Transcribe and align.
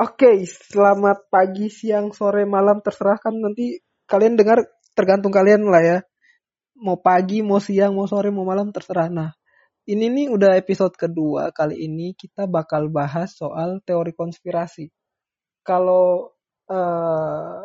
Oke, 0.00 0.48
selamat 0.48 1.28
pagi, 1.28 1.68
siang, 1.68 2.16
sore, 2.16 2.48
malam, 2.48 2.80
terserah 2.80 3.20
kan 3.20 3.36
nanti 3.36 3.84
kalian 4.08 4.32
dengar 4.32 4.64
tergantung 4.96 5.28
kalian 5.28 5.68
lah 5.68 5.84
ya. 5.84 5.98
Mau 6.80 6.96
pagi, 7.04 7.44
mau 7.44 7.60
siang, 7.60 7.92
mau 7.92 8.08
sore, 8.08 8.32
mau 8.32 8.48
malam, 8.48 8.72
terserah. 8.72 9.12
Nah, 9.12 9.36
ini 9.84 10.08
nih 10.08 10.32
udah 10.32 10.56
episode 10.56 10.96
kedua. 10.96 11.52
Kali 11.52 11.84
ini 11.84 12.16
kita 12.16 12.48
bakal 12.48 12.88
bahas 12.88 13.36
soal 13.36 13.84
teori 13.84 14.16
konspirasi. 14.16 14.88
Kalau 15.60 16.32
uh, 16.72 17.60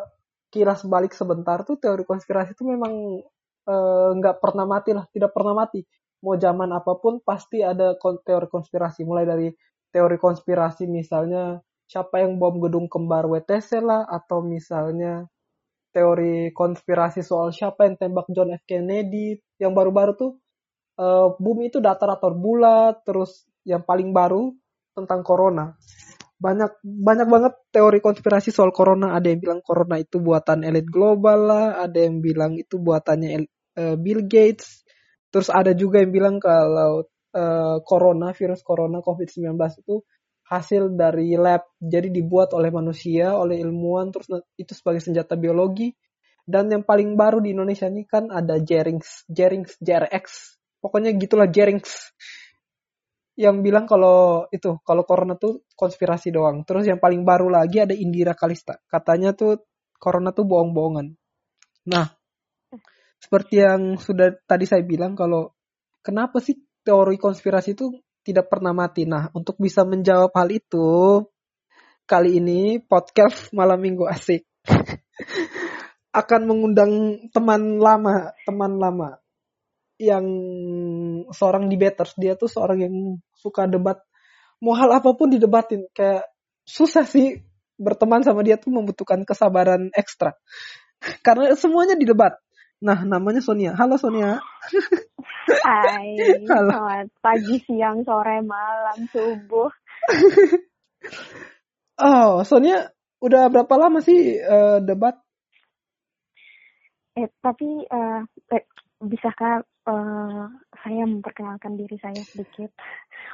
kilas 0.51 0.83
balik 0.91 1.15
sebentar 1.15 1.63
tuh 1.63 1.79
teori 1.79 2.03
konspirasi 2.03 2.51
itu 2.51 2.67
memang 2.67 3.23
eh, 3.63 4.09
nggak 4.11 4.35
uh, 4.35 4.39
pernah 4.43 4.67
mati 4.67 4.91
lah, 4.91 5.07
tidak 5.07 5.31
pernah 5.31 5.55
mati. 5.55 5.87
Mau 6.19 6.35
zaman 6.35 6.67
apa 6.75 6.99
pun 6.99 7.23
pasti 7.23 7.63
ada 7.63 7.95
teori 7.95 8.51
konspirasi. 8.51 9.07
Mulai 9.07 9.23
dari 9.23 9.47
teori 9.87 10.19
konspirasi 10.19 10.83
misalnya 10.83 11.63
siapa 11.85 12.21
yang 12.25 12.41
bom 12.41 12.57
gedung 12.57 12.89
kembar 12.89 13.29
WTC 13.29 13.81
lah 13.81 14.05
atau 14.09 14.41
misalnya 14.41 15.29
teori 15.95 16.51
konspirasi 16.51 17.23
soal 17.23 17.55
siapa 17.55 17.87
yang 17.87 17.95
tembak 17.95 18.27
John 18.35 18.51
F. 18.51 18.67
Kennedy 18.67 19.39
yang 19.61 19.71
baru-baru 19.71 20.11
tuh 20.19 20.31
uh, 20.99 21.31
bumi 21.39 21.71
itu 21.71 21.79
datar 21.79 22.19
atau 22.19 22.35
bulat 22.35 22.99
terus 23.07 23.47
yang 23.63 23.87
paling 23.87 24.11
baru 24.11 24.51
tentang 24.91 25.23
corona. 25.23 25.71
Banyak 26.35 26.83
banyak 26.83 27.27
banget 27.31 27.53
teori 27.71 28.03
konspirasi 28.03 28.51
soal 28.51 28.75
corona. 28.75 29.15
Ada 29.15 29.31
yang 29.31 29.39
bilang 29.39 29.59
corona 29.63 29.95
itu 29.95 30.19
buatan 30.19 30.67
elit 30.67 30.83
global 30.91 31.39
lah 31.47 31.67
ada 31.79 31.95
yang 32.03 32.19
bilang 32.19 32.59
itu 32.59 32.75
buatannya 32.75 33.47
uh, 33.79 33.95
Bill 33.95 34.27
Gates. 34.27 34.83
Terus 35.31 35.47
ada 35.47 35.71
juga 35.71 36.03
yang 36.03 36.11
bilang 36.11 36.35
kalau 36.43 37.07
uh, 37.35 37.77
corona 37.87 38.35
virus 38.35 38.63
corona 38.63 38.99
covid-19 38.99 39.55
itu 39.79 40.03
hasil 40.49 40.93
dari 40.93 41.33
lab. 41.37 41.65
Jadi 41.81 42.13
dibuat 42.13 42.53
oleh 42.53 42.69
manusia 42.69 43.33
oleh 43.33 43.57
ilmuwan 43.61 44.13
terus 44.13 44.29
itu 44.57 44.71
sebagai 44.77 45.01
senjata 45.01 45.33
biologi. 45.37 45.93
Dan 46.45 46.69
yang 46.69 46.85
paling 46.85 47.17
baru 47.17 47.41
di 47.41 47.57
Indonesia 47.57 47.89
ini 47.89 48.05
kan 48.05 48.29
ada 48.29 48.61
Jerings 48.61 49.25
Jerings 49.25 49.81
JRX 49.81 50.55
pokoknya 50.77 51.17
gitulah 51.17 51.49
Jerings. 51.49 52.13
Yang 53.35 53.57
bilang 53.65 53.89
kalau 53.89 54.45
itu 54.53 54.79
kalau 54.85 55.03
corona 55.03 55.35
tuh 55.35 55.65
konspirasi 55.73 56.29
doang. 56.29 56.61
Terus 56.63 56.85
yang 56.85 57.01
paling 57.01 57.25
baru 57.25 57.49
lagi 57.49 57.81
ada 57.81 57.97
Indira 57.97 58.37
Kalista. 58.37 58.77
Katanya 58.85 59.33
tuh 59.33 59.65
corona 59.97 60.29
tuh 60.29 60.45
bohong-bohongan. 60.45 61.17
Nah 61.89 62.13
seperti 63.17 63.65
yang 63.65 63.97
sudah 63.97 64.37
tadi 64.45 64.69
saya 64.69 64.85
bilang 64.85 65.17
kalau 65.17 65.49
kenapa 66.05 66.37
sih 66.37 66.61
teori 66.85 67.17
konspirasi 67.17 67.73
itu 67.73 67.89
tidak 68.25 68.49
pernah 68.49 68.73
mati. 68.73 69.05
Nah, 69.05 69.29
untuk 69.37 69.61
bisa 69.61 69.85
menjawab 69.85 70.33
hal 70.33 70.49
itu, 70.49 71.21
kali 72.09 72.41
ini 72.41 72.81
podcast 72.81 73.53
malam 73.53 73.81
minggu 73.81 74.05
asik 74.09 74.45
akan 76.21 76.41
mengundang 76.49 77.21
teman 77.29 77.77
lama, 77.77 78.33
teman 78.45 78.81
lama 78.81 79.09
yang 80.01 80.25
seorang 81.29 81.69
debaters. 81.69 82.17
Dia 82.17 82.33
tuh 82.33 82.49
seorang 82.49 82.79
yang 82.81 82.95
suka 83.37 83.69
debat. 83.69 84.01
Mau 84.59 84.73
hal 84.73 84.89
apa 84.97 85.13
pun 85.13 85.29
didebatin. 85.29 85.85
Kayak 85.93 86.25
susah 86.65 87.05
sih 87.05 87.39
berteman 87.75 88.23
sama 88.23 88.41
dia 88.41 88.55
tuh 88.55 88.71
membutuhkan 88.71 89.21
kesabaran 89.27 89.91
ekstra. 89.93 90.33
Karena 91.25 91.53
semuanya 91.53 91.93
didebat. 91.99 92.39
Nah, 92.85 93.01
namanya 93.01 93.41
Sonia. 93.41 93.73
Halo 93.73 93.97
Sonia. 93.97 94.37
Hai, 95.65 96.13
Halo. 96.53 96.69
selamat 96.69 97.09
pagi, 97.17 97.57
siang, 97.65 98.05
sore, 98.05 98.45
malam, 98.45 99.09
subuh. 99.09 99.73
oh, 102.05 102.45
Sonia 102.45 102.85
udah 103.25 103.49
berapa 103.49 103.73
lama 103.81 104.05
sih 104.05 104.37
uh, 104.37 104.85
debat? 104.85 105.17
Eh, 107.17 107.25
tapi 107.41 107.89
uh, 107.89 108.21
eh, 108.53 108.69
bisakah 109.01 109.65
uh, 109.89 110.45
saya 110.85 111.03
memperkenalkan 111.09 111.73
diri 111.81 111.97
saya 111.97 112.21
sedikit? 112.21 112.69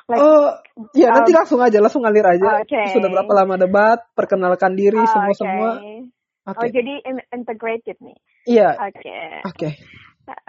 Like, 0.08 0.16
oh, 0.16 0.48
ya 0.96 1.12
um, 1.12 1.16
nanti 1.20 1.36
langsung 1.36 1.60
aja, 1.60 1.84
langsung 1.84 2.08
ngalir 2.08 2.24
aja. 2.24 2.64
Okay. 2.64 2.96
Sudah 2.96 3.12
berapa 3.12 3.44
lama 3.44 3.60
debat? 3.60 4.00
Perkenalkan 4.16 4.80
diri 4.80 4.96
oh, 4.96 5.12
semua 5.12 5.36
semua. 5.36 5.70
Okay. 5.76 6.21
Okay. 6.42 6.58
Oh, 6.58 6.70
jadi 6.74 6.94
integrated 7.30 7.98
nih. 8.02 8.18
Iya. 8.50 8.70
Oke. 8.82 8.98
Okay. 8.98 9.30
Oke. 9.46 9.68
Okay. 9.70 9.72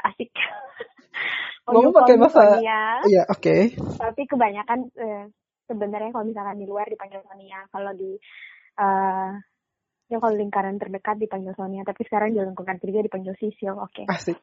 Asik. 0.00 0.32
Mau 1.68 1.94
pakai 1.94 2.16
bahasa 2.18 2.58
Iya, 2.58 3.22
oke. 3.30 3.38
Okay. 3.38 3.60
Tapi 3.76 4.22
kebanyakan 4.26 4.88
uh, 4.98 5.24
sebenarnya 5.70 6.10
kalau 6.10 6.26
misalkan 6.26 6.58
di 6.58 6.66
luar 6.66 6.88
dipanggil 6.90 7.22
Sonia, 7.22 7.62
kalau 7.70 7.92
di 7.94 8.18
uh, 8.82 9.30
ya 10.10 10.16
kalau 10.18 10.34
lingkaran 10.34 10.76
terdekat 10.80 11.22
dipanggil 11.22 11.54
Sonia, 11.54 11.86
tapi 11.86 12.02
sekarang 12.08 12.34
di 12.34 12.42
lingkungan 12.42 12.76
kerja 12.82 13.00
dipanggil 13.04 13.34
Sisil. 13.38 13.78
Oke. 13.78 14.04
Okay. 14.04 14.06
Asik. 14.10 14.38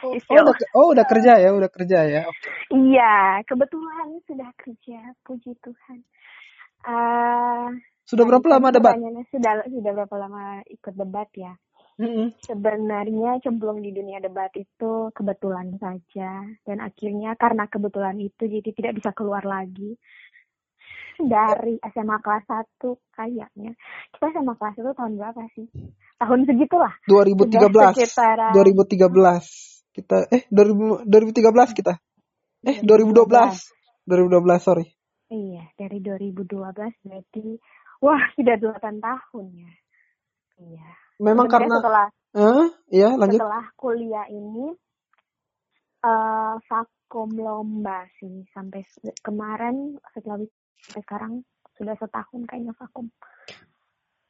Oh, 0.00 0.16
udah, 0.16 0.56
oh 0.72 0.86
udah 0.96 1.04
kerja 1.04 1.36
ya, 1.36 1.52
udah 1.52 1.68
kerja 1.68 1.98
ya. 2.08 2.22
Okay. 2.24 2.52
Iya, 2.72 3.44
kebetulan 3.44 4.08
sudah 4.24 4.48
kerja, 4.56 5.12
puji 5.20 5.52
Tuhan. 5.60 6.00
Uh, 6.86 7.76
sudah 8.06 8.24
berapa 8.24 8.46
lama 8.46 8.68
debat? 8.70 8.94
Sudah 9.34 9.66
sudah 9.66 9.92
berapa 9.92 10.16
lama 10.16 10.62
ikut 10.70 10.94
debat 10.94 11.26
ya? 11.34 11.52
Mm-hmm. 11.96 12.26
Sebenarnya 12.44 13.40
cemplung 13.40 13.80
di 13.80 13.88
dunia 13.90 14.20
debat 14.20 14.52
itu 14.54 15.10
kebetulan 15.16 15.80
saja 15.80 16.44
dan 16.68 16.78
akhirnya 16.84 17.32
karena 17.40 17.64
kebetulan 17.66 18.20
itu 18.20 18.46
jadi 18.46 18.70
tidak 18.76 18.92
bisa 19.00 19.10
keluar 19.16 19.42
lagi 19.48 19.96
dari 21.16 21.80
SMA 21.80 22.20
kelas 22.20 22.44
1 22.44 23.16
kayaknya. 23.16 23.72
Kita 24.12 24.28
SMA 24.28 24.54
kelas 24.60 24.76
1 24.76 24.92
tahun 24.92 25.12
berapa 25.16 25.42
sih? 25.56 25.66
Tahun 26.20 26.40
segitulah. 26.44 26.92
2013. 27.08 27.96
Sekitaran... 27.96 28.52
2013. 28.52 29.96
Kita 29.96 30.28
eh 30.28 30.44
2000, 30.52 31.08
2013 31.08 31.78
kita. 31.80 31.92
Eh 32.60 32.84
2012. 32.84 34.04
2012 34.04 34.60
sorry. 34.60 34.86
Iya, 35.26 35.66
dari 35.74 35.98
2012 35.98 37.02
berarti 37.02 37.58
wah 38.04 38.22
sudah 38.34 38.56
8 38.58 39.00
tahun 39.00 39.44
ya. 39.54 39.72
Iya 40.56 40.88
memang 41.20 41.46
karena 41.48 41.80
setelah 41.80 42.06
uh, 42.36 42.66
ya 42.92 43.10
lanjut 43.16 43.40
setelah 43.40 43.64
kuliah 43.76 44.26
ini 44.28 44.72
uh, 46.04 46.54
vakum 46.68 47.30
lomba 47.36 48.04
sih 48.20 48.44
sampai 48.52 48.84
kemarin 49.24 49.96
setelah 50.12 50.44
sampai 50.44 51.02
sekarang 51.02 51.32
sudah 51.76 51.96
setahun 51.96 52.40
kayaknya 52.48 52.72
vakum 52.76 53.08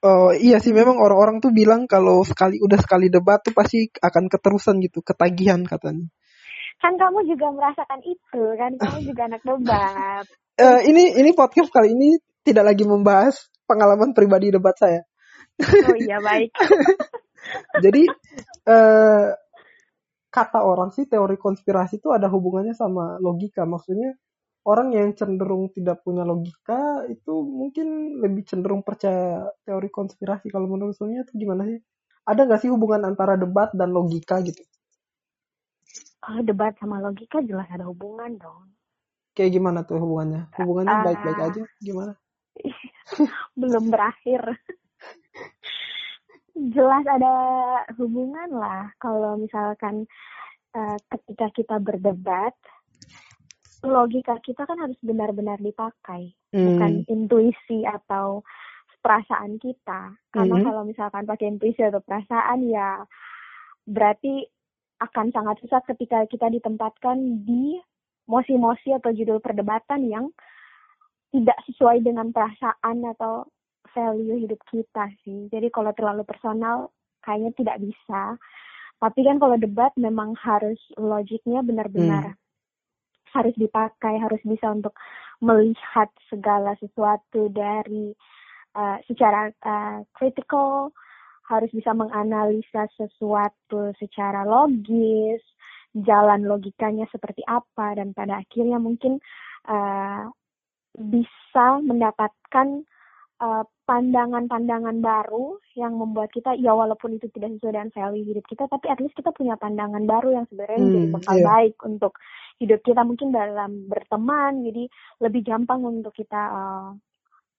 Oh 0.04 0.30
iya 0.30 0.62
sih 0.62 0.70
memang 0.70 1.02
orang-orang 1.02 1.42
tuh 1.42 1.50
bilang 1.50 1.88
kalau 1.90 2.22
sekali 2.22 2.62
udah 2.62 2.78
sekali 2.78 3.10
debat 3.10 3.42
tuh 3.42 3.50
pasti 3.50 3.90
akan 3.90 4.30
keterusan 4.30 4.78
gitu 4.78 5.02
ketagihan 5.02 5.66
katanya. 5.66 6.06
Kan 6.78 6.94
kamu 6.94 7.26
juga 7.26 7.50
merasakan 7.50 8.04
itu 8.04 8.42
kan 8.54 8.76
kamu 8.76 8.98
juga 9.02 9.22
anak 9.26 9.42
debat. 9.48 10.22
uh, 10.62 10.80
ini 10.84 11.16
ini 11.16 11.34
podcast 11.34 11.74
kali 11.74 11.96
ini 11.96 12.22
tidak 12.44 12.70
lagi 12.70 12.84
membahas 12.86 13.50
pengalaman 13.66 14.14
pribadi 14.14 14.54
debat 14.54 14.74
saya. 14.78 15.02
Oh 15.60 15.96
iya 15.98 16.22
baik. 16.22 16.54
Jadi 17.84 18.02
uh, 18.66 19.30
kata 20.30 20.60
orang 20.60 20.92
sih 20.92 21.08
teori 21.08 21.40
konspirasi 21.40 22.02
itu 22.02 22.12
ada 22.12 22.28
hubungannya 22.28 22.74
sama 22.76 23.16
logika. 23.22 23.64
Maksudnya 23.64 24.14
orang 24.66 24.92
yang 24.92 25.14
cenderung 25.14 25.70
tidak 25.72 26.02
punya 26.02 26.26
logika 26.26 27.06
itu 27.06 27.34
mungkin 27.40 28.18
lebih 28.20 28.44
cenderung 28.44 28.82
percaya 28.82 29.46
teori 29.64 29.88
konspirasi. 29.88 30.50
Kalau 30.50 30.66
menurut 30.66 30.94
Sonia 30.98 31.22
itu 31.24 31.32
gimana 31.38 31.64
sih? 31.64 31.80
Ada 32.26 32.42
nggak 32.42 32.60
sih 32.66 32.70
hubungan 32.74 33.06
antara 33.06 33.38
debat 33.38 33.70
dan 33.72 33.94
logika 33.94 34.42
gitu? 34.42 34.60
Kalau 36.18 36.42
debat 36.42 36.74
sama 36.74 36.98
logika 36.98 37.38
jelas 37.38 37.70
ada 37.70 37.86
hubungan 37.86 38.34
dong. 38.34 38.74
Kayak 39.36 39.62
gimana 39.62 39.86
tuh 39.86 40.02
hubungannya? 40.02 40.50
Hubungannya 40.58 40.96
baik-baik 41.06 41.38
uh, 41.38 41.46
aja? 41.46 41.62
Gimana? 41.78 42.12
Belum 43.60 43.90
berakhir 43.90 44.58
jelas 46.56 47.04
ada 47.04 47.34
hubungan 48.00 48.48
lah 48.48 48.88
kalau 48.96 49.36
misalkan 49.36 50.08
uh, 50.72 50.96
ketika 51.12 51.52
kita 51.52 51.76
berdebat 51.76 52.56
logika 53.84 54.40
kita 54.40 54.64
kan 54.64 54.80
harus 54.80 54.96
benar-benar 55.04 55.60
dipakai 55.60 56.32
hmm. 56.56 56.64
bukan 56.64 56.92
intuisi 57.12 57.84
atau 57.84 58.40
perasaan 59.04 59.60
kita 59.60 60.16
karena 60.32 60.56
hmm. 60.58 60.64
kalau 60.64 60.82
misalkan 60.88 61.28
pakai 61.28 61.52
intuisi 61.52 61.84
atau 61.84 62.00
perasaan 62.00 62.64
ya 62.66 63.04
berarti 63.84 64.48
akan 64.96 65.28
sangat 65.30 65.60
susah 65.60 65.84
ketika 65.84 66.24
kita 66.24 66.48
ditempatkan 66.48 67.44
di 67.44 67.76
mosi-mosi 68.26 68.96
atau 68.96 69.12
judul 69.12 69.38
perdebatan 69.38 70.08
yang 70.08 70.32
tidak 71.36 71.58
sesuai 71.68 72.00
dengan 72.00 72.32
perasaan 72.32 73.04
atau 73.12 73.44
value 73.92 74.40
hidup 74.48 74.60
kita 74.72 75.12
sih. 75.20 75.52
Jadi 75.52 75.68
kalau 75.68 75.92
terlalu 75.92 76.24
personal 76.24 76.88
kayaknya 77.20 77.52
tidak 77.56 77.76
bisa. 77.84 78.40
Tapi 78.96 79.20
kan 79.28 79.36
kalau 79.36 79.60
debat 79.60 79.92
memang 80.00 80.32
harus 80.40 80.80
logiknya 80.96 81.60
benar-benar 81.60 82.32
hmm. 82.32 82.40
harus 83.36 83.52
dipakai, 83.60 84.16
harus 84.16 84.40
bisa 84.40 84.72
untuk 84.72 84.96
melihat 85.44 86.08
segala 86.32 86.72
sesuatu 86.80 87.52
dari 87.52 88.16
uh, 88.72 88.96
secara 89.04 89.52
uh, 89.64 90.00
critical 90.16 90.96
harus 91.46 91.70
bisa 91.70 91.94
menganalisa 91.94 92.88
sesuatu 92.96 93.94
secara 94.00 94.42
logis 94.42 95.44
jalan 95.92 96.44
logikanya 96.44 97.06
seperti 97.08 97.40
apa 97.46 97.96
dan 97.96 98.12
pada 98.12 98.42
akhirnya 98.42 98.76
mungkin 98.76 99.22
uh, 99.68 100.28
bisa 100.96 101.80
mendapatkan 101.84 102.84
uh, 103.40 103.64
pandangan-pandangan 103.86 104.98
baru 104.98 105.60
yang 105.78 105.94
membuat 105.94 106.34
kita 106.34 106.58
ya 106.58 106.74
walaupun 106.74 107.20
itu 107.20 107.30
tidak 107.30 107.54
sesuai 107.56 107.74
dengan 107.78 107.90
value 107.94 108.26
hidup 108.26 108.44
kita 108.50 108.66
tapi 108.66 108.90
at 108.90 108.98
least 108.98 109.14
kita 109.14 109.30
punya 109.30 109.54
pandangan 109.54 110.02
baru 110.08 110.42
yang 110.42 110.46
sebenarnya 110.50 110.80
hmm, 110.82 110.90
jadi 110.90 111.06
bekal 111.12 111.36
yeah. 111.38 111.46
baik 111.46 111.76
untuk 111.86 112.12
hidup 112.56 112.80
kita 112.82 113.00
mungkin 113.06 113.28
dalam 113.30 113.86
berteman 113.86 114.64
jadi 114.66 114.84
lebih 115.22 115.42
gampang 115.44 115.80
untuk 115.84 116.12
kita 116.16 116.42
uh, 116.50 116.90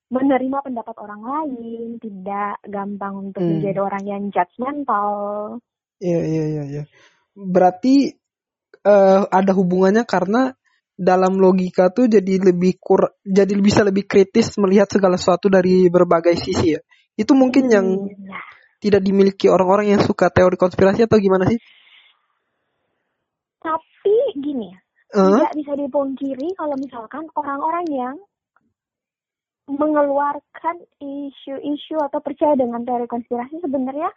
menerima 0.07 0.57
pendapat 0.63 0.95
orang 0.99 1.21
lain 1.23 1.99
tidak 2.01 2.59
gampang 2.67 3.13
untuk 3.31 3.41
hmm. 3.43 3.51
menjadi 3.59 3.79
orang 3.79 4.03
yang 4.03 4.23
judgmental 4.33 5.09
iya 6.03 6.11
yeah, 6.11 6.23
iya 6.25 6.35
yeah, 6.35 6.45
iya 6.49 6.63
yeah, 6.81 6.85
berarti 7.37 8.11
uh, 8.83 9.29
ada 9.29 9.51
hubungannya 9.53 10.03
karena 10.03 10.56
dalam 10.97 11.37
logika 11.37 11.93
tuh 11.93 12.09
jadi 12.09 12.41
lebih 12.41 12.81
kur 12.81 13.05
jadi 13.21 13.53
bisa 13.61 13.85
lebih 13.85 14.09
kritis 14.09 14.57
melihat 14.57 14.89
segala 14.89 15.13
sesuatu 15.13 15.47
dari 15.47 15.87
berbagai 15.93 16.33
sisi 16.33 16.73
ya. 16.73 16.81
Itu 17.13 17.37
mungkin 17.37 17.69
yang 17.69 17.85
iya. 18.09 18.41
tidak 18.81 19.01
dimiliki 19.05 19.45
orang-orang 19.49 19.93
yang 19.93 20.01
suka 20.01 20.33
teori 20.33 20.57
konspirasi 20.57 21.05
atau 21.05 21.21
gimana 21.21 21.45
sih? 21.49 21.61
Tapi 23.61 24.15
gini, 24.41 24.69
uh? 25.13 25.37
tidak 25.37 25.53
bisa 25.53 25.73
dipungkiri 25.77 26.47
kalau 26.57 26.75
misalkan 26.77 27.25
orang-orang 27.37 27.85
yang 27.93 28.15
mengeluarkan 29.67 30.79
isu-isu 31.03 31.99
atau 31.99 32.23
percaya 32.23 32.55
dengan 32.55 32.87
teori 32.87 33.05
konspirasi 33.05 33.59
sebenarnya 33.59 34.07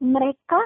mereka 0.00 0.58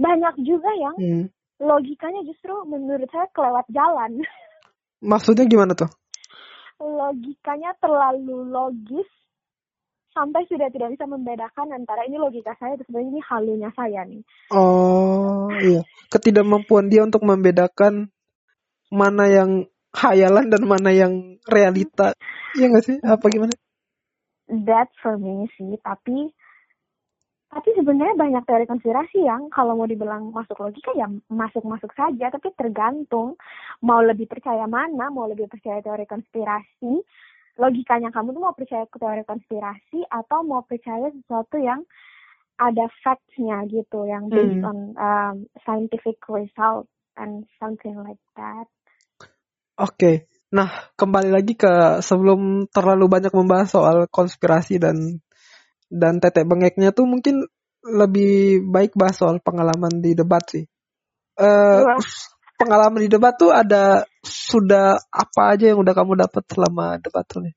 banyak 0.00 0.34
juga 0.42 0.72
yang 0.74 0.96
hmm 0.96 1.26
logikanya 1.60 2.20
justru 2.28 2.52
menurut 2.68 3.08
saya 3.08 3.28
kelewat 3.32 3.66
jalan. 3.72 4.20
Maksudnya 5.06 5.46
gimana 5.46 5.78
tuh? 5.78 5.86
Logikanya 6.82 7.72
terlalu 7.78 8.50
logis 8.50 9.06
sampai 10.10 10.48
sudah 10.48 10.66
tidak 10.72 10.96
bisa 10.96 11.04
membedakan 11.06 11.76
antara 11.76 12.08
ini 12.08 12.18
logika 12.18 12.56
saya 12.58 12.74
atau 12.74 12.84
sebenarnya 12.88 13.10
ini 13.14 13.22
halunya 13.22 13.70
saya 13.76 14.00
nih. 14.08 14.22
Oh 14.50 15.52
iya, 15.60 15.84
ketidakmampuan 16.08 16.90
dia 16.90 17.04
untuk 17.06 17.22
membedakan 17.22 18.08
mana 18.90 19.24
yang 19.28 19.50
khayalan 19.92 20.48
dan 20.48 20.62
mana 20.64 20.90
yang 20.90 21.36
realita. 21.44 22.16
Iya 22.56 22.72
nggak 22.72 22.84
sih? 22.84 22.96
Apa 23.04 23.28
gimana? 23.28 23.54
That 24.48 24.88
for 25.04 25.20
me 25.20 25.46
sih, 25.54 25.76
tapi 25.84 26.32
tapi 27.46 27.72
sebenarnya 27.78 28.18
banyak 28.18 28.42
teori 28.42 28.66
konspirasi 28.66 29.22
yang 29.22 29.46
kalau 29.54 29.78
mau 29.78 29.86
dibilang 29.86 30.34
masuk 30.34 30.58
logika 30.58 30.90
ya 30.98 31.06
masuk-masuk 31.30 31.94
saja, 31.94 32.26
tapi 32.28 32.50
tergantung 32.58 33.38
mau 33.86 34.02
lebih 34.02 34.26
percaya 34.26 34.66
mana, 34.66 35.08
mau 35.14 35.30
lebih 35.30 35.46
percaya 35.46 35.78
teori 35.78 36.10
konspirasi, 36.10 37.00
logikanya 37.56 38.10
kamu 38.10 38.34
tuh 38.34 38.42
mau 38.42 38.56
percaya 38.56 38.84
ke 38.90 38.98
teori 38.98 39.22
konspirasi 39.22 40.02
atau 40.10 40.42
mau 40.42 40.66
percaya 40.66 41.06
sesuatu 41.14 41.56
yang 41.62 41.86
ada 42.56 42.88
facts-nya 43.04 43.62
gitu, 43.70 44.08
yang 44.08 44.26
based 44.26 44.58
hmm. 44.58 44.66
on 44.66 44.78
um, 44.96 45.36
scientific 45.62 46.18
result 46.26 46.90
and 47.14 47.46
something 47.62 47.94
like 48.02 48.20
that. 48.34 48.66
Oke, 49.76 49.92
okay. 49.96 50.16
nah 50.50 50.88
kembali 50.96 51.30
lagi 51.30 51.54
ke 51.54 52.00
sebelum 52.00 52.66
terlalu 52.72 53.06
banyak 53.12 53.32
membahas 53.32 53.70
soal 53.70 54.08
konspirasi 54.08 54.80
dan 54.80 55.20
dan 55.90 56.18
tetek 56.18 56.46
bengeknya 56.46 56.90
tuh 56.90 57.06
mungkin 57.06 57.46
lebih 57.86 58.66
baik 58.66 58.98
bahas 58.98 59.14
soal 59.18 59.38
pengalaman 59.38 60.02
di 60.02 60.18
debat 60.18 60.42
sih. 60.42 60.66
Uh, 61.38 61.84
pengalaman 62.58 63.06
di 63.06 63.10
debat 63.12 63.36
tuh 63.38 63.54
ada 63.54 64.02
sudah 64.24 64.98
apa 65.12 65.42
aja 65.54 65.70
yang 65.70 65.78
udah 65.78 65.94
kamu 65.94 66.18
dapat 66.18 66.42
selama 66.50 66.98
debat 66.98 67.24
tuh 67.28 67.46
nih? 67.46 67.54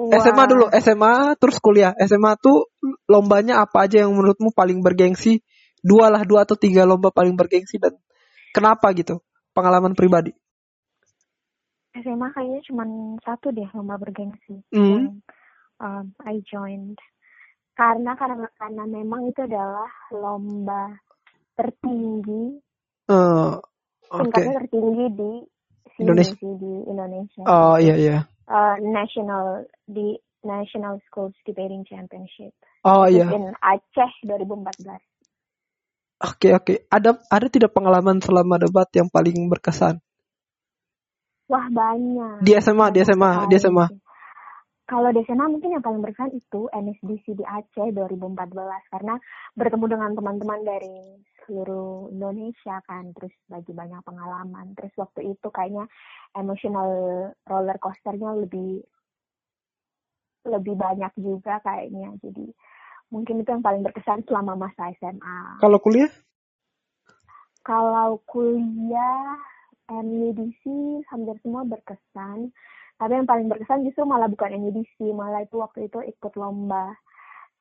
SMA 0.00 0.44
dulu, 0.48 0.66
SMA 0.80 1.36
terus 1.36 1.60
kuliah. 1.60 1.92
SMA 1.98 2.38
tuh 2.40 2.72
lombanya 3.04 3.60
apa 3.60 3.84
aja 3.84 4.06
yang 4.06 4.14
menurutmu 4.16 4.54
paling 4.54 4.80
bergengsi? 4.80 5.44
Dua 5.80 6.08
lah, 6.12 6.24
dua 6.24 6.44
atau 6.48 6.56
tiga 6.56 6.88
lomba 6.88 7.12
paling 7.12 7.36
bergengsi 7.36 7.76
dan 7.76 7.96
kenapa 8.54 8.92
gitu? 8.96 9.20
Pengalaman 9.52 9.92
pribadi. 9.92 10.32
SMA 11.90 12.32
kayaknya 12.32 12.60
cuma 12.70 12.86
satu 13.26 13.50
deh 13.50 13.66
lomba 13.74 13.98
bergengsi. 13.98 14.62
Mm 14.70 15.20
um, 15.80 16.12
I 16.22 16.44
joined 16.44 17.00
karena 17.74 18.12
karena 18.14 18.46
karena 18.60 18.84
memang 18.84 19.32
itu 19.32 19.40
adalah 19.40 19.88
lomba 20.12 21.00
tertinggi 21.56 22.60
uh, 23.08 23.56
okay. 24.12 24.44
tertinggi 24.52 25.06
di 25.16 25.32
Indonesia 25.98 26.36
di 26.36 26.74
Indonesia 26.84 27.42
oh 27.48 27.76
iya 27.80 27.96
iya 27.96 28.18
uh, 28.46 28.76
national 28.84 29.64
di 29.88 30.14
National 30.44 31.00
Schools 31.08 31.36
Debating 31.48 31.88
Championship 31.88 32.52
oh 32.84 33.08
iya 33.08 33.32
in 33.32 33.50
Aceh 33.56 34.12
2014 34.28 35.00
Oke 36.20 36.52
okay, 36.52 36.52
oke. 36.52 36.64
Okay. 36.68 36.78
Ada 36.92 37.16
ada 37.32 37.46
tidak 37.48 37.72
pengalaman 37.72 38.20
selama 38.20 38.60
debat 38.60 38.84
yang 38.92 39.08
paling 39.08 39.48
berkesan? 39.48 40.04
Wah 41.48 41.64
banyak. 41.72 42.44
Di 42.44 42.52
SMA, 42.60 42.92
di 42.92 43.00
SMA, 43.00 43.48
di 43.48 43.56
SMA. 43.56 43.88
Kalau 44.90 45.14
di 45.14 45.22
sana 45.22 45.46
mungkin 45.46 45.78
yang 45.78 45.86
paling 45.86 46.02
berkesan 46.02 46.34
itu 46.34 46.66
NSDC 46.74 47.38
di 47.38 47.46
Aceh 47.46 47.94
2014 47.94 48.90
karena 48.90 49.14
bertemu 49.54 49.86
dengan 49.86 50.10
teman-teman 50.18 50.66
dari 50.66 51.14
seluruh 51.46 52.10
Indonesia 52.10 52.82
kan 52.90 53.14
terus 53.14 53.30
bagi 53.46 53.70
banyak 53.70 54.02
pengalaman 54.02 54.74
terus 54.74 54.90
waktu 54.98 55.30
itu 55.30 55.46
kayaknya 55.54 55.86
emotional 56.34 56.90
roller 57.46 57.78
coasternya 57.78 58.34
lebih 58.42 58.82
lebih 60.50 60.74
banyak 60.74 61.14
juga 61.14 61.62
kayaknya 61.62 62.10
jadi 62.18 62.50
mungkin 63.14 63.46
itu 63.46 63.50
yang 63.50 63.62
paling 63.62 63.86
berkesan 63.86 64.26
selama 64.26 64.58
masa 64.58 64.90
SMA. 64.98 65.62
Kalau 65.62 65.78
kuliah? 65.78 66.10
Kalau 67.62 68.18
kuliah 68.26 69.38
NUDC 69.86 70.62
hampir 71.10 71.38
semua 71.46 71.62
berkesan 71.62 72.50
tapi 73.00 73.16
yang 73.16 73.24
paling 73.24 73.48
berkesan 73.48 73.80
justru 73.88 74.04
malah 74.04 74.28
bukan 74.28 74.60
NUDC 74.60 75.08
malah 75.16 75.40
itu 75.40 75.56
waktu 75.56 75.88
itu 75.88 76.04
ikut 76.04 76.36
lomba 76.36 77.00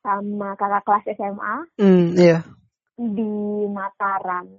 sama 0.03 0.59
kakak 0.59 0.83
kelas 0.83 1.05
SMA 1.15 1.55
mm, 1.79 2.07
yeah. 2.19 2.43
di 2.99 3.63
Mataram 3.71 4.51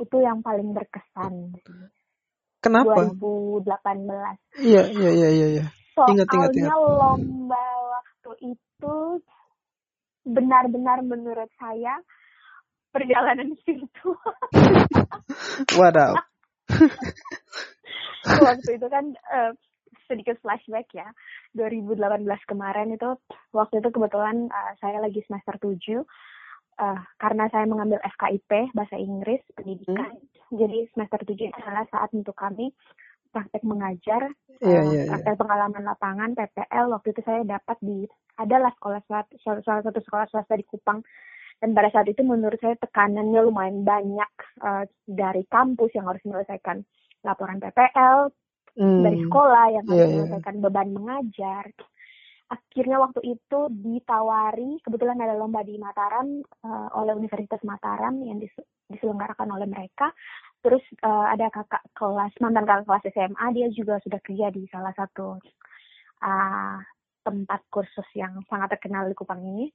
itu 0.00 0.16
yang 0.24 0.40
paling 0.40 0.72
berkesan 0.72 1.52
kenapa 2.64 3.12
2018 3.12 4.64
iya 4.64 4.88
iya 4.88 5.10
iya 5.12 5.28
iya 5.28 5.48
ya. 5.60 5.66
soalnya 5.92 6.24
ingat, 6.24 6.28
ingat, 6.32 6.52
ingat. 6.56 6.76
lomba 6.80 7.66
waktu 7.92 8.56
itu 8.56 8.96
benar-benar 10.24 11.04
menurut 11.04 11.52
saya 11.60 12.00
perjalanan 12.88 13.52
spiritual 13.60 14.16
wadaw 15.76 16.16
waktu 18.40 18.70
itu 18.80 18.86
kan 18.88 19.12
uh, 19.28 19.52
sedikit 20.06 20.36
flashback 20.42 20.88
ya. 20.94 21.08
2018 21.54 22.22
kemarin 22.48 22.94
itu 22.94 23.16
waktu 23.54 23.80
itu 23.80 23.88
kebetulan 23.90 24.48
uh, 24.48 24.72
saya 24.78 25.02
lagi 25.02 25.20
semester 25.26 25.56
7 25.58 26.02
uh, 26.82 27.00
karena 27.18 27.44
saya 27.50 27.64
mengambil 27.68 27.98
FKIP 28.02 28.74
bahasa 28.76 28.96
Inggris 28.98 29.42
pendidikan. 29.54 30.16
Hmm. 30.16 30.56
Jadi 30.56 30.88
semester 30.92 31.20
7 31.24 31.52
adalah 31.56 31.84
saat 31.88 32.10
untuk 32.12 32.36
kami 32.36 32.70
praktek 33.32 33.64
mengajar, 33.64 34.28
yeah, 34.60 34.84
uh, 34.84 34.92
yeah, 34.92 35.06
praktek 35.08 35.34
yeah. 35.34 35.40
pengalaman 35.40 35.82
lapangan 35.88 36.30
PPL. 36.36 36.92
Waktu 36.92 37.08
itu 37.16 37.20
saya 37.24 37.40
dapat 37.48 37.76
di 37.80 38.04
adalah 38.36 38.72
sekolah 38.76 39.00
salah, 39.08 39.26
salah 39.64 39.82
satu 39.84 40.00
sekolah 40.04 40.26
swasta 40.28 40.56
di 40.56 40.64
Kupang 40.68 41.00
dan 41.62 41.78
pada 41.78 41.94
saat 41.94 42.10
itu 42.10 42.26
menurut 42.26 42.58
saya 42.58 42.74
tekanannya 42.74 43.38
lumayan 43.46 43.86
banyak 43.86 44.32
uh, 44.66 44.82
dari 45.06 45.46
kampus 45.46 45.94
yang 45.94 46.10
harus 46.10 46.18
menyelesaikan 46.26 46.82
laporan 47.22 47.62
PPL, 47.62 48.34
hmm. 48.76 49.02
dari 49.04 49.18
sekolah 49.24 49.64
yang 49.72 49.84
harus 49.88 49.98
yeah, 49.98 50.08
iya. 50.08 50.14
menyelesaikan 50.16 50.56
yeah. 50.56 50.62
beban 50.64 50.90
mengajar. 50.92 51.64
Akhirnya 52.52 53.00
waktu 53.00 53.20
itu 53.24 53.60
ditawari, 53.72 54.76
kebetulan 54.84 55.16
ada 55.24 55.40
lomba 55.40 55.64
di 55.64 55.80
Mataram 55.80 56.44
uh, 56.44 56.88
oleh 57.00 57.16
Universitas 57.16 57.64
Mataram 57.64 58.20
yang 58.20 58.44
dis 58.44 58.52
diselenggarakan 58.92 59.48
oleh 59.56 59.64
mereka. 59.64 60.12
Terus 60.60 60.84
uh, 61.00 61.32
ada 61.32 61.48
kakak 61.48 61.80
kelas, 61.96 62.32
mantan 62.44 62.68
kakak 62.68 62.84
kelas 62.84 63.08
SMA, 63.08 63.46
dia 63.56 63.72
juga 63.72 63.96
sudah 64.04 64.20
kerja 64.20 64.52
di 64.52 64.68
salah 64.68 64.92
satu 64.92 65.40
uh, 66.20 66.76
tempat 67.24 67.60
kursus 67.72 68.04
yang 68.12 68.36
sangat 68.52 68.76
terkenal 68.76 69.08
di 69.08 69.16
Kupang 69.16 69.40
ini. 69.40 69.72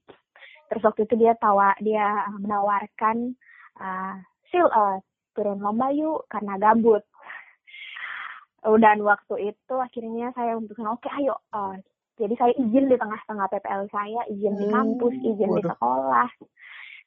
Terus 0.69 0.85
waktu 0.85 1.09
itu 1.09 1.17
dia 1.17 1.33
tawa, 1.33 1.73
dia 1.81 2.29
menawarkan 2.37 3.33
uh, 3.81 4.21
sil 4.53 4.69
uh, 4.69 5.01
turun 5.37 5.61
lomba 5.61 5.93
yuk 5.93 6.25
karena 6.29 6.57
gabut 6.57 7.05
dan 8.75 8.99
waktu 9.07 9.55
itu 9.55 9.75
akhirnya 9.79 10.35
saya 10.35 10.59
memutuskan 10.59 10.91
oke 10.91 11.07
okay, 11.07 11.23
ayo 11.23 11.39
uh, 11.55 11.79
Jadi 12.17 12.33
saya 12.33 12.49
izin 12.57 12.89
di 12.89 12.97
tengah-tengah 12.97 13.45
PPL 13.45 13.85
saya, 13.93 14.25
izin 14.33 14.57
di 14.57 14.65
kampus, 14.73 15.13
hmm, 15.13 15.29
izin 15.37 15.49
Waduh. 15.53 15.57
di 15.61 15.63
sekolah. 15.69 16.29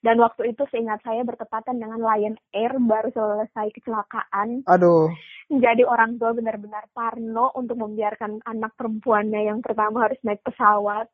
Dan 0.01 0.17
waktu 0.17 0.43
itu 0.57 0.63
seingat 0.73 1.05
saya 1.05 1.27
bertepatan 1.27 1.77
dengan 1.77 2.01
Lion 2.01 2.39
Air 2.57 2.79
baru 2.81 3.11
selesai 3.13 3.69
kecelakaan. 3.75 4.65
Aduh. 4.65 5.13
Jadi 5.51 5.83
orang 5.83 6.17
tua 6.17 6.33
benar-benar 6.33 6.89
parno 6.95 7.53
untuk 7.53 7.77
membiarkan 7.77 8.41
anak 8.47 8.73
perempuannya 8.79 9.51
yang 9.51 9.61
pertama 9.61 10.09
harus 10.09 10.19
naik 10.25 10.41
pesawat. 10.47 11.11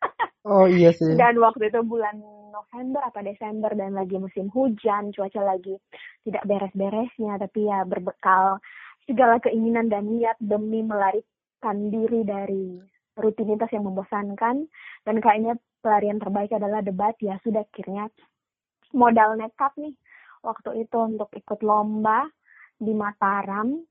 Oh 0.40 0.64
iya 0.64 0.88
sih. 0.96 1.20
Dan 1.20 1.36
waktu 1.36 1.68
itu 1.68 1.84
bulan 1.84 2.16
November 2.48 3.04
atau 3.04 3.20
Desember 3.20 3.76
dan 3.76 3.92
lagi 3.92 4.16
musim 4.16 4.48
hujan, 4.48 5.12
cuaca 5.12 5.44
lagi 5.44 5.76
tidak 6.24 6.48
beres-beresnya, 6.48 7.36
tapi 7.36 7.68
ya 7.68 7.84
berbekal 7.84 8.56
segala 9.10 9.42
keinginan 9.42 9.90
dan 9.90 10.06
niat 10.06 10.38
demi 10.38 10.86
melarikan 10.86 11.90
diri 11.90 12.22
dari 12.22 12.78
rutinitas 13.18 13.74
yang 13.74 13.90
membosankan. 13.90 14.70
Dan 15.02 15.16
kayaknya 15.18 15.58
pelarian 15.82 16.22
terbaik 16.22 16.54
adalah 16.54 16.78
debat. 16.78 17.18
Ya 17.18 17.42
sudah 17.42 17.66
akhirnya 17.66 18.06
modal 18.94 19.34
nekat 19.34 19.74
nih 19.82 19.98
waktu 20.46 20.86
itu 20.86 20.98
untuk 21.02 21.26
ikut 21.34 21.58
lomba 21.66 22.30
di 22.78 22.94
Mataram. 22.94 23.82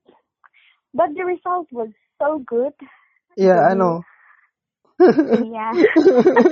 But 0.96 1.12
the 1.12 1.28
result 1.28 1.68
was 1.68 1.92
so 2.16 2.40
good. 2.40 2.72
Yeah 3.36 3.60
Jadi, 3.60 3.68
I 3.68 3.72
know. 3.76 3.96
yeah 5.56 5.72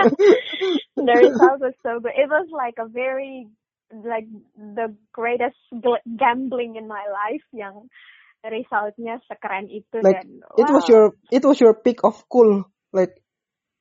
the 0.96 1.14
result 1.16 1.58
was 1.64 1.76
so 1.80 2.04
good. 2.04 2.14
It 2.14 2.28
was 2.28 2.48
like 2.52 2.76
a 2.76 2.88
very 2.88 3.48
like 3.92 4.28
the 4.56 4.92
greatest 5.12 5.58
gambling 6.04 6.76
in 6.76 6.86
my 6.86 7.08
life 7.08 7.44
yang 7.56 7.88
resultnya 8.46 9.18
sekeren 9.26 9.66
itu 9.66 9.98
like, 9.98 10.22
dan 10.22 10.38
wow. 10.46 10.60
it 10.62 10.68
was 10.70 10.84
your 10.86 11.04
it 11.34 11.42
was 11.42 11.58
your 11.58 11.74
peak 11.74 12.06
of 12.06 12.14
cool. 12.30 12.62
Like 12.94 13.18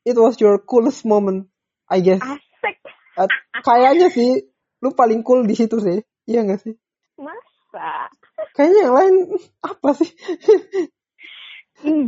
it 0.04 0.18
was 0.18 0.42
your 0.42 0.58
coolest 0.66 1.06
moment 1.06 1.54
I 1.88 2.02
guess. 2.02 2.22
Asik. 2.22 2.78
Uh, 3.18 3.30
kayaknya 3.62 4.10
sih 4.10 4.50
lu 4.82 4.94
paling 4.94 5.22
cool 5.22 5.46
di 5.46 5.54
situ 5.54 5.78
sih. 5.82 6.02
Iya 6.28 6.44
gak 6.44 6.60
sih? 6.60 6.76
Masa? 7.16 8.12
Kayaknya 8.52 8.80
yang 8.84 8.96
lain 8.96 9.16
apa 9.64 9.90
sih? 9.96 10.12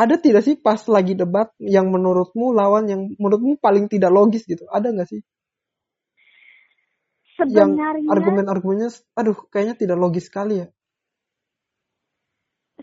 Ada 0.00 0.16
tidak 0.16 0.46
sih 0.46 0.56
pas 0.56 0.80
lagi 0.88 1.12
debat 1.12 1.52
yang 1.60 1.92
menurutmu 1.92 2.56
lawan 2.56 2.88
yang 2.88 3.10
menurutmu 3.20 3.60
paling 3.60 3.84
tidak 3.90 4.08
logis 4.08 4.48
gitu? 4.48 4.64
Ada 4.70 4.96
nggak 4.96 5.08
sih 5.12 5.20
sebenarnya 7.40 8.04
yang 8.04 8.12
argumen-argumennya 8.12 8.90
aduh 9.16 9.38
kayaknya 9.48 9.76
tidak 9.80 9.96
logis 9.96 10.28
sekali 10.28 10.64
ya 10.64 10.66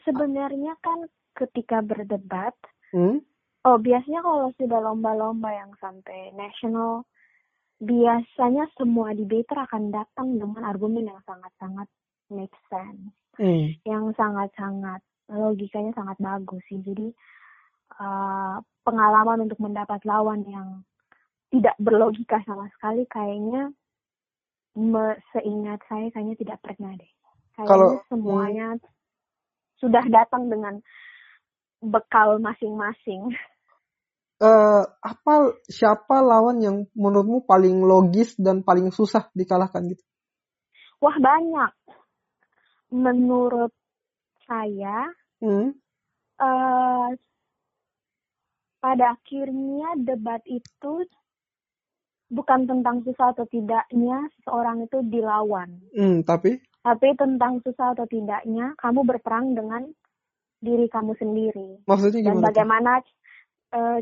sebenarnya 0.02 0.74
kan 0.82 1.06
ketika 1.38 1.86
berdebat 1.86 2.56
hmm? 2.94 3.22
oh 3.68 3.78
biasanya 3.78 4.26
kalau 4.26 4.50
sudah 4.58 4.80
lomba-lomba 4.82 5.54
yang 5.54 5.72
sampai 5.78 6.34
nasional 6.34 7.06
biasanya 7.78 8.66
semua 8.74 9.14
debater 9.14 9.58
akan 9.70 9.94
datang 9.94 10.34
dengan 10.42 10.66
argumen 10.66 11.14
yang 11.14 11.22
sangat-sangat 11.30 11.86
make 12.34 12.58
sense 12.74 13.14
hmm. 13.38 13.78
yang 13.86 14.10
sangat-sangat 14.18 15.02
logikanya 15.30 15.94
sangat 15.94 16.18
bagus 16.18 16.64
sih 16.72 16.82
jadi 16.82 17.14
uh, 18.02 18.58
pengalaman 18.82 19.46
untuk 19.46 19.60
mendapat 19.62 20.02
lawan 20.08 20.42
yang 20.48 20.82
tidak 21.52 21.76
berlogika 21.80 22.42
sama 22.44 22.68
sekali 22.76 23.08
kayaknya 23.08 23.72
me, 24.77 25.17
seingat 25.34 25.81
saya 25.89 26.13
kayaknya 26.13 26.38
tidak 26.38 26.60
pernah 26.62 26.93
deh. 26.93 27.12
Kayaknya 27.57 27.69
Kalau, 27.74 27.89
semuanya 28.13 28.67
hmm. 28.77 28.86
sudah 29.81 30.03
datang 30.05 30.53
dengan 30.53 30.77
bekal 31.81 32.38
masing-masing. 32.38 33.34
Uh, 34.38 34.86
apa 35.01 35.57
siapa 35.65 36.22
lawan 36.22 36.62
yang 36.62 36.77
menurutmu 36.93 37.41
paling 37.50 37.81
logis 37.81 38.38
dan 38.38 38.62
paling 38.62 38.93
susah 38.93 39.34
dikalahkan 39.34 39.81
gitu? 39.89 40.03
Wah 41.01 41.17
banyak. 41.17 41.74
Menurut 42.93 43.74
saya, 44.46 45.10
hmm. 45.41 45.74
uh, 46.38 47.10
pada 48.77 49.17
akhirnya 49.17 49.98
debat 49.98 50.39
itu 50.46 51.03
bukan 52.27 52.67
tentang 52.67 53.03
susah 53.07 53.31
atau 53.31 53.48
tidaknya 53.48 54.27
seseorang 54.39 54.84
itu 54.84 55.00
dilawan. 55.07 55.79
Hmm, 55.96 56.24
tapi? 56.27 56.60
Tapi 56.84 57.07
tentang 57.15 57.60
susah 57.63 57.96
atau 57.96 58.07
tidaknya 58.07 58.75
kamu 58.79 59.03
berperang 59.07 59.55
dengan 59.55 59.88
diri 60.60 60.88
kamu 60.91 61.15
sendiri. 61.19 61.84
Maksudnya 61.88 62.19
gimana? 62.24 62.36
Dan 62.36 62.48
bagaimana? 62.51 62.91
Uh, 63.72 64.00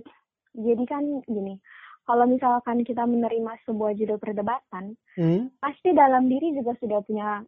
jadi 0.55 0.84
kan 0.86 1.03
gini, 1.25 1.58
kalau 2.05 2.25
misalkan 2.29 2.86
kita 2.86 3.03
menerima 3.03 3.58
sebuah 3.65 3.98
judul 3.98 4.22
perdebatan, 4.22 4.94
hmm? 5.17 5.58
pasti 5.58 5.91
dalam 5.91 6.29
diri 6.29 6.53
juga 6.53 6.77
sudah 6.77 7.01
punya 7.01 7.41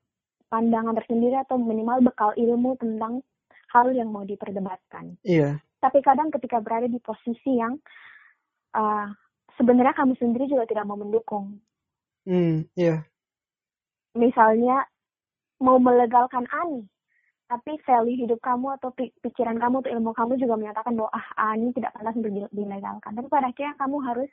pandangan 0.50 0.98
tersendiri 0.98 1.38
atau 1.38 1.62
minimal 1.62 2.01
bekal 2.10 2.34
ilmu 2.34 2.74
tentang 2.81 3.22
hal 3.72 3.93
yang 3.93 4.10
mau 4.10 4.24
diperdebatkan. 4.24 5.19
Iya. 5.22 5.62
Tapi 5.77 6.01
kadang 6.01 6.34
ketika 6.34 6.57
berada 6.57 6.89
di 6.89 6.98
posisi 6.98 7.60
yang 7.60 7.77
uh, 8.74 9.07
sebenarnya 9.58 9.98
kamu 9.98 10.14
sendiri 10.22 10.46
juga 10.48 10.70
tidak 10.70 10.86
mau 10.88 10.96
mendukung. 10.96 11.58
Hmm, 12.24 12.70
iya. 12.78 12.86
Yeah. 12.86 13.00
Misalnya 14.18 14.86
mau 15.62 15.82
melegalkan 15.82 16.46
Ani, 16.54 16.86
tapi 17.50 17.80
value 17.86 18.28
hidup 18.28 18.40
kamu 18.42 18.78
atau 18.78 18.94
pikiran 18.96 19.58
kamu 19.58 19.82
atau 19.82 19.92
ilmu 19.94 20.12
kamu 20.14 20.38
juga 20.38 20.56
menyatakan 20.58 20.94
bahwa 20.94 21.12
ah 21.14 21.28
Ani 21.54 21.74
tidak 21.74 21.94
pantas 21.98 22.18
untuk 22.18 22.52
dilegalkan. 22.54 23.12
Tapi 23.14 23.28
pada 23.28 23.50
akhirnya 23.50 23.74
kamu 23.78 23.98
harus 24.06 24.32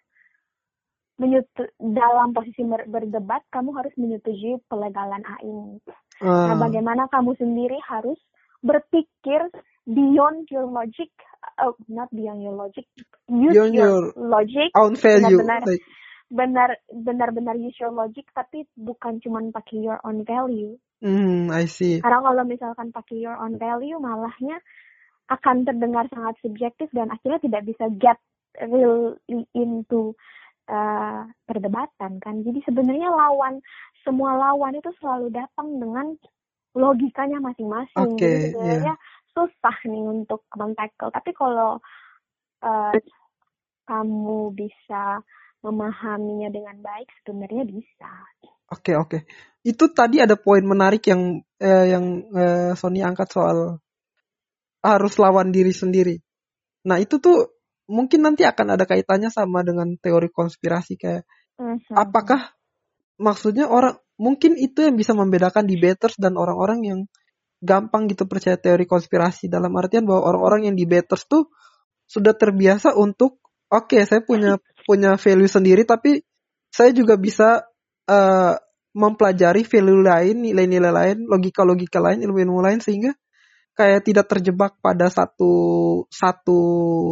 menyutu, 1.14 1.62
dalam 1.78 2.35
posisi 2.35 2.66
berdebat 2.66 3.47
kamu 3.54 3.71
harus 3.78 3.95
menyetujui 3.95 4.59
pelegalan 4.66 5.23
A 5.23 5.37
ini. 5.47 5.78
Uh. 6.19 6.50
Nah, 6.50 6.57
bagaimana 6.59 7.07
kamu 7.07 7.38
sendiri 7.38 7.78
harus 7.87 8.19
berpikir 8.64 9.47
beyond 9.87 10.49
your 10.50 10.66
logic 10.66 11.12
oh 11.60 11.74
not 11.88 12.10
beyond 12.10 12.42
your 12.42 12.54
logic. 12.56 12.86
Use 13.28 13.52
beyond 13.52 13.74
your, 13.74 13.88
your 13.88 14.02
logic. 14.16 14.70
own 14.76 14.94
value 14.96 15.40
benar-benar 15.40 15.62
like... 15.66 15.84
benar 16.28 16.68
benar-benar 16.90 17.54
use 17.60 17.76
your 17.78 17.92
logic 17.92 18.26
tapi 18.32 18.66
bukan 18.74 19.20
cuma 19.20 19.40
pakai 19.52 19.84
your 19.84 20.00
own 20.04 20.24
value. 20.24 20.76
Hmm 21.04 21.52
I 21.52 21.68
see. 21.68 22.00
Karena 22.00 22.24
kalau 22.24 22.44
misalkan 22.48 22.88
pakai 22.90 23.16
your 23.20 23.36
own 23.36 23.60
value 23.60 23.96
malahnya 24.00 24.58
akan 25.32 25.64
terdengar 25.64 26.04
sangat 26.12 26.36
subjektif 26.44 26.92
dan 26.92 27.08
akhirnya 27.08 27.40
tidak 27.40 27.62
bisa 27.64 27.88
get 27.96 28.18
really 28.60 29.48
into 29.56 30.12
uh, 30.68 31.24
perdebatan 31.48 32.20
kan? 32.20 32.44
Jadi 32.44 32.60
sebenarnya 32.64 33.08
lawan 33.08 33.64
semua 34.04 34.36
lawan 34.36 34.76
itu 34.76 34.92
selalu 35.00 35.32
datang 35.32 35.80
dengan 35.80 36.12
logikanya 36.76 37.40
masing-masing. 37.40 38.18
Okay, 38.18 38.52
Jadi 38.52 38.52
sebenarnya 38.52 38.94
yeah 38.98 39.13
susah 39.34 39.76
nih 39.84 40.04
untuk 40.06 40.46
mentackle. 40.54 41.10
Tapi 41.10 41.30
kalau 41.34 41.82
uh, 42.62 42.94
kamu 43.84 44.40
bisa 44.54 45.20
memahaminya 45.60 46.48
dengan 46.48 46.78
baik, 46.80 47.08
sebenarnya 47.26 47.64
bisa. 47.66 48.10
Oke 48.72 48.92
okay, 48.92 48.94
oke. 48.96 49.08
Okay. 49.08 49.20
Itu 49.64 49.92
tadi 49.92 50.20
ada 50.20 50.36
poin 50.36 50.64
menarik 50.64 51.04
yang 51.08 51.40
eh, 51.56 51.86
yang 51.88 52.04
eh, 52.36 52.72
Sony 52.76 53.00
angkat 53.00 53.32
soal 53.32 53.80
harus 54.84 55.14
lawan 55.16 55.48
diri 55.48 55.72
sendiri. 55.72 56.20
Nah 56.84 57.00
itu 57.00 57.16
tuh 57.16 57.54
mungkin 57.88 58.24
nanti 58.24 58.44
akan 58.44 58.76
ada 58.76 58.84
kaitannya 58.84 59.32
sama 59.32 59.64
dengan 59.64 59.96
teori 60.00 60.28
konspirasi 60.32 60.96
kayak 60.96 61.24
mm-hmm. 61.60 61.96
apakah 61.96 62.52
maksudnya 63.20 63.68
orang 63.68 63.96
mungkin 64.16 64.56
itu 64.56 64.84
yang 64.84 64.96
bisa 64.96 65.12
membedakan 65.12 65.68
debaters 65.68 66.16
dan 66.16 66.36
orang-orang 66.36 66.80
yang 66.84 67.00
gampang 67.64 68.06
gitu 68.12 68.28
percaya 68.28 68.61
teori 68.61 68.85
konspirasi 68.85 69.49
dalam 69.49 69.73
artian 69.80 70.04
bahwa 70.04 70.28
orang-orang 70.28 70.68
yang 70.71 70.76
di 70.76 70.85
betters 70.85 71.25
tuh 71.25 71.49
sudah 72.04 72.37
terbiasa 72.37 72.92
untuk 72.94 73.40
oke 73.73 73.88
okay, 73.88 74.04
saya 74.04 74.21
punya 74.21 74.61
punya 74.85 75.16
value 75.16 75.49
sendiri 75.49 75.88
tapi 75.88 76.21
saya 76.68 76.92
juga 76.92 77.16
bisa 77.16 77.64
uh, 78.11 78.54
mempelajari 78.94 79.66
value 79.66 80.06
lain, 80.06 80.37
nilai-nilai 80.47 80.92
lain, 80.94 81.18
logika-logika 81.26 81.99
lain, 81.99 82.23
ilmu-ilmu 82.23 82.62
lain 82.62 82.78
sehingga 82.78 83.11
kayak 83.75 84.06
tidak 84.06 84.30
terjebak 84.30 84.78
pada 84.78 85.11
satu 85.11 85.52
satu 86.06 86.61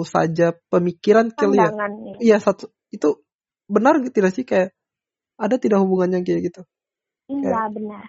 saja 0.07 0.55
pemikiran 0.71 1.35
kalian. 1.35 1.75
Iya 2.23 2.39
satu 2.39 2.71
itu 2.95 3.19
benar 3.67 3.99
tidak 4.15 4.31
sih 4.31 4.47
kayak 4.47 4.71
ada 5.35 5.59
tidak 5.59 5.83
hubungannya 5.83 6.23
kayak 6.23 6.55
gitu? 6.55 6.63
Iya 7.27 7.51
kayak, 7.51 7.71
benar. 7.75 8.05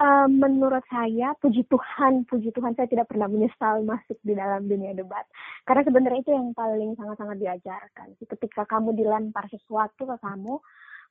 Uh, 0.00 0.24
menurut 0.32 0.80
saya, 0.88 1.36
puji 1.44 1.68
Tuhan, 1.68 2.24
puji 2.24 2.56
Tuhan 2.56 2.72
saya 2.72 2.88
tidak 2.88 3.12
pernah 3.12 3.28
menyesal 3.28 3.84
masuk 3.84 4.16
di 4.24 4.32
dalam 4.32 4.64
dunia 4.64 4.96
debat. 4.96 5.28
Karena 5.68 5.84
sebenarnya 5.84 6.24
itu 6.24 6.32
yang 6.32 6.56
paling 6.56 6.96
sangat-sangat 6.96 7.36
diajarkan. 7.36 8.16
Ketika 8.16 8.64
kamu 8.64 8.96
dilempar 8.96 9.44
sesuatu 9.52 10.08
ke 10.08 10.16
kamu, 10.24 10.56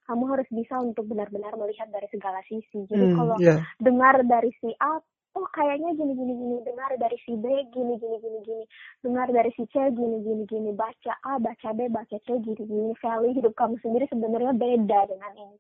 kamu 0.10 0.24
harus 0.26 0.50
bisa 0.50 0.82
untuk 0.82 1.06
benar-benar 1.06 1.54
melihat 1.54 1.86
dari 1.94 2.10
segala 2.10 2.42
sisi. 2.50 2.90
Jadi 2.90 3.14
hmm, 3.14 3.18
kalau 3.22 3.38
yeah. 3.38 3.62
dengar 3.78 4.26
dari 4.26 4.50
si 4.58 4.74
A, 4.82 4.98
oh 5.38 5.48
kayaknya 5.54 5.94
gini 5.94 6.18
gini 6.18 6.34
gini 6.34 6.58
dengar 6.66 6.90
dari 6.98 7.18
si 7.22 7.38
B 7.38 7.46
gini 7.70 7.94
gini 8.02 8.18
gini 8.18 8.40
gini 8.42 8.66
dengar 9.06 9.30
dari 9.30 9.54
si 9.54 9.70
C 9.70 9.76
gini 9.94 10.18
gini 10.26 10.44
gini 10.50 10.74
baca 10.74 11.14
A 11.22 11.38
baca 11.38 11.70
B 11.78 11.86
baca 11.94 12.18
C 12.26 12.28
gini 12.42 12.58
gini 12.58 12.92
value 12.98 13.38
hidup 13.38 13.54
kamu 13.54 13.78
sendiri 13.86 14.10
sebenarnya 14.10 14.58
beda 14.58 15.00
dengan 15.14 15.32
ini 15.38 15.58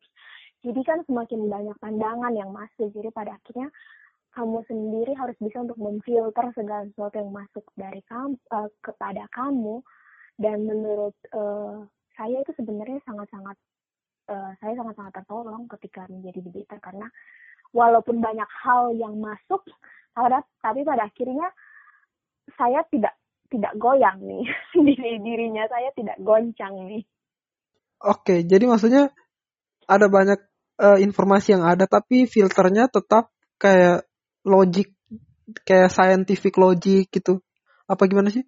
jadi 0.59 0.81
kan 0.83 0.99
semakin 1.07 1.47
banyak 1.47 1.77
pandangan 1.79 2.33
yang 2.35 2.51
masuk. 2.51 2.91
Jadi 2.91 3.09
pada 3.15 3.39
akhirnya 3.39 3.71
kamu 4.35 4.59
sendiri 4.67 5.13
harus 5.15 5.35
bisa 5.39 5.63
untuk 5.63 5.79
memfilter 5.79 6.45
segala 6.51 6.83
sesuatu 6.91 7.15
yang 7.15 7.31
masuk 7.31 7.65
dari 7.79 8.03
kamu 8.11 8.35
uh, 8.51 8.67
kepada 8.83 9.23
kamu. 9.31 9.79
Dan 10.39 10.67
menurut 10.67 11.15
uh, 11.31 11.87
saya 12.15 12.43
itu 12.43 12.51
sebenarnya 12.59 12.99
sangat-sangat 13.07 13.55
uh, 14.27 14.51
saya 14.59 14.73
sangat-sangat 14.75 15.23
tertolong 15.23 15.67
ketika 15.79 16.07
menjadi 16.11 16.39
debater 16.43 16.77
karena 16.83 17.07
walaupun 17.71 18.19
banyak 18.19 18.47
hal 18.63 18.91
yang 18.95 19.15
masuk 19.19 19.63
tapi 20.59 20.83
pada 20.83 21.07
akhirnya 21.07 21.47
saya 22.59 22.83
tidak 22.91 23.15
tidak 23.47 23.71
goyang 23.79 24.19
nih. 24.19 24.43
Diri 24.75 25.23
dirinya 25.23 25.63
saya 25.71 25.95
tidak 25.95 26.19
goncang 26.19 26.75
nih. 26.91 27.03
Oke 28.03 28.43
jadi 28.43 28.67
maksudnya 28.67 29.15
ada 29.87 30.11
banyak 30.11 30.48
uh, 30.79 30.97
informasi 30.97 31.59
yang 31.59 31.67
ada 31.67 31.85
tapi 31.85 32.25
filternya 32.25 32.87
tetap 32.87 33.29
kayak 33.59 34.07
logik 34.47 34.95
kayak 35.67 35.91
scientific 35.91 36.55
logic 36.55 37.11
gitu 37.11 37.43
apa 37.85 38.07
gimana 38.07 38.31
sih 38.31 38.45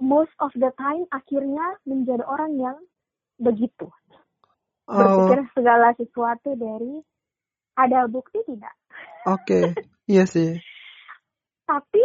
most 0.00 0.32
of 0.40 0.50
the 0.56 0.72
time 0.80 1.04
akhirnya 1.12 1.76
menjadi 1.84 2.24
orang 2.24 2.56
yang 2.56 2.78
begitu 3.36 3.92
oh. 4.88 4.96
berpikir 4.96 5.38
segala 5.52 5.92
sesuatu 5.94 6.56
dari 6.56 7.04
ada 7.76 8.08
bukti 8.08 8.40
tidak 8.48 8.72
oke 9.28 9.44
okay. 9.44 9.64
iya 10.08 10.24
sih 10.24 10.56
tapi 11.68 12.02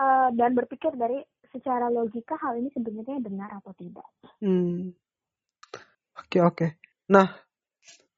uh, 0.00 0.32
dan 0.34 0.56
berpikir 0.56 0.96
dari 0.96 1.20
secara 1.52 1.92
logika 1.92 2.34
hal 2.40 2.58
ini 2.58 2.72
sebenarnya 2.72 3.20
benar 3.20 3.50
atau 3.60 3.72
tidak 3.76 4.06
hmm 4.40 4.96
oke 6.16 6.28
okay, 6.32 6.40
oke 6.40 6.56
okay. 6.56 6.70
Nah 7.06 7.38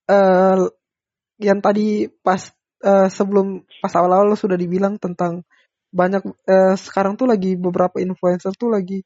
uh, 0.09 0.69
yang 1.39 1.61
tadi 1.61 2.09
pas 2.25 2.51
uh, 2.83 3.09
sebelum 3.13 3.63
pas 3.85 3.93
awal-awal 3.95 4.35
sudah 4.35 4.57
dibilang 4.57 4.97
tentang 4.97 5.45
banyak 5.89 6.25
uh, 6.25 6.77
sekarang 6.77 7.17
tuh 7.17 7.29
lagi 7.29 7.57
beberapa 7.57 8.01
influencer 8.01 8.53
tuh 8.57 8.73
lagi 8.73 9.01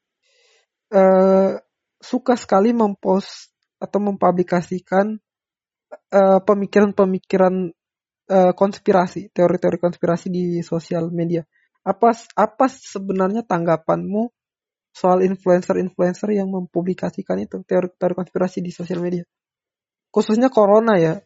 uh, 0.91 1.55
suka 2.03 2.35
sekali 2.35 2.75
mempost 2.75 3.51
atau 3.79 3.99
mempublikasikan 3.99 5.19
pemikiran-pemikiran 6.43 7.69
uh, 8.29 8.53
konspirasi, 8.55 9.31
teori-teori 9.33 9.77
konspirasi 9.81 10.27
di 10.31 10.45
sosial 10.63 11.11
media. 11.11 11.43
Apa 11.83 12.15
apa 12.39 12.65
sebenarnya 12.71 13.43
tanggapanmu 13.43 14.31
soal 14.93 15.25
influencer-influencer 15.25 16.31
yang 16.31 16.47
mempublikasikan 16.47 17.43
itu 17.43 17.59
teori-teori 17.65 18.15
konspirasi 18.15 18.63
di 18.63 18.71
sosial 18.71 19.03
media? 19.03 19.25
Khususnya 20.13 20.53
corona 20.53 20.93
ya, 21.01 21.17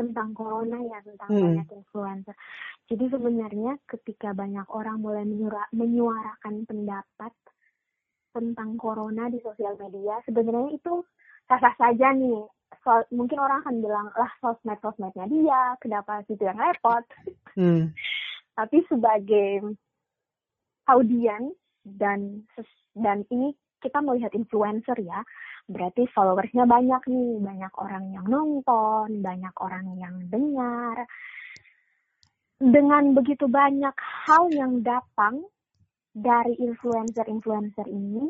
tentang 0.00 0.32
corona 0.32 0.80
ya 0.80 0.98
tentang 1.04 1.28
hmm. 1.28 1.42
banyak 1.44 1.68
influencer. 1.76 2.36
Jadi 2.88 3.04
sebenarnya 3.12 3.72
ketika 3.84 4.32
banyak 4.32 4.64
orang 4.72 5.04
mulai 5.04 5.28
menyura, 5.28 5.68
menyuarakan 5.76 6.64
pendapat 6.64 7.32
tentang 8.32 8.80
corona 8.80 9.28
di 9.28 9.38
sosial 9.44 9.76
media, 9.76 10.16
sebenarnya 10.24 10.72
itu 10.72 11.04
sah-sah 11.44 11.76
saja 11.76 12.16
nih. 12.16 12.48
So, 12.80 12.90
mungkin 13.12 13.42
orang 13.42 13.60
akan 13.66 13.76
bilang 13.82 14.08
lah 14.14 14.30
sosmed 14.40 14.78
sosmednya 14.80 15.26
dia, 15.28 15.62
kenapa 15.82 16.24
situ 16.24 16.48
yang 16.48 16.56
repot. 16.56 17.04
Hmm. 17.58 17.92
Tapi 18.58 18.82
sebagai 18.88 19.76
audiens 20.88 21.54
dan 21.84 22.46
dan 22.96 23.22
ini 23.30 23.54
kita 23.80 24.00
melihat 24.04 24.32
influencer 24.36 24.96
ya, 25.00 25.24
berarti 25.68 26.08
followersnya 26.10 26.64
banyak 26.64 27.02
nih, 27.10 27.32
banyak 27.42 27.72
orang 27.76 28.04
yang 28.14 28.26
nonton, 28.30 29.20
banyak 29.20 29.54
orang 29.60 29.86
yang 29.98 30.16
dengar. 30.30 31.04
Dengan 32.60 33.16
begitu 33.16 33.48
banyak 33.48 33.96
hal 34.28 34.52
yang 34.52 34.84
datang 34.84 35.44
dari 36.12 36.56
influencer-influencer 36.60 37.88
ini, 37.88 38.28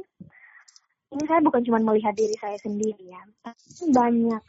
ini 1.10 1.24
saya 1.26 1.42
bukan 1.42 1.66
cuma 1.66 1.82
melihat 1.82 2.14
diri 2.14 2.38
saya 2.38 2.54
sendiri 2.62 3.10
ya, 3.10 3.22
tapi 3.42 3.90
banyak 3.90 4.44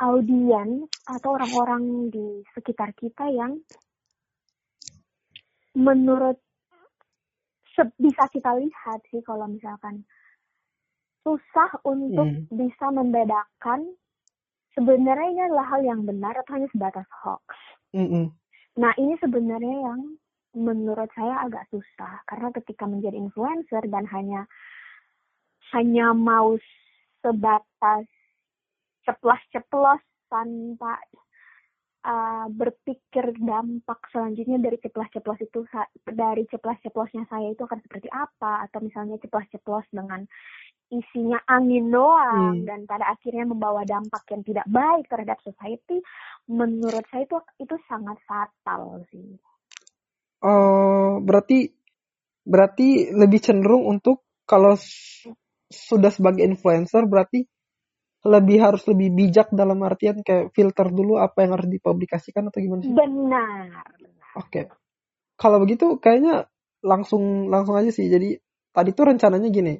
audiens 0.00 0.88
atau 1.06 1.36
orang-orang 1.36 2.08
di 2.08 2.42
sekitar 2.56 2.90
kita 2.96 3.28
yang 3.30 3.60
menurut 5.76 6.40
bisa 7.96 8.24
kita 8.28 8.50
lihat 8.58 9.00
sih 9.08 9.22
kalau 9.24 9.46
misalkan 9.48 10.04
susah 11.24 11.70
untuk 11.84 12.26
hmm. 12.26 12.48
bisa 12.52 12.86
membedakan 12.88 13.92
sebenarnya 14.72 15.28
ini 15.30 15.42
adalah 15.50 15.66
hal 15.76 15.82
yang 15.84 16.00
benar 16.08 16.34
atau 16.40 16.56
hanya 16.56 16.68
sebatas 16.72 17.08
hoax. 17.22 17.44
Mm 17.92 18.32
Nah 18.78 18.94
ini 18.96 19.18
sebenarnya 19.18 19.76
yang 19.92 20.00
menurut 20.54 21.10
saya 21.12 21.46
agak 21.46 21.66
susah 21.74 22.22
karena 22.26 22.48
ketika 22.54 22.86
menjadi 22.86 23.18
influencer 23.18 23.82
dan 23.90 24.06
hanya 24.08 24.46
hanya 25.74 26.10
mau 26.14 26.58
sebatas 27.22 28.06
ceplos-ceplos 29.06 30.02
tanpa 30.26 30.98
uh, 32.06 32.46
berpikir 32.50 33.34
dampak 33.38 34.00
selanjutnya 34.10 34.58
dari 34.58 34.78
ceplos-ceplos 34.80 35.38
itu 35.38 35.60
dari 36.08 36.46
ceplos-ceplosnya 36.50 37.26
saya 37.30 37.52
itu 37.52 37.62
akan 37.66 37.80
seperti 37.84 38.08
apa 38.10 38.66
atau 38.66 38.80
misalnya 38.82 39.20
ceplos-ceplos 39.22 39.86
dengan 39.92 40.24
isinya 40.90 41.38
angin 41.46 41.86
doang 41.86 42.60
hmm. 42.60 42.66
dan 42.66 42.82
pada 42.82 43.14
akhirnya 43.14 43.46
membawa 43.46 43.86
dampak 43.86 44.26
yang 44.34 44.42
tidak 44.42 44.66
baik 44.66 45.06
terhadap 45.06 45.38
society 45.46 46.02
menurut 46.50 47.06
saya 47.14 47.22
itu 47.24 47.38
itu 47.62 47.74
sangat 47.86 48.18
fatal 48.26 49.06
sih. 49.14 49.38
Oh, 50.42 51.22
berarti 51.22 51.70
berarti 52.42 53.14
lebih 53.14 53.38
cenderung 53.38 53.86
untuk 53.86 54.26
kalau 54.50 54.74
sudah 55.70 56.10
sebagai 56.10 56.42
influencer 56.42 57.06
berarti 57.06 57.46
lebih 58.26 58.58
harus 58.60 58.82
lebih 58.90 59.14
bijak 59.14 59.48
dalam 59.54 59.80
artian 59.86 60.20
kayak 60.20 60.52
filter 60.52 60.90
dulu 60.90 61.16
apa 61.16 61.46
yang 61.46 61.56
harus 61.56 61.70
dipublikasikan 61.70 62.50
atau 62.50 62.58
gimana 62.58 62.82
sih? 62.84 62.92
Benar. 62.92 63.86
Oke. 64.36 64.50
Okay. 64.50 64.64
Kalau 65.38 65.62
begitu 65.62 65.96
kayaknya 66.02 66.50
langsung 66.84 67.48
langsung 67.48 67.78
aja 67.78 67.88
sih. 67.94 68.10
Jadi 68.10 68.36
tadi 68.74 68.90
tuh 68.92 69.04
rencananya 69.08 69.48
gini 69.48 69.74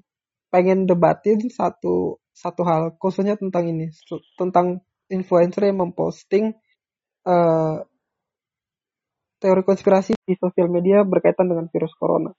pengen 0.51 0.85
debatin 0.85 1.39
satu 1.51 2.19
satu 2.35 2.63
hal 2.67 2.95
khususnya 2.99 3.39
tentang 3.39 3.71
ini 3.71 3.91
tentang 4.35 4.83
influencer 5.11 5.71
yang 5.71 5.83
memposting 5.83 6.55
uh, 7.27 7.83
teori 9.41 9.63
konspirasi 9.65 10.15
di 10.21 10.35
sosial 10.37 10.69
media 10.69 11.03
berkaitan 11.03 11.49
dengan 11.49 11.67
virus 11.73 11.91
corona. 11.97 12.31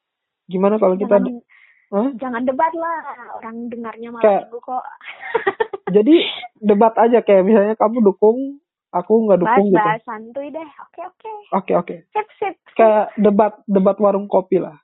Gimana 0.46 0.78
kalau 0.78 0.96
kita 0.96 1.18
jangan, 1.18 1.42
huh? 1.92 2.10
jangan 2.18 2.42
debat 2.46 2.72
lah 2.78 2.98
orang 3.42 3.68
dengarnya 3.68 4.10
malah 4.14 4.24
kayak, 4.24 4.44
kok. 4.54 4.84
jadi 5.96 6.16
debat 6.62 6.94
aja 6.96 7.20
kayak 7.26 7.44
misalnya 7.44 7.76
kamu 7.76 8.06
dukung 8.06 8.62
aku 8.94 9.14
nggak 9.28 9.40
dukung 9.42 9.68
bahas, 9.72 9.76
gitu. 9.76 9.88
Bahas 9.88 10.04
santuy 10.06 10.48
deh. 10.54 10.70
Oke 10.88 11.02
oke. 11.02 11.32
Oke 11.58 11.74
oke. 11.76 11.96
Sip 12.14 12.28
sip. 12.38 12.56
Kayak 12.78 13.12
debat 13.18 13.54
debat 13.66 13.98
warung 13.98 14.30
kopi 14.30 14.62
lah. 14.62 14.78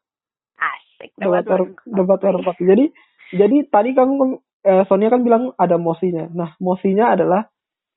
Asik. 0.57 1.13
Debat, 1.15 1.45
debat 1.45 1.47
warung, 1.53 1.71
debat 1.85 2.19
warung 2.23 2.43
kopi. 2.43 2.63
Jadi 2.65 2.85
jadi 3.33 3.67
tadi 3.67 3.91
kamu 3.91 4.39
eh, 4.63 4.83
Sonia 4.87 5.11
kan 5.11 5.21
bilang 5.23 5.51
ada 5.59 5.75
mosinya. 5.75 6.27
Nah, 6.31 6.55
mosinya 6.59 7.11
adalah 7.15 7.47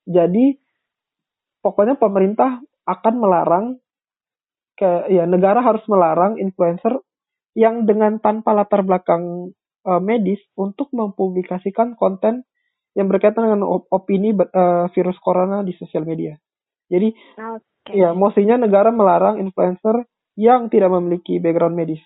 jadi 0.06 0.58
pokoknya 1.60 2.00
pemerintah 2.00 2.62
akan 2.88 3.14
melarang 3.20 3.66
ke 4.74 5.12
ya 5.12 5.28
negara 5.28 5.60
harus 5.60 5.84
melarang 5.86 6.40
influencer 6.40 7.04
yang 7.52 7.84
dengan 7.84 8.16
tanpa 8.22 8.56
latar 8.56 8.80
belakang 8.80 9.52
uh, 9.84 10.00
medis 10.00 10.40
untuk 10.56 10.88
mempublikasikan 10.94 11.98
konten 11.98 12.48
yang 12.96 13.06
berkaitan 13.06 13.46
dengan 13.46 13.84
opini 13.92 14.34
uh, 14.34 14.88
virus 14.90 15.18
corona 15.20 15.60
di 15.62 15.76
sosial 15.76 16.08
media. 16.08 16.34
Jadi 16.90 17.12
okay. 17.38 18.02
ya 18.02 18.16
mosinya 18.16 18.58
negara 18.58 18.90
melarang 18.90 19.38
influencer 19.38 20.08
yang 20.34 20.72
tidak 20.72 20.90
memiliki 20.90 21.38
background 21.38 21.76
medis 21.76 22.02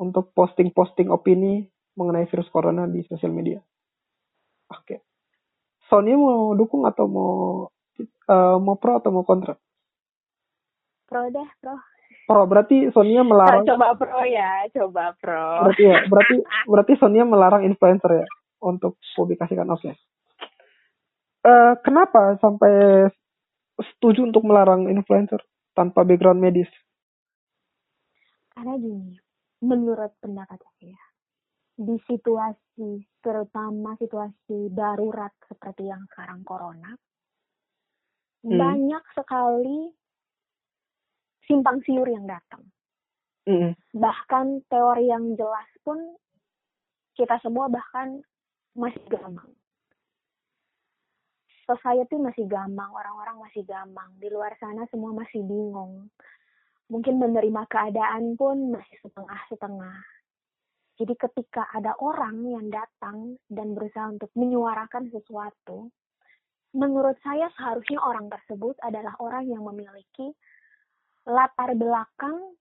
untuk 0.00 0.34
posting-posting 0.34 1.12
opini 1.12 1.68
mengenai 1.94 2.26
virus 2.26 2.50
corona 2.50 2.86
di 2.90 3.02
sosial 3.06 3.30
media. 3.30 3.58
Oke. 4.70 4.84
Okay. 4.84 4.98
Sony 5.86 6.16
mau 6.16 6.56
dukung 6.56 6.88
atau 6.88 7.04
mau 7.06 7.34
uh, 8.30 8.56
mau 8.58 8.76
pro 8.80 8.98
atau 8.98 9.10
mau 9.12 9.24
kontra? 9.26 9.54
Pro 11.04 11.28
deh, 11.28 11.48
pro. 11.60 11.76
Pro 12.24 12.42
berarti 12.48 12.88
Sonia 12.88 13.20
melarang. 13.20 13.68
Coba 13.68 13.92
pro 14.00 14.24
ya, 14.24 14.64
coba 14.72 15.12
pro. 15.20 15.68
Berarti 15.68 15.84
ya, 15.84 15.98
berarti 16.08 16.34
berarti 16.72 16.92
Sonia 16.96 17.24
melarang 17.28 17.62
influencer 17.68 18.24
ya 18.24 18.26
untuk 18.64 18.96
publikasikan. 19.12 19.68
Okay. 19.76 19.92
Uh, 21.44 21.76
kenapa 21.84 22.40
sampai 22.40 23.06
setuju 23.76 24.24
untuk 24.24 24.48
melarang 24.48 24.88
influencer 24.88 25.44
tanpa 25.76 26.00
background 26.00 26.40
medis? 26.40 26.70
Karena 28.56 28.80
gini, 28.80 29.20
menurut 29.60 30.16
pendapat 30.24 30.56
saya, 30.80 31.03
di 31.74 31.98
situasi 32.06 33.02
terutama 33.18 33.98
situasi 33.98 34.70
darurat 34.70 35.34
seperti 35.50 35.90
yang 35.90 36.06
sekarang 36.14 36.46
corona, 36.46 36.94
hmm. 38.46 38.54
banyak 38.54 39.04
sekali 39.14 39.90
simpang 41.44 41.82
siur 41.82 42.06
yang 42.06 42.24
datang. 42.24 42.62
Hmm. 43.44 43.76
Bahkan 43.92 44.70
teori 44.72 45.12
yang 45.12 45.36
jelas 45.36 45.68
pun 45.84 45.98
kita 47.14 47.36
semua 47.44 47.68
bahkan 47.68 48.22
masih 48.74 49.02
gamang. 49.10 49.50
Society 51.64 52.20
masih 52.20 52.44
gamang, 52.44 52.92
orang-orang 52.92 53.40
masih 53.40 53.64
gamang. 53.64 54.12
Di 54.20 54.28
luar 54.28 54.52
sana 54.60 54.84
semua 54.92 55.16
masih 55.16 55.40
bingung. 55.40 56.12
Mungkin 56.92 57.16
menerima 57.16 57.64
keadaan 57.72 58.36
pun 58.36 58.68
masih 58.68 58.96
setengah-setengah. 59.00 59.96
Jadi 60.94 61.14
ketika 61.18 61.66
ada 61.74 61.98
orang 61.98 62.46
yang 62.46 62.70
datang 62.70 63.34
dan 63.50 63.74
berusaha 63.74 64.14
untuk 64.14 64.30
menyuarakan 64.38 65.10
sesuatu, 65.10 65.90
menurut 66.74 67.18
saya 67.26 67.50
seharusnya 67.58 67.98
orang 67.98 68.30
tersebut 68.30 68.78
adalah 68.78 69.18
orang 69.18 69.50
yang 69.50 69.66
memiliki 69.66 70.30
latar 71.26 71.74
belakang 71.74 72.54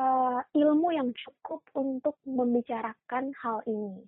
uh, 0.00 0.40
ilmu 0.54 0.88
yang 0.96 1.12
cukup 1.12 1.60
untuk 1.76 2.16
membicarakan 2.24 3.36
hal 3.36 3.60
ini. 3.68 4.04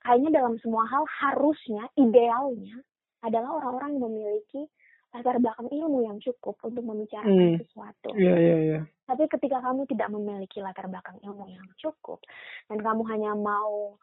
Kayaknya 0.00 0.40
dalam 0.40 0.56
semua 0.64 0.88
hal 0.88 1.04
harusnya, 1.04 1.84
idealnya 2.00 2.80
adalah 3.20 3.60
orang-orang 3.60 4.00
yang 4.00 4.04
memiliki 4.08 4.64
latar 5.10 5.42
belakang 5.42 5.66
ilmu 5.66 6.06
yang 6.06 6.18
cukup 6.22 6.54
untuk 6.62 6.86
membicarakan 6.86 7.58
hmm. 7.58 7.60
sesuatu. 7.66 8.10
Yeah, 8.14 8.38
yeah, 8.38 8.60
yeah. 8.62 8.82
Tapi 9.10 9.26
ketika 9.26 9.58
kamu 9.58 9.82
tidak 9.90 10.08
memiliki 10.14 10.62
latar 10.62 10.86
belakang 10.86 11.18
ilmu 11.26 11.50
yang 11.50 11.66
cukup 11.82 12.22
dan 12.70 12.78
kamu 12.78 13.02
hanya 13.10 13.34
mau 13.34 13.98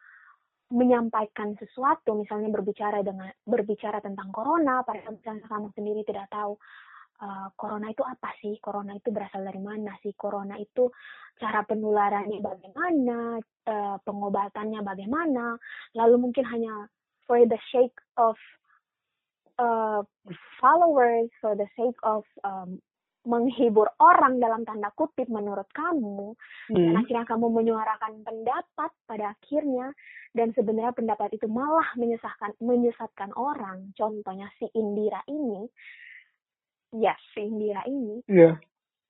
menyampaikan 0.67 1.55
sesuatu, 1.55 2.11
misalnya 2.19 2.51
berbicara 2.51 2.99
dengan 2.99 3.31
berbicara 3.47 4.03
tentang 4.03 4.35
corona, 4.35 4.83
pada 4.83 5.07
misalnya 5.07 5.47
kamu 5.47 5.71
sendiri 5.71 6.03
tidak 6.03 6.27
tahu 6.27 6.59
uh, 7.23 7.47
corona 7.55 7.87
itu 7.87 8.03
apa 8.03 8.35
sih, 8.43 8.59
corona 8.59 8.91
itu 8.99 9.07
berasal 9.07 9.47
dari 9.47 9.63
mana 9.63 9.95
sih, 10.03 10.11
corona 10.11 10.59
itu 10.59 10.91
cara 11.39 11.63
penularannya 11.63 12.43
bagaimana, 12.43 13.39
uh, 13.63 13.97
pengobatannya 14.03 14.83
bagaimana, 14.83 15.55
lalu 15.95 16.15
mungkin 16.19 16.43
hanya 16.51 16.91
for 17.23 17.39
the 17.47 17.59
sake 17.71 17.95
of 18.19 18.35
uh, 19.59 20.01
followers, 20.61 21.29
for 21.41 21.55
the 21.55 21.67
sake 21.77 21.97
of 22.03 22.23
um, 22.43 22.81
menghibur 23.27 23.91
orang 23.99 24.39
dalam 24.39 24.63
tanda 24.63 24.87
kutip 24.95 25.27
menurut 25.27 25.67
kamu 25.75 26.31
hmm. 26.71 26.75
dan 26.79 26.93
akhirnya 26.95 27.27
kamu 27.27 27.51
menyuarakan 27.51 28.23
pendapat 28.23 28.91
pada 29.03 29.35
akhirnya 29.35 29.91
dan 30.31 30.55
sebenarnya 30.55 30.95
pendapat 30.95 31.35
itu 31.35 31.45
malah 31.51 31.85
menyesatkan 31.99 32.55
menyesatkan 32.63 33.35
orang 33.35 33.91
contohnya 33.99 34.47
si 34.55 34.71
Indira 34.71 35.19
ini 35.27 35.67
ya 36.95 37.11
si 37.35 37.43
Indira 37.43 37.83
ini 37.83 38.23
yeah. 38.31 38.55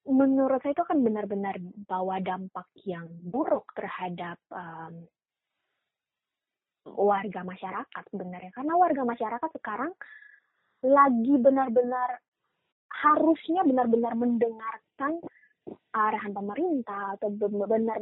menurut 0.09 0.65
saya 0.65 0.73
itu 0.73 0.81
akan 0.81 1.05
benar-benar 1.05 1.61
bawa 1.85 2.17
dampak 2.17 2.65
yang 2.89 3.05
buruk 3.21 3.69
terhadap 3.77 4.41
um, 4.49 5.05
warga 6.89 7.45
masyarakat 7.45 8.03
sebenarnya 8.09 8.49
karena 8.49 8.73
warga 8.73 9.05
masyarakat 9.05 9.49
sekarang 9.61 9.93
lagi 10.85 11.33
benar-benar 11.41 12.21
harusnya 12.91 13.61
benar-benar 13.65 14.13
mendengarkan 14.17 15.21
arahan 15.91 16.31
pemerintah 16.31 17.17
atau 17.19 17.27
benar-benar 17.33 17.99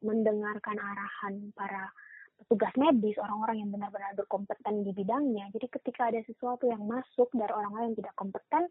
mendengarkan 0.00 0.76
arahan 0.78 1.50
para 1.56 1.90
petugas 2.38 2.70
medis, 2.78 3.18
orang-orang 3.18 3.66
yang 3.66 3.70
benar-benar 3.74 4.14
berkompeten 4.14 4.86
di 4.86 4.94
bidangnya. 4.94 5.50
Jadi 5.50 5.66
ketika 5.68 6.06
ada 6.08 6.22
sesuatu 6.22 6.70
yang 6.70 6.86
masuk 6.86 7.26
dari 7.34 7.50
orang-orang 7.50 7.92
yang 7.92 7.98
tidak 7.98 8.14
kompeten, 8.14 8.70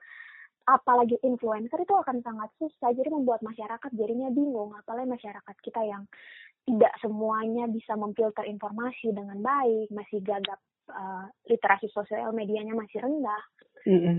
apalagi 0.64 1.20
influencer 1.20 1.84
itu 1.84 1.94
akan 1.94 2.24
sangat 2.24 2.50
susah. 2.56 2.96
Jadi 2.96 3.12
membuat 3.12 3.44
masyarakat 3.44 3.92
jadinya 3.92 4.32
bingung, 4.32 4.72
apalagi 4.72 5.12
masyarakat 5.12 5.56
kita 5.60 5.84
yang 5.84 6.08
tidak 6.64 6.96
semuanya 7.04 7.68
bisa 7.68 7.96
memfilter 8.00 8.48
informasi 8.48 9.12
dengan 9.12 9.40
baik, 9.44 9.92
masih 9.92 10.24
gagap 10.24 10.60
uh, 10.90 11.26
literasi 11.48 11.92
sosial 11.92 12.32
medianya 12.32 12.74
masih 12.76 13.04
rendah. 13.04 13.44
Mm 13.88 14.00
-hmm 14.00 14.18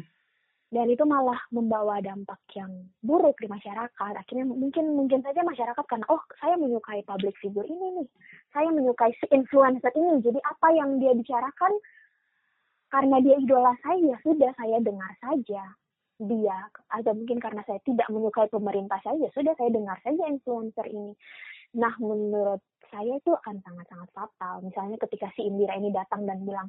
dan 0.69 0.85
itu 0.93 1.01
malah 1.09 1.41
membawa 1.49 1.97
dampak 2.05 2.37
yang 2.53 2.69
buruk 3.01 3.41
di 3.41 3.49
masyarakat. 3.49 4.13
Akhirnya 4.13 4.45
mungkin 4.45 4.93
mungkin 4.93 5.25
saja 5.25 5.41
masyarakat 5.41 5.85
karena 5.89 6.05
oh 6.13 6.21
saya 6.37 6.61
menyukai 6.61 7.01
public 7.09 7.33
figure 7.41 7.65
ini 7.65 8.01
nih. 8.01 8.09
Saya 8.53 8.69
menyukai 8.69 9.17
si 9.17 9.25
influencer 9.33 9.89
ini. 9.97 10.21
Jadi 10.21 10.37
apa 10.45 10.69
yang 10.77 11.01
dia 11.01 11.17
bicarakan 11.17 11.73
karena 12.93 13.17
dia 13.25 13.37
idola 13.41 13.73
saya 13.81 14.13
ya 14.13 14.17
sudah 14.21 14.53
saya 14.61 14.77
dengar 14.85 15.09
saja 15.25 15.63
dia. 16.21 16.59
Atau 16.93 17.17
mungkin 17.17 17.41
karena 17.41 17.65
saya 17.65 17.81
tidak 17.89 18.09
menyukai 18.13 18.53
pemerintah 18.53 19.01
saya 19.01 19.17
ya 19.25 19.33
sudah 19.33 19.57
saya 19.57 19.73
dengar 19.73 19.97
saja 20.05 20.25
influencer 20.29 20.85
ini. 20.85 21.17
Nah 21.81 21.97
menurut 21.97 22.61
saya 22.89 23.13
itu 23.17 23.31
akan 23.33 23.61
sangat-sangat 23.63 24.09
fatal. 24.13 24.65
Misalnya 24.65 24.97
ketika 25.01 25.29
si 25.37 25.47
Indira 25.47 25.77
ini 25.77 25.93
datang 25.93 26.25
dan 26.25 26.43
bilang 26.45 26.69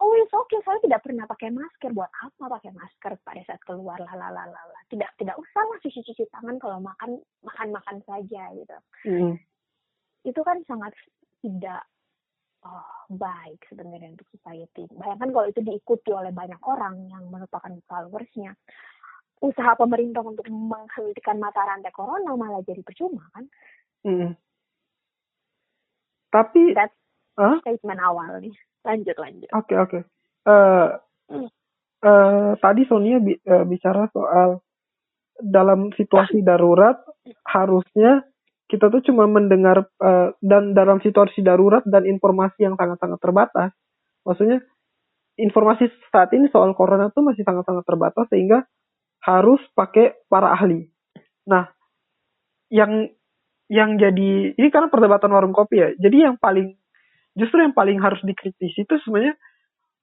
oh 0.00 0.16
it's 0.16 0.32
okay 0.32 0.58
saya 0.64 0.80
tidak 0.80 1.04
pernah 1.04 1.28
pakai 1.28 1.52
masker. 1.52 1.92
Buat 1.92 2.10
apa 2.24 2.44
pakai 2.60 2.72
masker 2.72 3.12
pada 3.20 3.42
saat 3.44 3.60
keluar? 3.68 4.00
Lalalala 4.00 4.80
tidak 4.90 5.12
tidak 5.20 5.36
usah 5.38 5.62
lah 5.62 5.78
cuci 5.78 6.00
cuci 6.02 6.24
tangan 6.34 6.56
kalau 6.58 6.82
makan 6.82 7.20
makan 7.46 7.68
makan 7.70 7.96
saja 8.04 8.42
gitu. 8.56 8.78
Mm. 9.06 9.34
itu 10.20 10.36
kan 10.44 10.60
sangat 10.68 10.92
tidak 11.40 11.80
oh, 12.68 12.92
baik 13.08 13.64
sebenarnya 13.72 14.12
untuk 14.12 14.28
society. 14.36 14.84
Bayangkan 14.92 15.32
kalau 15.32 15.46
itu 15.48 15.60
diikuti 15.64 16.12
oleh 16.12 16.28
banyak 16.28 16.60
orang 16.68 17.08
yang 17.08 17.24
merupakan 17.32 17.72
followersnya. 17.88 18.52
Usaha 19.40 19.72
pemerintah 19.80 20.20
untuk 20.20 20.44
menghentikan 20.52 21.40
mata 21.40 21.64
rantai 21.64 21.88
corona 21.96 22.36
malah 22.36 22.60
jadi 22.60 22.84
percuma 22.84 23.24
kan? 23.32 23.48
Mm. 24.04 24.36
Tapi 26.30 26.72
that's 26.72 26.94
huh? 27.36 27.58
statement 27.62 28.00
awal 28.00 28.40
nih. 28.40 28.54
Lanjut 28.86 29.16
lanjut. 29.20 29.50
Oke 29.52 29.74
okay, 29.74 29.76
oke. 29.76 29.90
Okay. 29.90 30.02
uh, 30.48 30.88
uh, 32.06 32.50
tadi 32.58 32.82
Sonia 32.88 33.20
bi 33.20 33.36
uh, 33.36 33.64
bicara 33.68 34.08
soal 34.14 34.64
dalam 35.40 35.92
situasi 35.94 36.40
darurat 36.48 36.96
harusnya 37.44 38.24
kita 38.70 38.86
tuh 38.86 39.02
cuma 39.02 39.26
mendengar 39.26 39.90
uh, 39.98 40.30
dan 40.38 40.72
dalam 40.78 41.02
situasi 41.02 41.42
darurat 41.42 41.82
dan 41.82 42.06
informasi 42.06 42.62
yang 42.62 42.78
sangat-sangat 42.78 43.18
terbatas. 43.18 43.70
Maksudnya 44.22 44.62
informasi 45.34 45.90
saat 46.14 46.30
ini 46.36 46.46
soal 46.54 46.70
corona 46.78 47.10
tuh 47.10 47.26
masih 47.26 47.42
sangat-sangat 47.42 47.82
terbatas 47.82 48.30
sehingga 48.30 48.62
harus 49.26 49.58
pakai 49.74 50.22
para 50.30 50.54
ahli. 50.54 50.86
Nah 51.50 51.66
yang 52.70 53.10
yang 53.70 53.94
jadi 54.02 54.58
ini 54.58 54.68
karena 54.68 54.90
perdebatan 54.90 55.30
warung 55.30 55.54
kopi 55.54 55.78
ya. 55.78 55.88
Jadi 55.94 56.26
yang 56.26 56.36
paling 56.42 56.74
justru 57.38 57.62
yang 57.62 57.70
paling 57.70 58.02
harus 58.02 58.18
dikritisi 58.26 58.82
itu 58.82 58.94
sebenarnya 59.06 59.38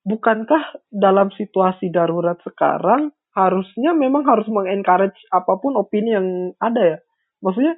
bukankah 0.07 0.87
dalam 0.87 1.27
situasi 1.35 1.91
darurat 1.91 2.39
sekarang 2.47 3.11
harusnya 3.35 3.91
memang 3.91 4.23
harus 4.25 4.47
mengencourage 4.47 5.19
apa 5.29 5.59
pun 5.59 5.75
opini 5.75 6.15
yang 6.15 6.27
ada 6.63 6.95
ya. 6.95 6.97
Maksudnya 7.43 7.75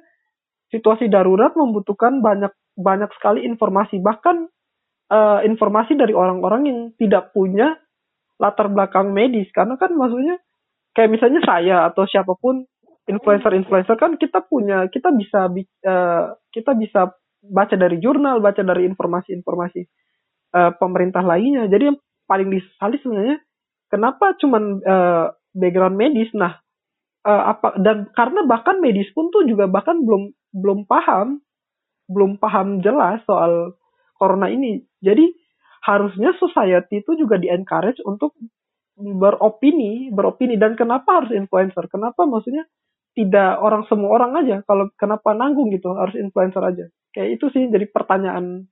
situasi 0.70 1.10
darurat 1.10 1.52
membutuhkan 1.58 2.22
banyak 2.22 2.54
banyak 2.78 3.10
sekali 3.18 3.44
informasi. 3.44 3.98
Bahkan 3.98 4.36
uh, 5.10 5.40
informasi 5.44 5.98
dari 5.98 6.14
orang-orang 6.14 6.62
yang 6.70 6.78
tidak 6.96 7.34
punya 7.34 7.76
latar 8.40 8.70
belakang 8.70 9.10
medis. 9.10 9.50
Karena 9.52 9.74
kan 9.76 9.92
maksudnya 9.92 10.38
kayak 10.94 11.10
misalnya 11.12 11.42
saya 11.44 11.76
atau 11.90 12.06
siapa 12.06 12.32
pun 12.38 12.64
influencer-influencer 13.08 13.96
kan 13.96 14.16
kita 14.20 14.44
punya 14.44 14.86
kita 14.92 15.12
bisa 15.14 15.48
uh, 15.48 16.24
kita 16.52 16.72
bisa 16.76 17.14
baca 17.40 17.74
dari 17.74 17.96
jurnal, 17.96 18.44
baca 18.44 18.60
dari 18.60 18.84
informasi-informasi 18.84 19.80
uh, 20.52 20.72
pemerintah 20.76 21.24
lainnya. 21.24 21.64
Jadi 21.70 21.94
yang 21.94 21.98
paling 22.28 22.52
disali 22.52 23.00
sebenarnya 23.00 23.40
kenapa 23.88 24.36
cuman 24.36 24.84
uh, 24.84 25.26
background 25.56 25.96
medis. 25.96 26.30
Nah, 26.36 26.60
uh, 27.24 27.42
apa 27.56 27.80
dan 27.80 28.12
karena 28.12 28.44
bahkan 28.44 28.78
medis 28.78 29.08
pun 29.16 29.32
tuh 29.32 29.48
juga 29.48 29.66
bahkan 29.66 30.04
belum 30.04 30.30
belum 30.52 30.84
paham 30.84 31.40
belum 32.10 32.42
paham 32.42 32.82
jelas 32.82 33.22
soal 33.24 33.78
corona 34.18 34.50
ini. 34.50 34.82
Jadi 35.00 35.30
harusnya 35.86 36.36
society 36.36 37.00
itu 37.00 37.16
juga 37.16 37.40
di 37.40 37.48
encourage 37.48 38.02
untuk 38.04 38.36
beropini, 39.00 40.12
beropini 40.12 40.60
dan 40.60 40.76
kenapa 40.76 41.22
harus 41.22 41.32
influencer? 41.32 41.88
Kenapa 41.88 42.28
maksudnya 42.28 42.68
tidak 43.14 43.58
orang 43.58 43.82
semua 43.90 44.10
orang 44.16 44.32
aja 44.38 44.56
kalau 44.64 44.86
kenapa 44.94 45.34
nanggung 45.34 45.70
gitu 45.74 45.92
harus 45.98 46.14
influencer 46.14 46.62
aja 46.62 46.84
kayak 47.10 47.40
itu 47.40 47.50
sih 47.50 47.66
jadi 47.66 47.90
pertanyaan 47.90 48.70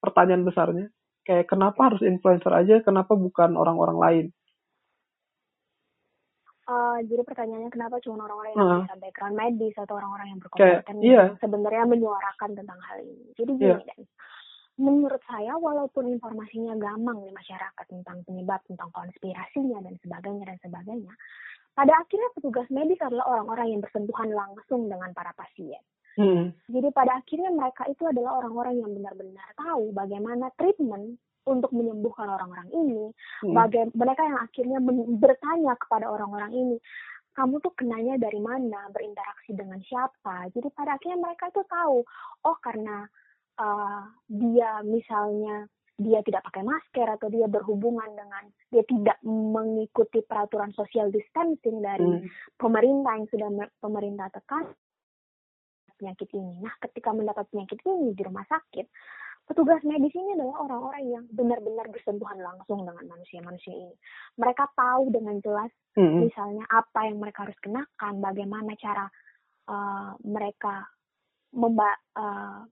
pertanyaan 0.00 0.42
besarnya 0.46 0.86
kayak 1.28 1.44
kenapa 1.50 1.92
harus 1.92 2.00
influencer 2.00 2.52
aja 2.54 2.80
kenapa 2.80 3.12
bukan 3.12 3.54
orang-orang 3.54 3.98
lain 4.00 4.26
Uh, 6.68 7.00
jadi 7.00 7.24
pertanyaannya 7.24 7.72
kenapa 7.72 7.96
cuma 8.04 8.28
orang-orang 8.28 8.52
yang 8.52 8.60
uh. 8.60 8.80
bisa 8.84 8.96
background 9.00 9.40
medis 9.40 9.72
atau 9.72 9.96
orang-orang 9.96 10.36
yang 10.36 10.40
berkompeten 10.44 10.96
yeah. 11.00 11.32
sebenarnya 11.40 11.88
menyuarakan 11.88 12.50
tentang 12.52 12.76
hal 12.84 13.00
ini. 13.00 13.32
Jadi 13.40 13.52
gini 13.56 13.72
yeah. 13.72 13.80
dan 13.88 14.04
menurut 14.76 15.22
saya 15.24 15.56
walaupun 15.56 16.12
informasinya 16.12 16.76
gampang 16.76 17.24
di 17.24 17.32
masyarakat 17.32 17.84
tentang 17.88 18.20
penyebab, 18.28 18.60
tentang 18.68 18.92
konspirasinya 18.92 19.80
dan 19.80 19.96
sebagainya 20.04 20.44
dan 20.44 20.58
sebagainya, 20.60 21.12
pada 21.78 21.94
akhirnya 21.94 22.34
petugas 22.34 22.66
medis 22.74 22.98
adalah 22.98 23.38
orang-orang 23.38 23.78
yang 23.78 23.80
bersentuhan 23.86 24.34
langsung 24.34 24.90
dengan 24.90 25.14
para 25.14 25.30
pasien. 25.38 25.78
Hmm. 26.18 26.50
Jadi 26.66 26.90
pada 26.90 27.22
akhirnya 27.22 27.54
mereka 27.54 27.86
itu 27.86 28.02
adalah 28.02 28.42
orang-orang 28.42 28.82
yang 28.82 28.90
benar-benar 28.90 29.46
tahu 29.54 29.94
bagaimana 29.94 30.50
treatment 30.58 31.14
untuk 31.46 31.70
menyembuhkan 31.70 32.26
orang-orang 32.26 32.66
ini. 32.74 33.14
Hmm. 33.46 33.54
Baga 33.54 33.86
mereka 33.94 34.26
yang 34.26 34.42
akhirnya 34.42 34.78
bertanya 35.22 35.78
kepada 35.78 36.10
orang-orang 36.10 36.50
ini, 36.50 36.76
kamu 37.38 37.62
tuh 37.62 37.70
kenanya 37.78 38.18
dari 38.18 38.42
mana, 38.42 38.90
berinteraksi 38.90 39.54
dengan 39.54 39.78
siapa. 39.86 40.50
Jadi 40.50 40.74
pada 40.74 40.98
akhirnya 40.98 41.22
mereka 41.22 41.54
tuh 41.54 41.62
tahu, 41.70 42.02
oh 42.42 42.56
karena 42.58 43.06
uh, 43.62 44.02
dia 44.26 44.82
misalnya 44.82 45.70
dia 45.98 46.22
tidak 46.22 46.46
pakai 46.46 46.62
masker 46.62 47.08
atau 47.18 47.26
dia 47.26 47.50
berhubungan 47.50 48.06
dengan 48.14 48.46
dia 48.70 48.86
tidak 48.86 49.18
mengikuti 49.26 50.22
peraturan 50.22 50.70
social 50.78 51.10
distancing 51.10 51.82
dari 51.82 52.06
hmm. 52.06 52.54
pemerintah 52.54 53.18
yang 53.18 53.26
sudah 53.26 53.48
pemerintah 53.82 54.30
tekan 54.30 54.70
penyakit 55.98 56.30
ini. 56.38 56.62
Nah, 56.62 56.70
ketika 56.78 57.10
mendapat 57.10 57.50
penyakit 57.50 57.82
ini 57.82 58.14
di 58.14 58.22
rumah 58.22 58.46
sakit, 58.46 58.86
petugas 59.50 59.82
medis 59.82 60.14
ini 60.14 60.38
adalah 60.38 60.62
orang-orang 60.70 61.04
yang 61.10 61.24
benar-benar 61.34 61.90
bersentuhan 61.90 62.38
langsung 62.38 62.86
dengan 62.86 63.02
manusia-manusia 63.10 63.74
ini. 63.74 63.94
Mereka 64.38 64.70
tahu 64.78 65.10
dengan 65.10 65.42
jelas, 65.42 65.74
mm-hmm. 65.98 66.18
misalnya 66.30 66.64
apa 66.70 67.10
yang 67.10 67.18
mereka 67.18 67.50
harus 67.50 67.58
kenakan, 67.58 68.22
bagaimana 68.22 68.78
cara 68.78 69.10
uh, 69.66 70.14
mereka 70.22 70.86
memba 71.50 71.90
uh, 72.14 72.62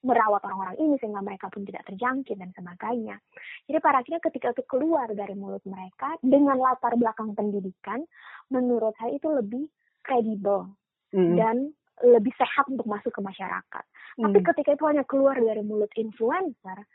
merawat 0.00 0.40
orang-orang 0.48 0.76
ini 0.80 0.94
sehingga 0.96 1.20
mereka 1.20 1.52
pun 1.52 1.64
tidak 1.68 1.84
terjangkit 1.84 2.36
dan 2.40 2.50
sebagainya. 2.56 3.20
Jadi 3.68 3.78
pada 3.84 4.00
akhirnya 4.00 4.22
ketika 4.24 4.56
itu 4.56 4.64
keluar 4.64 5.08
dari 5.12 5.36
mulut 5.36 5.60
mereka 5.68 6.16
dengan 6.24 6.56
latar 6.56 6.96
belakang 6.96 7.36
pendidikan, 7.36 8.00
menurut 8.48 8.96
saya 8.96 9.12
itu 9.12 9.28
lebih 9.28 9.68
kredibel 10.00 10.72
mm-hmm. 11.12 11.36
dan 11.36 11.56
lebih 12.00 12.32
sehat 12.40 12.64
untuk 12.72 12.88
masuk 12.88 13.12
ke 13.12 13.20
masyarakat. 13.20 13.84
Hmm. 14.16 14.32
Tapi 14.32 14.38
ketika 14.40 14.70
itu 14.72 14.84
hanya 14.88 15.04
keluar 15.04 15.36
dari 15.36 15.60
mulut 15.60 15.92
influencer, 15.96 16.88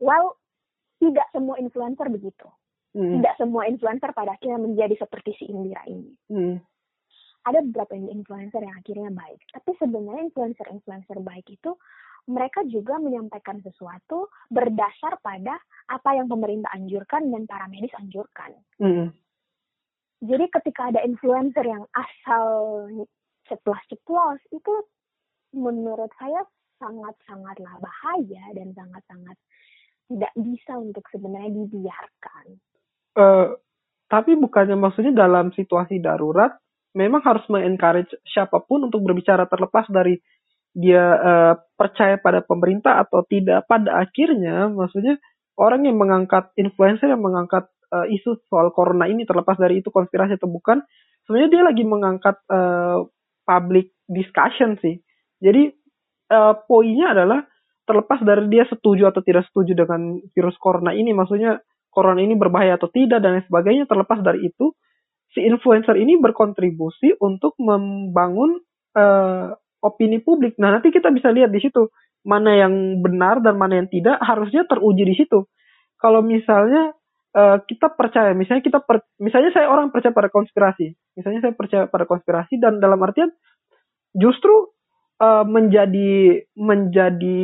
well, 0.00 0.40
tidak 0.98 1.28
semua 1.30 1.60
influencer 1.60 2.08
begitu. 2.08 2.48
Hmm. 2.96 3.20
Tidak 3.20 3.34
semua 3.36 3.68
influencer 3.68 4.10
pada 4.16 4.34
akhirnya 4.34 4.58
menjadi 4.58 4.96
seperti 4.96 5.36
si 5.36 5.44
Indira 5.52 5.84
ini. 5.84 6.12
Hmm. 6.32 6.56
Ada 7.44 7.64
beberapa 7.64 7.94
influencer 7.96 8.60
yang 8.64 8.76
akhirnya 8.76 9.10
baik. 9.12 9.40
Tapi 9.52 9.70
sebenarnya 9.78 10.32
influencer-influencer 10.32 11.16
baik 11.22 11.46
itu 11.52 11.76
mereka 12.28 12.60
juga 12.68 13.00
menyampaikan 13.00 13.58
sesuatu 13.64 14.28
berdasar 14.52 15.16
pada 15.24 15.56
apa 15.88 16.10
yang 16.12 16.28
pemerintah 16.28 16.68
anjurkan 16.76 17.32
dan 17.32 17.48
para 17.48 17.64
medis 17.72 17.92
anjurkan. 17.96 18.52
Hmm. 18.76 19.08
Jadi 20.20 20.44
ketika 20.52 20.92
ada 20.92 21.00
influencer 21.08 21.64
yang 21.64 21.88
asal 21.96 22.84
ceplos-ceplos 23.48 24.44
itu 24.52 24.74
menurut 25.56 26.12
saya 26.20 26.44
sangat-sangatlah 26.76 27.80
bahaya 27.80 28.44
dan 28.54 28.76
sangat-sangat 28.76 29.36
tidak 30.08 30.32
bisa 30.36 30.72
untuk 30.76 31.04
sebenarnya 31.08 31.52
dibiarkan. 31.64 32.44
Uh, 33.18 33.56
tapi 34.08 34.36
bukannya 34.36 34.76
maksudnya 34.76 35.12
dalam 35.12 35.52
situasi 35.52 36.00
darurat 36.00 36.56
memang 36.96 37.20
harus 37.20 37.44
mengencourage 37.52 38.10
siapa 38.24 38.64
pun 38.64 38.88
untuk 38.88 39.04
berbicara 39.04 39.44
terlepas 39.44 39.84
dari 39.92 40.16
dia 40.76 41.04
uh, 41.18 41.54
percaya 41.74 42.20
pada 42.20 42.44
pemerintah 42.44 43.00
atau 43.02 43.24
tidak. 43.26 43.64
Pada 43.68 44.04
akhirnya 44.04 44.68
maksudnya 44.68 45.16
orang 45.58 45.86
yang 45.88 45.96
mengangkat 45.98 46.52
influencer 46.54 47.10
yang 47.10 47.22
mengangkat 47.22 47.66
uh, 47.90 48.06
isu 48.06 48.38
soal 48.46 48.70
corona 48.70 49.08
ini 49.10 49.24
terlepas 49.24 49.58
dari 49.58 49.80
itu 49.80 49.90
konspirasi 49.90 50.38
atau 50.38 50.50
bukan, 50.50 50.80
sebenarnya 51.26 51.50
dia 51.50 51.62
lagi 51.66 51.84
mengangkat 51.84 52.36
uh, 52.48 53.04
public 53.42 53.96
discussion 54.06 54.76
sih. 54.80 55.00
Jadi 55.40 55.72
uh, 56.32 56.54
poinnya 56.66 57.16
adalah 57.16 57.40
terlepas 57.88 58.20
dari 58.20 58.44
dia 58.52 58.68
setuju 58.68 59.08
atau 59.08 59.24
tidak 59.24 59.48
setuju 59.48 59.72
dengan 59.72 60.20
virus 60.36 60.60
corona 60.60 60.92
ini, 60.92 61.16
maksudnya 61.16 61.56
corona 61.88 62.20
ini 62.20 62.36
berbahaya 62.36 62.76
atau 62.76 62.92
tidak 62.92 63.24
dan 63.24 63.40
lain 63.40 63.46
sebagainya, 63.48 63.84
terlepas 63.88 64.20
dari 64.20 64.44
itu, 64.44 64.76
si 65.32 65.40
influencer 65.40 65.96
ini 65.96 66.20
berkontribusi 66.20 67.16
untuk 67.16 67.56
membangun 67.56 68.60
uh, 68.92 69.56
opini 69.82 70.18
publik. 70.22 70.58
Nah, 70.58 70.74
nanti 70.78 70.90
kita 70.90 71.10
bisa 71.14 71.30
lihat 71.30 71.50
di 71.54 71.60
situ 71.62 71.88
mana 72.26 72.54
yang 72.58 73.00
benar 73.00 73.40
dan 73.40 73.56
mana 73.56 73.78
yang 73.80 73.88
tidak, 73.88 74.18
harusnya 74.20 74.66
teruji 74.66 75.06
di 75.06 75.14
situ. 75.14 75.46
Kalau 75.98 76.20
misalnya 76.22 76.92
uh, 77.34 77.58
kita 77.62 77.94
percaya, 77.94 78.34
misalnya 78.34 78.62
kita 78.62 78.82
per, 78.82 79.06
misalnya 79.22 79.54
saya 79.54 79.70
orang 79.70 79.90
percaya 79.94 80.14
pada 80.14 80.30
konspirasi, 80.30 80.94
misalnya 81.14 81.40
saya 81.48 81.54
percaya 81.54 81.84
pada 81.86 82.04
konspirasi 82.04 82.58
dan 82.58 82.82
dalam 82.82 82.98
artian 83.02 83.30
justru 84.14 84.70
uh, 85.22 85.46
menjadi 85.46 86.42
menjadi 86.58 87.40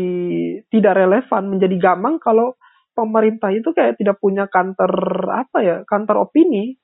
tidak 0.71 0.95
relevan, 0.95 1.43
menjadi 1.51 1.77
gamang 1.81 2.19
kalau 2.19 2.59
pemerintah 2.95 3.51
itu 3.51 3.75
kayak 3.75 3.99
tidak 3.99 4.19
punya 4.23 4.47
kantor 4.47 4.93
apa 5.35 5.59
ya, 5.63 5.77
kantor 5.87 6.31
opini 6.31 6.79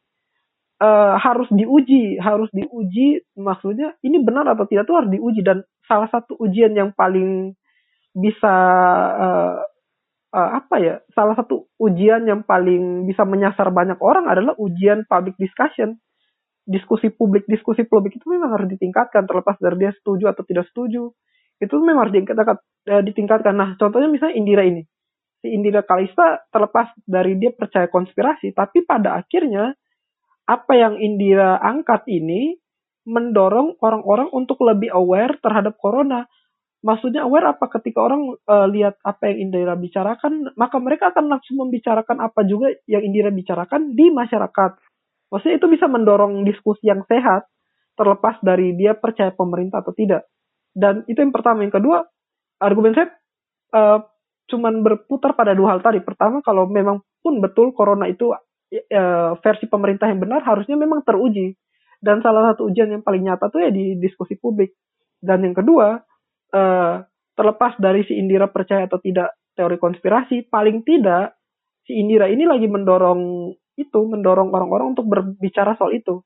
uh, 0.80 1.14
harus 1.20 1.46
diuji, 1.52 2.16
harus 2.18 2.48
diuji 2.50 3.22
maksudnya 3.36 3.94
ini 4.00 4.24
benar 4.24 4.48
atau 4.56 4.64
tidak 4.66 4.88
itu 4.88 4.94
harus 4.96 5.10
diuji. 5.12 5.40
Dan 5.44 5.62
salah 5.84 6.08
satu 6.08 6.34
ujian 6.40 6.72
yang 6.72 6.90
paling 6.96 7.52
bisa 8.10 8.56
uh, 9.14 9.62
uh, 10.34 10.50
apa 10.58 10.76
ya 10.82 10.94
salah 11.14 11.38
satu 11.38 11.70
ujian 11.78 12.26
yang 12.26 12.42
paling 12.42 13.06
bisa 13.06 13.22
menyasar 13.22 13.70
banyak 13.70 14.00
orang 14.02 14.26
adalah 14.26 14.56
ujian 14.56 15.04
public 15.06 15.36
discussion. 15.36 16.00
Diskusi 16.70 17.10
publik 17.10 17.48
diskusi 17.50 17.82
publik 17.82 18.14
itu 18.20 18.26
memang 18.30 18.54
harus 18.54 18.68
ditingkatkan 18.70 19.26
terlepas 19.26 19.58
dari 19.58 19.76
dia 19.80 19.92
setuju 19.96 20.30
atau 20.30 20.42
tidak 20.46 20.70
setuju. 20.70 21.10
Itu 21.60 21.76
memang 21.76 22.08
harus 22.08 22.14
ditingkatkan, 22.14 22.56
eh, 22.88 23.02
ditingkatkan. 23.04 23.52
nah 23.52 23.70
contohnya 23.76 24.08
misalnya 24.08 24.38
Indira 24.38 24.64
ini. 24.64 24.86
Si 25.40 25.48
Indira 25.50 25.82
Kalista 25.82 26.44
terlepas 26.52 26.92
dari 27.08 27.36
dia 27.40 27.50
percaya 27.50 27.88
konspirasi 27.88 28.52
tapi 28.52 28.84
pada 28.84 29.18
akhirnya 29.18 29.72
apa 30.50 30.72
yang 30.74 30.98
Indira 30.98 31.62
angkat 31.62 32.10
ini 32.10 32.58
mendorong 33.06 33.78
orang-orang 33.78 34.34
untuk 34.34 34.58
lebih 34.66 34.90
aware 34.90 35.38
terhadap 35.38 35.78
corona 35.78 36.26
maksudnya 36.82 37.22
aware 37.22 37.54
apa 37.54 37.70
ketika 37.78 38.02
orang 38.02 38.34
uh, 38.50 38.66
lihat 38.66 38.98
apa 39.06 39.30
yang 39.30 39.48
Indira 39.48 39.78
bicarakan 39.78 40.50
maka 40.58 40.76
mereka 40.82 41.14
akan 41.14 41.30
langsung 41.30 41.62
membicarakan 41.62 42.18
apa 42.18 42.42
juga 42.42 42.74
yang 42.90 43.06
Indira 43.06 43.30
bicarakan 43.30 43.94
di 43.94 44.10
masyarakat 44.10 44.90
Maksudnya 45.30 45.62
itu 45.62 45.68
bisa 45.70 45.86
mendorong 45.86 46.42
diskusi 46.42 46.90
yang 46.90 47.06
sehat 47.06 47.46
terlepas 47.94 48.42
dari 48.42 48.74
dia 48.74 48.98
percaya 48.98 49.30
pemerintah 49.30 49.80
atau 49.80 49.94
tidak. 49.94 50.26
Dan 50.74 51.06
itu 51.06 51.22
yang 51.22 51.30
pertama. 51.30 51.62
Yang 51.62 51.78
kedua, 51.78 52.02
argumen 52.58 52.98
saya 52.98 53.14
uh, 53.74 54.02
cuman 54.50 54.82
berputar 54.82 55.38
pada 55.38 55.54
dua 55.54 55.78
hal 55.78 55.80
tadi. 55.80 56.02
Pertama, 56.02 56.42
kalau 56.42 56.66
memang 56.66 56.98
pun 57.22 57.38
betul 57.38 57.70
corona 57.70 58.10
itu 58.10 58.34
uh, 58.70 59.36
versi 59.42 59.66
pemerintah 59.66 60.06
yang 60.08 60.22
benar, 60.22 60.40
harusnya 60.46 60.78
memang 60.78 61.02
teruji. 61.02 61.58
Dan 62.00 62.24
salah 62.24 62.54
satu 62.54 62.72
ujian 62.72 62.88
yang 62.88 63.04
paling 63.04 63.28
nyata 63.28 63.52
tuh 63.52 63.60
ya 63.60 63.70
di 63.70 63.98
diskusi 64.00 64.38
publik. 64.40 64.72
Dan 65.20 65.44
yang 65.44 65.52
kedua, 65.52 66.00
uh, 66.54 66.94
terlepas 67.36 67.76
dari 67.76 68.06
si 68.08 68.16
Indira 68.16 68.48
percaya 68.48 68.88
atau 68.88 68.96
tidak 69.02 69.36
teori 69.52 69.76
konspirasi, 69.76 70.48
paling 70.48 70.80
tidak 70.86 71.36
si 71.84 71.98
Indira 72.00 72.30
ini 72.30 72.48
lagi 72.48 72.70
mendorong 72.70 73.52
itu 73.76 74.00
mendorong 74.00 74.52
orang-orang 74.52 74.96
untuk 74.96 75.08
berbicara 75.08 75.76
soal 75.76 75.92
itu. 75.92 76.24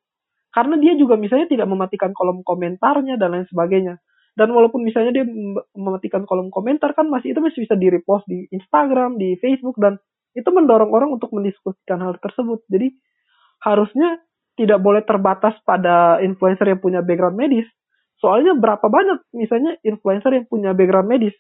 Karena 0.55 0.79
dia 0.79 0.95
juga 0.95 1.19
misalnya 1.19 1.51
tidak 1.51 1.67
mematikan 1.67 2.15
kolom 2.15 2.47
komentarnya 2.47 3.19
dan 3.19 3.35
lain 3.35 3.47
sebagainya. 3.51 3.99
Dan 4.35 4.51
walaupun 4.51 4.83
misalnya 4.83 5.15
dia 5.15 5.27
mematikan 5.75 6.27
kolom 6.27 6.51
komentar 6.51 6.95
kan 6.95 7.07
masih 7.07 7.35
itu 7.35 7.41
masih 7.43 7.67
bisa 7.67 7.75
di 7.79 7.87
repost 7.91 8.27
di 8.27 8.47
Instagram, 8.51 9.19
di 9.19 9.39
Facebook 9.39 9.79
dan 9.79 9.99
itu 10.35 10.49
mendorong 10.51 10.91
orang 10.91 11.11
untuk 11.15 11.31
mendiskusikan 11.31 12.03
hal 12.03 12.19
tersebut. 12.19 12.67
Jadi 12.67 12.91
harusnya 13.63 14.19
tidak 14.55 14.79
boleh 14.83 15.03
terbatas 15.03 15.59
pada 15.63 16.19
influencer 16.23 16.71
yang 16.71 16.83
punya 16.83 17.01
background 17.03 17.39
medis. 17.39 17.67
Soalnya 18.19 18.55
berapa 18.55 18.87
banyak 18.87 19.31
misalnya 19.35 19.79
influencer 19.83 20.35
yang 20.35 20.47
punya 20.47 20.75
background 20.75 21.11
medis? 21.11 21.35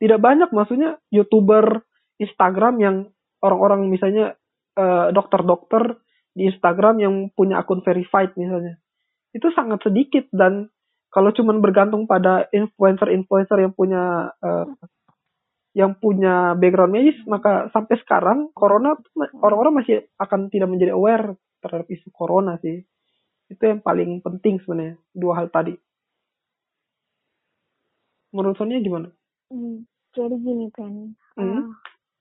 Tidak 0.00 0.18
banyak 0.18 0.50
maksudnya 0.50 0.98
YouTuber 1.14 1.84
Instagram 2.18 2.74
yang 2.80 2.96
orang-orang 3.40 3.88
misalnya 3.88 4.34
eh, 4.76 5.08
dokter-dokter 5.12 5.96
di 6.32 6.48
Instagram 6.48 6.94
yang 7.00 7.14
punya 7.32 7.60
akun 7.60 7.84
verified 7.84 8.32
misalnya. 8.36 8.80
Itu 9.32 9.52
sangat 9.52 9.84
sedikit 9.84 10.28
dan 10.32 10.68
kalau 11.12 11.28
cuma 11.36 11.52
bergantung 11.60 12.08
pada 12.08 12.48
influencer-influencer 12.48 13.60
yang 13.60 13.76
punya 13.76 14.32
uh, 14.40 14.64
yang 15.72 15.96
punya 15.96 16.52
background 16.52 16.92
medis, 16.92 17.16
maka 17.24 17.72
sampai 17.72 17.96
sekarang 18.04 18.52
corona 18.52 18.92
orang-orang 19.40 19.80
masih 19.80 20.04
akan 20.20 20.52
tidak 20.52 20.68
menjadi 20.68 20.92
aware 20.92 21.32
terhadap 21.64 21.88
isu 21.88 22.12
corona 22.12 22.60
sih. 22.60 22.84
Itu 23.48 23.62
yang 23.64 23.80
paling 23.80 24.20
penting 24.20 24.60
sebenarnya 24.60 25.00
dua 25.16 25.40
hal 25.40 25.48
tadi. 25.48 25.72
Menurut 28.32 28.56
Sonia 28.56 28.80
gimana? 28.80 29.08
Hmm, 29.52 29.84
jadi 30.16 30.36
gini 30.40 30.68
kan, 30.72 31.12
hmm? 31.36 31.44
uh, 31.44 31.64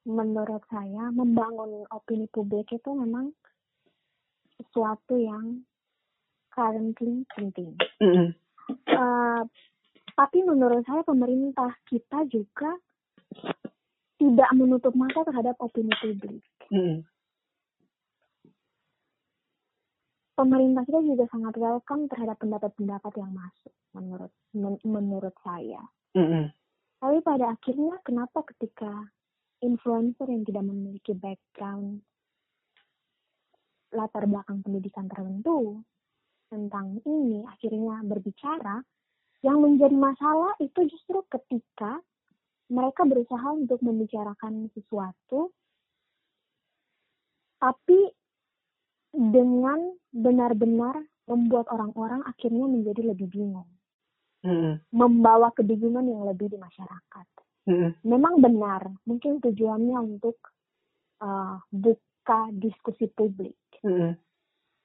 menurut 0.08 0.64
saya 0.68 1.08
membangun 1.12 1.88
opini 1.92 2.28
publik 2.32 2.68
itu 2.72 2.90
memang 2.92 3.32
sesuatu 4.60 5.16
yang 5.16 5.64
currently 6.52 7.24
penting. 7.32 7.80
Mm 8.04 8.12
-hmm. 8.12 8.30
uh, 8.92 9.44
tapi 10.20 10.44
menurut 10.44 10.84
saya 10.84 11.04
pemerintah 11.08 11.72
kita 11.88 12.28
juga 12.28 12.76
tidak 14.22 14.50
menutup 14.54 14.94
mata 14.94 15.26
terhadap 15.26 15.58
opini 15.58 15.90
publik. 15.98 16.46
Mm. 16.70 17.02
Pemerintah 20.38 20.84
kita 20.86 21.02
juga 21.02 21.26
sangat 21.34 21.58
welcome 21.58 22.06
terhadap 22.06 22.38
pendapat-pendapat 22.38 23.14
yang 23.18 23.34
masuk, 23.34 23.74
menurut 23.98 24.32
men 24.54 24.78
menurut 24.86 25.34
saya. 25.42 25.82
Mm 26.14 26.54
Tapi 27.02 27.18
pada 27.26 27.58
akhirnya 27.58 27.98
kenapa 28.06 28.46
ketika 28.54 28.94
influencer 29.66 30.30
yang 30.30 30.46
tidak 30.46 30.70
memiliki 30.70 31.18
background 31.18 32.06
latar 33.90 34.30
belakang 34.30 34.62
pendidikan 34.62 35.10
tertentu 35.10 35.82
tentang 36.54 37.02
ini 37.10 37.42
akhirnya 37.50 38.06
berbicara, 38.06 38.86
yang 39.42 39.58
menjadi 39.66 39.98
masalah 39.98 40.54
itu 40.62 40.86
justru 40.86 41.26
ketika 41.32 41.98
mereka 42.72 43.04
berusaha 43.04 43.52
untuk 43.52 43.84
membicarakan 43.84 44.72
sesuatu, 44.72 45.52
tapi 47.60 48.00
dengan 49.12 49.92
benar-benar 50.16 51.04
membuat 51.28 51.68
orang-orang 51.68 52.24
akhirnya 52.24 52.66
menjadi 52.66 53.12
lebih 53.12 53.28
bingung. 53.28 53.68
Mm. 54.42 54.82
Membawa 54.90 55.54
kebingungan 55.54 56.08
yang 56.08 56.24
lebih 56.26 56.50
di 56.50 56.58
masyarakat. 56.58 57.28
Mm. 57.70 57.92
Memang 58.08 58.42
benar, 58.42 58.88
mungkin 59.06 59.38
tujuannya 59.44 59.98
untuk 60.02 60.40
uh, 61.22 61.62
buka 61.70 62.50
diskusi 62.56 63.06
publik. 63.12 63.60
Mm. 63.86 64.18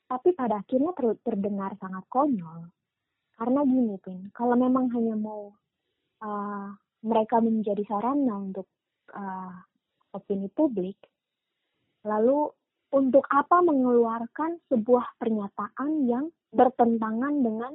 Tapi 0.06 0.28
pada 0.36 0.60
akhirnya 0.60 0.92
ter 0.92 1.16
terdengar 1.24 1.72
sangat 1.80 2.04
konyol. 2.10 2.68
Karena 3.36 3.60
gini, 3.64 3.96
Pin, 4.00 4.28
kalau 4.32 4.56
memang 4.56 4.92
hanya 4.92 5.16
mau 5.16 5.52
uh, 6.24 6.70
mereka 7.06 7.38
menjadi 7.38 7.86
sarana 7.86 8.34
untuk 8.34 8.66
uh, 9.14 9.54
opini 10.10 10.50
publik, 10.50 10.98
lalu 12.02 12.50
untuk 12.90 13.22
apa 13.30 13.62
mengeluarkan 13.62 14.58
sebuah 14.66 15.18
pernyataan 15.22 16.10
yang 16.10 16.26
bertentangan 16.50 17.34
dengan 17.42 17.72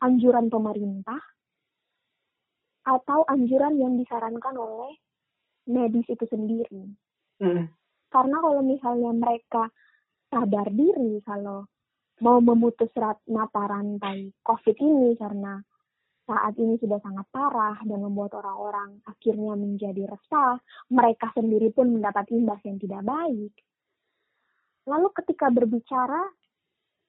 anjuran 0.00 0.48
pemerintah 0.48 1.20
atau 2.82 3.22
anjuran 3.30 3.78
yang 3.78 3.94
disarankan 3.94 4.56
oleh 4.58 4.92
medis 5.70 6.06
itu 6.10 6.26
sendiri. 6.26 6.82
Mm. 7.38 7.70
Karena 8.10 8.36
kalau 8.42 8.60
misalnya 8.60 9.12
mereka 9.14 9.70
sadar 10.28 10.68
diri 10.74 11.22
kalau 11.22 11.64
mau 12.22 12.38
memutus 12.38 12.90
mata 13.26 13.62
rantai 13.66 14.30
COVID 14.46 14.76
ini 14.78 15.16
karena 15.18 15.58
saat 16.22 16.54
ini 16.56 16.78
sudah 16.78 17.02
sangat 17.02 17.26
parah 17.34 17.76
dan 17.82 17.98
membuat 17.98 18.38
orang-orang 18.38 19.02
akhirnya 19.10 19.58
menjadi 19.58 20.06
resah, 20.06 20.58
mereka 20.88 21.34
sendiri 21.34 21.74
pun 21.74 21.90
mendapat 21.98 22.30
imbas 22.30 22.62
yang 22.62 22.78
tidak 22.78 23.02
baik. 23.02 23.52
Lalu 24.86 25.08
ketika 25.14 25.46
berbicara, 25.50 26.22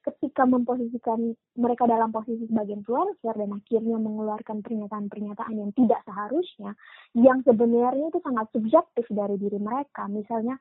ketika 0.04 0.44
memposisikan 0.44 1.32
mereka 1.56 1.88
dalam 1.88 2.12
posisi 2.12 2.44
sebagai 2.46 2.76
influencer 2.76 3.34
dan 3.34 3.50
akhirnya 3.56 3.98
mengeluarkan 3.98 4.60
pernyataan-pernyataan 4.60 5.56
yang 5.56 5.72
tidak 5.74 6.04
seharusnya, 6.04 6.76
yang 7.16 7.40
sebenarnya 7.48 8.12
itu 8.12 8.20
sangat 8.20 8.52
subjektif 8.52 9.06
dari 9.10 9.40
diri 9.40 9.58
mereka. 9.58 10.06
Misalnya, 10.12 10.60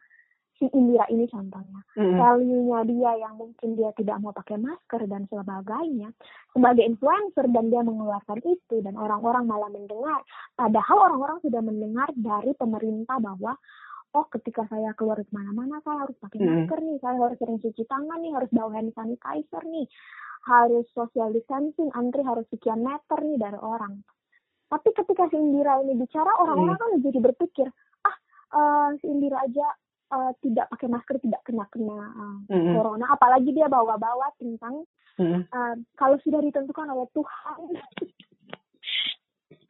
si 0.58 0.66
Indira 0.70 1.06
ini 1.10 1.26
contohnya. 1.26 1.80
Mm. 1.98 2.16
Value-nya 2.16 2.80
dia 2.88 3.10
yang 3.26 3.34
mungkin 3.36 3.74
dia 3.74 3.90
tidak 3.98 4.16
mau 4.22 4.30
pakai 4.30 4.56
masker 4.60 5.04
dan 5.10 5.26
sebagainya 5.26 6.08
sebagai 6.52 6.84
influencer 6.86 7.46
dan 7.50 7.68
dia 7.72 7.82
mengeluarkan 7.82 8.38
itu 8.44 8.80
dan 8.84 8.94
orang-orang 8.94 9.44
malah 9.48 9.70
mendengar. 9.72 10.20
Padahal 10.54 10.98
orang-orang 11.12 11.38
sudah 11.42 11.60
mendengar 11.64 12.08
dari 12.14 12.52
pemerintah 12.54 13.18
bahwa 13.18 13.56
oh 14.12 14.26
ketika 14.28 14.68
saya 14.68 14.92
keluar 14.92 15.24
ke 15.24 15.32
mana-mana 15.32 15.80
saya 15.80 16.04
harus 16.04 16.16
pakai 16.20 16.38
masker 16.44 16.78
nih, 16.84 16.96
saya 17.00 17.16
harus 17.16 17.38
sering 17.40 17.58
cuci 17.58 17.82
tangan 17.88 18.18
nih, 18.20 18.32
harus 18.36 18.50
bawa 18.52 18.70
hand 18.76 18.92
sanitizer 18.92 19.62
nih, 19.64 19.86
harus 20.44 20.84
social 20.92 21.32
distancing, 21.32 21.88
antri 21.96 22.20
harus 22.20 22.44
sekian 22.52 22.84
meter 22.84 23.18
nih 23.24 23.40
dari 23.40 23.58
orang. 23.58 24.04
Tapi 24.68 24.88
ketika 24.96 25.28
si 25.28 25.36
Indira 25.36 25.80
ini 25.84 25.96
bicara, 25.96 26.32
orang-orang 26.40 26.76
mm. 26.76 26.80
kan 26.80 26.90
jadi 27.04 27.18
berpikir, 27.20 27.68
ah 28.04 28.16
uh, 28.56 28.88
si 29.00 29.06
Indira 29.08 29.44
aja 29.44 29.66
uh, 30.12 30.30
tidak 30.44 30.68
pakai 30.76 30.88
masker 30.92 31.16
tidak 31.24 31.40
kena 31.42 31.64
kena 31.72 31.98
uh, 32.12 32.36
mm-hmm. 32.52 32.76
corona 32.76 33.06
apalagi 33.08 33.50
dia 33.56 33.66
bawa-bawa 33.66 34.28
tentang 34.36 34.84
mm-hmm. 35.16 35.48
uh, 35.48 35.74
kalau 35.96 36.20
sudah 36.20 36.38
ditentukan 36.44 36.92
oleh 36.92 37.08
Tuhan 37.16 37.60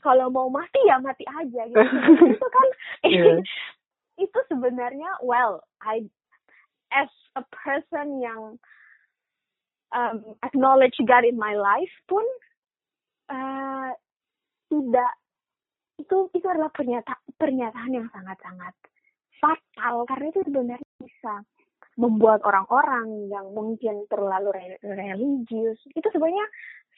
kalau 0.05 0.27
mau 0.29 0.51
mati 0.51 0.83
ya 0.83 0.99
mati 0.99 1.23
aja 1.25 1.63
gitu 1.71 1.79
itu 2.35 2.47
kan 2.51 2.69
yeah. 3.07 3.39
itu 4.19 4.39
sebenarnya 4.51 5.23
well 5.23 5.63
I 5.79 6.11
as 6.91 7.09
a 7.39 7.47
person 7.49 8.21
yang 8.21 8.59
um, 9.95 10.37
acknowledge 10.43 10.99
God 11.07 11.25
in 11.25 11.39
my 11.39 11.55
life 11.55 11.95
pun 12.11 12.27
uh, 13.31 13.95
tidak 14.69 15.13
itu 16.03 16.17
itu 16.35 16.47
adalah 16.51 16.69
pernyataan 16.75 17.23
pernyataan 17.39 17.91
yang 17.95 18.09
sangat 18.11 18.37
sangat 18.43 18.75
fatal 19.43 20.07
karena 20.07 20.31
itu 20.31 20.41
sebenarnya 20.47 20.91
bisa 21.03 21.35
membuat 22.01 22.41
orang-orang 22.47 23.29
yang 23.29 23.53
mungkin 23.53 24.09
terlalu 24.09 24.79
religius 24.81 25.77
itu 25.93 26.09
sebenarnya 26.09 26.47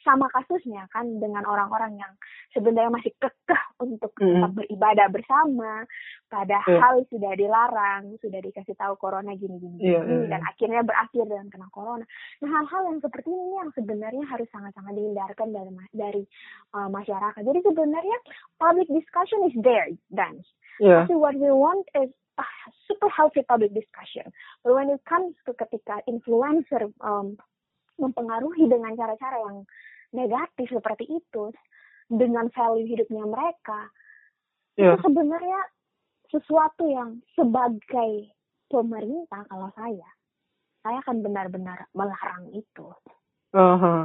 sama 0.05 0.29
kasusnya 0.29 0.85
kan 0.93 1.17
dengan 1.17 1.41
orang-orang 1.49 1.97
yang 1.97 2.13
sebenarnya 2.53 2.93
masih 2.93 3.09
kekeh 3.17 3.63
untuk 3.81 4.13
mm. 4.21 4.21
tetap 4.21 4.51
beribadah 4.53 5.07
bersama 5.09 5.81
padahal 6.29 7.01
yeah. 7.01 7.09
sudah 7.09 7.33
dilarang 7.33 8.13
sudah 8.21 8.37
dikasih 8.37 8.77
tahu 8.77 8.93
corona 9.01 9.33
gini 9.33 9.57
gini, 9.57 9.81
yeah, 9.81 10.05
yeah, 10.05 10.29
dan 10.29 10.45
iya. 10.45 10.49
akhirnya 10.53 10.81
berakhir 10.85 11.25
dengan 11.25 11.49
kena 11.49 11.67
corona 11.73 12.05
nah 12.45 12.49
hal-hal 12.53 12.81
yang 12.93 12.99
seperti 13.01 13.29
ini 13.33 13.53
yang 13.57 13.71
sebenarnya 13.73 14.25
harus 14.29 14.47
sangat-sangat 14.53 14.93
dihindarkan 14.93 15.47
dari 15.49 15.71
dari 15.91 16.23
uh, 16.77 16.87
masyarakat 16.93 17.41
jadi 17.41 17.59
sebenarnya 17.65 18.17
public 18.61 18.87
discussion 18.93 19.41
is 19.49 19.57
there 19.65 19.89
dan 20.13 20.37
yeah. 20.77 21.09
what 21.17 21.33
we 21.33 21.49
want 21.49 21.81
is 21.97 22.13
super 22.87 23.09
healthy 23.11 23.41
public 23.47 23.71
discussion. 23.71 24.29
But 24.63 24.75
when 24.75 24.91
it 24.91 25.01
comes 25.07 25.35
to 25.47 25.55
ketika 25.55 26.03
influencer 26.09 26.91
um, 26.99 27.39
mempengaruhi 27.95 28.67
dengan 28.67 28.95
cara-cara 28.99 29.37
yang 29.39 29.57
negatif 30.11 30.71
seperti 30.71 31.07
itu, 31.07 31.51
dengan 32.11 32.51
value 32.53 32.85
hidupnya 32.85 33.25
mereka, 33.25 33.89
yeah. 34.77 34.95
itu 34.95 35.09
sebenarnya 35.09 35.59
sesuatu 36.29 36.85
yang 36.91 37.23
sebagai 37.33 38.29
pemerintah 38.69 39.47
kalau 39.49 39.69
saya, 39.73 40.09
saya 40.85 40.97
akan 41.01 41.25
benar-benar 41.25 41.89
melarang 41.95 42.51
itu. 42.53 42.87
Uh 43.55 43.79
-huh. 43.79 44.01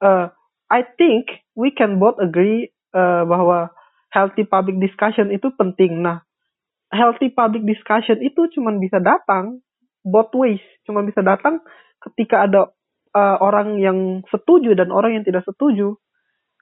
uh, 0.00 0.26
I 0.68 0.80
think 0.96 1.44
we 1.56 1.72
can 1.72 2.00
both 2.00 2.16
agree 2.20 2.72
uh, 2.92 3.24
bahwa 3.24 3.72
healthy 4.12 4.44
public 4.44 4.80
discussion 4.80 5.32
itu 5.32 5.52
penting. 5.56 6.04
Nah, 6.04 6.24
healthy 6.88 7.28
public 7.32 7.64
discussion 7.68 8.20
itu 8.24 8.48
cuma 8.56 8.72
bisa 8.76 9.00
datang 9.00 9.60
both 10.04 10.32
ways, 10.32 10.62
cuma 10.88 11.04
bisa 11.04 11.20
datang 11.20 11.60
ketika 12.00 12.48
ada 12.48 12.72
uh, 13.12 13.36
orang 13.44 13.76
yang 13.80 14.24
setuju 14.28 14.72
dan 14.72 14.88
orang 14.88 15.20
yang 15.20 15.24
tidak 15.24 15.44
setuju. 15.44 15.96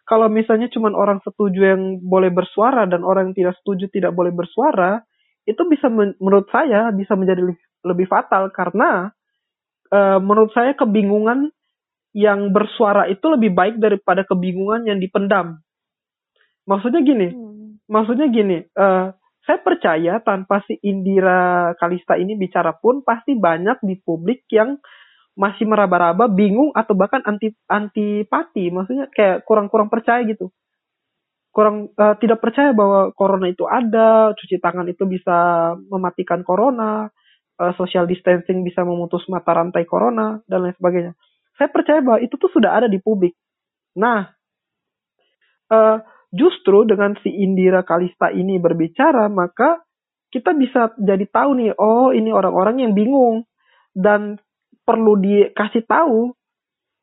Kalau 0.06 0.30
misalnya 0.30 0.70
cuma 0.70 0.94
orang 0.94 1.18
setuju 1.26 1.74
yang 1.74 1.82
boleh 1.98 2.30
bersuara 2.30 2.86
dan 2.86 3.02
orang 3.02 3.30
yang 3.30 3.36
tidak 3.46 3.54
setuju 3.62 3.90
tidak 3.90 4.14
boleh 4.14 4.30
bersuara, 4.30 5.02
itu 5.46 5.62
bisa 5.66 5.90
men 5.90 6.14
menurut 6.22 6.46
saya 6.50 6.94
bisa 6.94 7.18
menjadi 7.18 7.42
lebih, 7.86 8.06
fatal 8.06 8.50
karena 8.54 9.10
uh, 9.90 10.18
menurut 10.22 10.54
saya 10.54 10.78
kebingungan 10.78 11.50
yang 12.14 12.54
bersuara 12.54 13.10
itu 13.10 13.26
lebih 13.30 13.54
baik 13.54 13.82
daripada 13.82 14.22
kebingungan 14.22 14.86
yang 14.86 14.98
dipendam. 15.02 15.62
Maksudnya 16.66 17.02
gini, 17.02 17.28
hmm. 17.30 17.86
maksudnya 17.86 18.26
gini, 18.30 18.62
uh, 18.74 19.10
saya 19.46 19.62
percaya 19.62 20.18
tanpa 20.26 20.58
si 20.66 20.74
Indira 20.82 21.70
Kalista 21.78 22.18
ini 22.18 22.34
bicara 22.34 22.74
pun 22.74 23.06
pasti 23.06 23.38
banyak 23.38 23.78
di 23.86 23.94
publik 23.94 24.42
yang 24.50 24.82
masih 25.38 25.68
meraba-raba, 25.68 26.26
bingung 26.26 26.74
atau 26.74 26.98
bahkan 26.98 27.22
anti 27.22 27.54
antipati, 27.70 28.72
maksudnya 28.74 29.06
kayak 29.12 29.46
kurang-kurang 29.46 29.86
percaya 29.86 30.24
gitu. 30.26 30.50
Kurang 31.54 31.94
uh, 31.94 32.16
tidak 32.18 32.42
percaya 32.42 32.72
bahwa 32.74 33.12
corona 33.14 33.46
itu 33.46 33.68
ada, 33.68 34.32
cuci 34.34 34.58
tangan 34.58 34.88
itu 34.90 35.04
bisa 35.06 35.72
mematikan 35.92 36.42
corona, 36.42 37.06
uh, 37.60 37.72
social 37.76 38.08
distancing 38.08 38.64
bisa 38.64 38.82
memutus 38.82 39.28
mata 39.28 39.52
rantai 39.54 39.84
corona 39.84 40.40
dan 40.48 40.66
lain 40.66 40.74
sebagainya. 40.74 41.12
Saya 41.60 41.68
percaya 41.70 42.00
bahwa 42.00 42.18
itu 42.18 42.34
tuh 42.40 42.50
sudah 42.50 42.72
ada 42.76 42.88
di 42.88 42.98
publik. 43.00 43.36
Nah, 43.96 44.28
uh, 45.68 45.96
justru 46.34 46.86
dengan 46.86 47.14
si 47.22 47.30
Indira 47.30 47.82
Kalista 47.86 48.30
ini 48.30 48.58
berbicara, 48.58 49.30
maka 49.30 49.82
kita 50.30 50.52
bisa 50.54 50.92
jadi 50.98 51.22
tahu 51.30 51.50
nih, 51.58 51.70
oh 51.78 52.10
ini 52.10 52.34
orang-orang 52.34 52.82
yang 52.82 52.92
bingung 52.92 53.46
dan 53.96 54.38
perlu 54.86 55.18
dikasih 55.18 55.82
tahu 55.88 56.36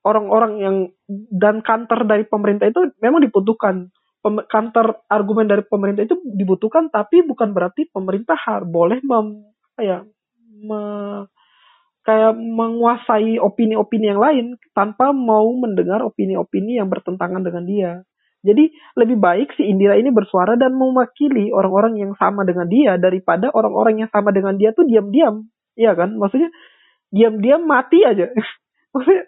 orang-orang 0.03 0.53
yang 0.59 0.75
dan 1.31 1.63
kantor 1.63 2.07
dari 2.07 2.23
pemerintah 2.27 2.71
itu 2.71 2.91
memang 2.99 3.23
dibutuhkan 3.23 3.91
kantor 4.23 5.03
argumen 5.11 5.51
dari 5.51 5.67
pemerintah 5.67 6.07
itu 6.07 6.15
dibutuhkan 6.23 6.87
tapi 6.87 7.27
bukan 7.27 7.51
berarti 7.51 7.91
pemerintah 7.91 8.39
harus 8.39 8.67
boleh 8.71 9.03
mem, 9.03 9.51
ya 9.83 10.07
me, 10.63 10.79
kayak 12.07 12.31
menguasai 12.35 13.35
opini-opini 13.35 14.15
yang 14.15 14.21
lain 14.23 14.45
tanpa 14.71 15.11
mau 15.11 15.51
mendengar 15.59 15.99
opini-opini 16.07 16.79
yang 16.79 16.87
bertentangan 16.87 17.43
dengan 17.43 17.63
dia. 17.67 17.91
Jadi 18.43 18.75
lebih 18.99 19.17
baik 19.23 19.55
si 19.55 19.63
Indira 19.71 19.95
ini 19.95 20.11
bersuara 20.11 20.59
dan 20.59 20.75
mewakili 20.75 21.49
orang-orang 21.55 21.95
yang 21.95 22.11
sama 22.19 22.43
dengan 22.43 22.67
dia 22.67 22.99
daripada 22.99 23.47
orang-orang 23.55 24.03
yang 24.03 24.11
sama 24.11 24.35
dengan 24.35 24.59
dia 24.59 24.75
tuh 24.75 24.83
diam-diam. 24.83 25.47
Iya 25.79 25.95
kan? 25.95 26.19
Maksudnya 26.19 26.51
diam-diam 27.07 27.63
mati 27.63 28.03
aja. 28.03 28.27
Maksudnya 28.93 29.23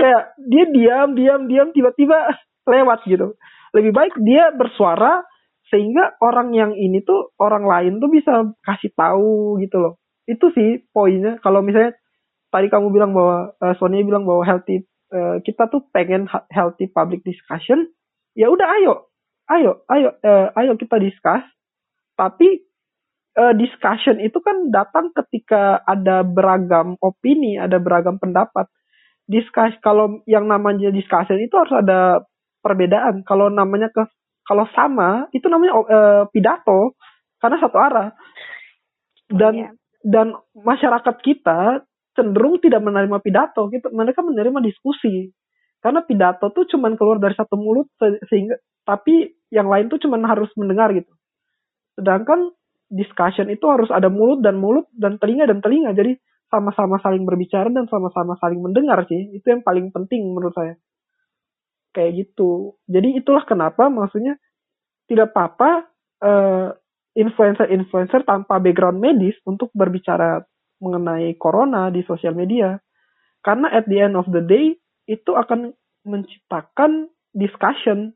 kayak 0.00 0.22
dia 0.40 0.64
diam, 0.72 1.12
diam, 1.12 1.40
diam 1.46 1.68
tiba-tiba 1.76 2.16
lewat 2.64 3.04
gitu 3.04 3.36
lebih 3.74 3.92
baik 3.94 4.14
dia 4.22 4.50
bersuara 4.54 5.22
sehingga 5.70 6.18
orang 6.18 6.50
yang 6.50 6.72
ini 6.74 7.02
tuh 7.06 7.30
orang 7.38 7.62
lain 7.62 8.02
tuh 8.02 8.10
bisa 8.10 8.50
kasih 8.66 8.90
tahu 8.98 9.58
gitu 9.62 9.78
loh 9.78 9.94
itu 10.26 10.50
sih 10.54 10.82
poinnya 10.90 11.38
kalau 11.42 11.62
misalnya 11.62 11.94
tadi 12.50 12.66
kamu 12.66 12.90
bilang 12.90 13.14
bahwa 13.14 13.54
uh, 13.62 13.74
Sonia 13.78 14.02
bilang 14.02 14.26
bahwa 14.26 14.42
healthy 14.42 14.82
uh, 15.14 15.38
kita 15.46 15.70
tuh 15.70 15.86
pengen 15.94 16.26
healthy 16.50 16.90
public 16.90 17.22
discussion 17.22 17.86
ya 18.40 18.48
udah 18.48 18.68
ayo 18.80 18.94
ayo 19.52 19.84
ayo 19.92 20.08
uh, 20.24 20.48
ayo 20.56 20.72
kita 20.80 20.96
discuss 20.96 21.44
tapi 22.16 22.64
uh, 23.36 23.52
discussion 23.52 24.16
itu 24.24 24.40
kan 24.40 24.72
datang 24.72 25.12
ketika 25.12 25.84
ada 25.84 26.24
beragam 26.24 26.96
opini 27.04 27.60
ada 27.60 27.76
beragam 27.76 28.16
pendapat 28.16 28.64
discuss 29.30 29.70
kalau 29.78 30.24
yang 30.26 30.50
namanya 30.50 30.90
discussion 30.90 31.38
itu 31.38 31.54
harus 31.54 31.70
ada 31.70 32.26
perbedaan. 32.60 33.22
Kalau 33.22 33.46
namanya 33.46 33.86
ke 33.94 34.02
kalau 34.42 34.66
sama 34.74 35.30
itu 35.30 35.46
namanya 35.46 35.72
uh, 35.78 36.22
pidato 36.34 36.98
karena 37.38 37.56
satu 37.62 37.76
arah. 37.78 38.10
Dan 39.30 39.54
oh, 39.54 39.60
yeah. 39.62 39.72
dan 40.02 40.26
masyarakat 40.58 41.16
kita 41.22 41.86
cenderung 42.18 42.58
tidak 42.58 42.82
menerima 42.82 43.22
pidato, 43.22 43.70
gitu. 43.70 43.86
Mereka 43.94 44.26
menerima 44.26 44.58
diskusi. 44.66 45.30
Karena 45.80 46.04
pidato 46.04 46.52
tuh 46.52 46.68
cuman 46.68 46.94
keluar 46.94 47.16
dari 47.16 47.32
satu 47.32 47.56
mulut 47.56 47.88
sehingga 48.28 48.56
tapi 48.84 49.32
yang 49.48 49.66
lain 49.66 49.88
tuh 49.88 50.00
cuman 50.00 50.24
harus 50.28 50.52
mendengar 50.56 50.92
gitu. 50.92 51.10
Sedangkan 51.96 52.52
discussion 52.92 53.48
itu 53.48 53.64
harus 53.66 53.88
ada 53.88 54.12
mulut 54.12 54.44
dan 54.44 54.60
mulut 54.60 54.86
dan 54.92 55.16
telinga 55.16 55.48
dan 55.48 55.64
telinga. 55.64 55.96
Jadi 55.96 56.16
sama-sama 56.52 57.00
saling 57.00 57.24
berbicara 57.24 57.72
dan 57.72 57.88
sama-sama 57.88 58.36
saling 58.36 58.60
mendengar 58.60 59.08
sih. 59.08 59.32
Itu 59.32 59.56
yang 59.56 59.64
paling 59.64 59.88
penting 59.90 60.36
menurut 60.36 60.52
saya 60.52 60.76
kayak 61.94 62.26
gitu. 62.26 62.78
Jadi 62.86 63.18
itulah 63.18 63.42
kenapa 63.46 63.90
maksudnya 63.90 64.38
tidak 65.10 65.34
apa-apa 65.34 65.70
uh, 66.22 66.68
influencer-influencer 67.18 68.22
tanpa 68.22 68.62
background 68.62 69.02
medis 69.02 69.34
untuk 69.42 69.74
berbicara 69.74 70.46
mengenai 70.78 71.34
corona 71.36 71.90
di 71.90 72.06
sosial 72.06 72.34
media. 72.38 72.78
Karena 73.42 73.72
at 73.74 73.90
the 73.90 73.98
end 73.98 74.14
of 74.14 74.28
the 74.30 74.42
day 74.44 74.78
itu 75.10 75.34
akan 75.34 75.74
menciptakan 76.06 77.10
discussion 77.34 78.14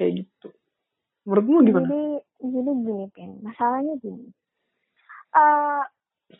kayak 0.00 0.24
gitu. 0.24 0.48
Menurutmu 1.28 1.56
gimana? 1.68 1.86
Jadi, 1.86 2.02
jadi 2.40 2.72
gini, 2.80 3.04
Pin. 3.12 3.30
Masalahnya 3.44 3.94
gini. 4.00 4.32
Uh, 5.36 5.84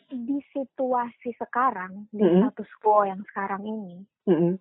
di 0.09 0.41
situasi 0.49 1.37
sekarang, 1.37 2.09
di 2.09 2.25
mm 2.25 2.29
-hmm. 2.29 2.41
status 2.49 2.71
quo 2.81 3.05
yang 3.05 3.21
sekarang 3.29 3.61
ini, 3.61 4.01
mm 4.25 4.37
-hmm 4.37 4.53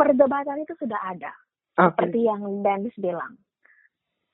perdebatan 0.00 0.64
itu 0.64 0.72
sudah 0.80 0.96
ada. 1.04 1.32
Okay. 1.76 2.08
Seperti 2.08 2.20
yang 2.24 2.40
Dennis 2.64 2.96
bilang. 2.96 3.36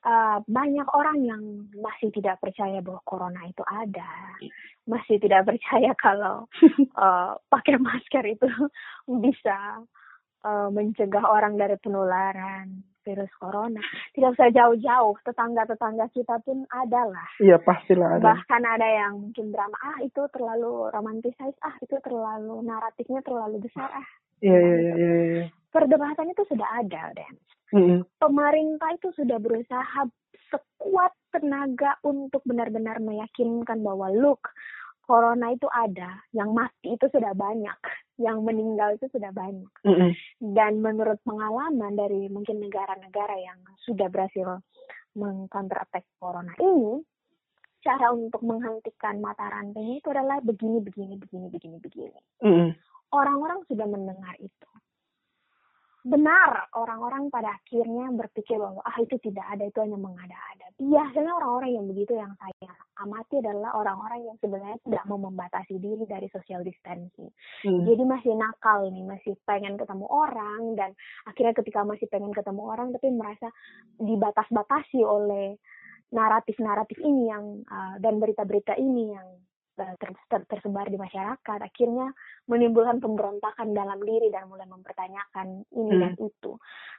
Uh, 0.07 0.39
banyak 0.47 0.87
orang 0.95 1.19
yang 1.19 1.43
masih 1.83 2.07
tidak 2.15 2.39
percaya 2.39 2.79
bahwa 2.79 3.03
corona 3.03 3.43
itu 3.43 3.59
ada, 3.67 4.39
masih 4.87 5.19
tidak 5.19 5.43
percaya 5.43 5.91
kalau 5.99 6.47
uh, 6.95 7.35
pakai 7.51 7.75
masker 7.75 8.23
itu 8.23 8.47
bisa 9.27 9.83
uh, 10.47 10.71
mencegah 10.71 11.27
orang 11.27 11.59
dari 11.59 11.75
penularan 11.83 12.87
virus 13.07 13.31
corona. 13.39 13.79
Tidak 14.11 14.35
usah 14.35 14.51
jauh-jauh, 14.51 15.15
tetangga-tetangga 15.23 16.11
kita 16.11 16.43
pun 16.43 16.67
ada 16.67 17.07
lah. 17.07 17.29
Iya 17.39 17.55
pastilah 17.63 18.19
ada. 18.19 18.35
Bahkan 18.35 18.61
ada 18.67 18.87
yang 18.87 19.13
mungkin 19.27 19.55
drama, 19.55 19.79
ah 19.79 19.97
itu 20.03 20.27
terlalu 20.35 20.91
romantisais, 20.91 21.55
ah 21.63 21.75
itu 21.79 21.95
terlalu 22.03 22.59
naratifnya 22.67 23.23
terlalu 23.23 23.63
besar, 23.63 23.87
ah. 23.91 24.07
Iya 24.43 24.59
iya 24.59 24.93
iya. 24.95 25.45
Perdebatan 25.77 26.33
itu 26.33 26.43
sudah 26.49 26.81
ada, 26.81 27.13
Dan. 27.13 27.33
Mm-hmm. 27.77 27.99
Pemerintah 28.17 28.89
itu 28.97 29.13
sudah 29.13 29.37
berusaha 29.37 30.01
sekuat 30.49 31.13
tenaga 31.29 32.01
untuk 32.01 32.41
benar-benar 32.47 32.97
meyakinkan 32.97 33.85
bahwa 33.85 34.09
look, 34.09 34.49
corona 35.05 35.53
itu 35.53 35.69
ada, 35.69 36.17
yang 36.33 36.57
mati 36.57 36.97
itu 36.97 37.05
sudah 37.13 37.37
banyak, 37.37 37.77
yang 38.17 38.41
meninggal 38.41 38.97
itu 38.97 39.05
sudah 39.13 39.29
banyak. 39.29 39.69
Mm-hmm. 39.85 40.11
Dan 40.57 40.81
menurut 40.81 41.21
pengalaman 41.21 41.93
dari 41.93 42.25
mungkin 42.33 42.57
negara-negara 42.57 43.37
yang 43.37 43.61
sudah 43.85 44.09
berhasil 44.09 44.63
mengcounter 45.13 45.77
attack 45.85 46.09
corona 46.17 46.57
ini, 46.57 47.05
cara 47.85 48.09
untuk 48.09 48.41
menghentikan 48.41 49.21
mata 49.21 49.45
rantai 49.45 50.01
itu 50.01 50.09
adalah 50.09 50.41
begini, 50.41 50.81
begini, 50.81 51.13
begini, 51.19 51.47
begini, 51.53 51.77
begini. 51.77 52.19
Mm-hmm. 52.41 52.69
Orang-orang 53.13 53.63
sudah 53.69 53.87
mendengar 53.87 54.35
itu 54.41 54.71
benar 56.07 56.71
orang-orang 56.79 57.27
pada 57.27 57.51
akhirnya 57.59 58.07
berpikir 58.15 58.55
bahwa 58.55 58.79
ah 58.87 58.97
itu 59.03 59.19
tidak 59.19 59.43
ada 59.51 59.67
itu 59.67 59.79
hanya 59.83 59.99
mengada-ada. 59.99 60.65
Biasanya 60.79 61.31
orang-orang 61.35 61.71
yang 61.75 61.85
begitu 61.91 62.13
yang 62.15 62.31
saya 62.39 62.71
amati 63.03 63.43
adalah 63.43 63.75
orang-orang 63.77 64.25
yang 64.25 64.37
sebenarnya 64.39 64.79
tidak 64.87 65.03
mau 65.05 65.19
membatasi 65.19 65.75
diri 65.77 66.07
dari 66.07 66.31
social 66.31 66.63
distancing. 66.63 67.29
Hmm. 67.61 67.83
Jadi 67.83 68.03
masih 68.07 68.33
nakal 68.39 68.87
nih, 68.87 69.03
masih 69.05 69.33
pengen 69.43 69.75
ketemu 69.75 70.07
orang 70.07 70.79
dan 70.79 70.95
akhirnya 71.27 71.53
ketika 71.59 71.83
masih 71.83 72.07
pengen 72.07 72.31
ketemu 72.31 72.61
orang 72.63 72.89
tapi 72.95 73.11
merasa 73.11 73.51
dibatas-batasi 73.99 75.03
oleh 75.03 75.59
naratif-naratif 76.07 76.97
ini 77.03 77.27
yang 77.27 77.67
uh, 77.67 77.99
dan 77.99 78.15
berita-berita 78.23 78.79
ini 78.79 79.11
yang 79.11 79.27
tersebar 80.27 80.89
di 80.89 80.97
masyarakat 80.97 81.59
akhirnya 81.61 82.09
menimbulkan 82.49 82.97
pemberontakan 82.97 83.77
dalam 83.77 84.01
diri 84.01 84.33
dan 84.33 84.49
mulai 84.49 84.65
mempertanyakan 84.65 85.61
ini 85.69 85.93
hmm. 85.93 86.01
dan 86.01 86.13
itu 86.17 86.51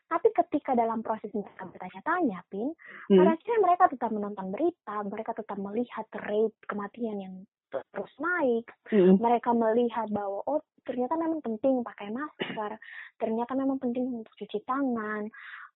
tapi 0.09 0.29
ketika 0.33 0.73
dalam 0.79 1.03
proses 1.03 1.29
mereka 1.35 1.67
bertanya-tanya 1.69 2.39
pin 2.47 2.71
hmm. 3.11 3.19
pada 3.19 3.31
akhirnya 3.35 3.59
mereka 3.61 3.85
tetap 3.91 4.11
menonton 4.15 4.47
berita 4.55 4.97
mereka 5.05 5.31
tetap 5.35 5.59
melihat 5.59 6.07
rate 6.25 6.59
kematian 6.71 7.19
yang 7.19 7.35
terus 7.69 8.13
naik 8.17 8.67
hmm. 8.89 9.21
mereka 9.21 9.51
melihat 9.53 10.09
bahwa 10.09 10.41
oh 10.49 10.63
ternyata 10.87 11.21
memang 11.21 11.45
penting 11.45 11.85
pakai 11.85 12.09
masker 12.09 12.81
ternyata 13.21 13.53
memang 13.53 13.77
penting 13.77 14.09
untuk 14.25 14.33
cuci 14.39 14.65
tangan 14.65 15.29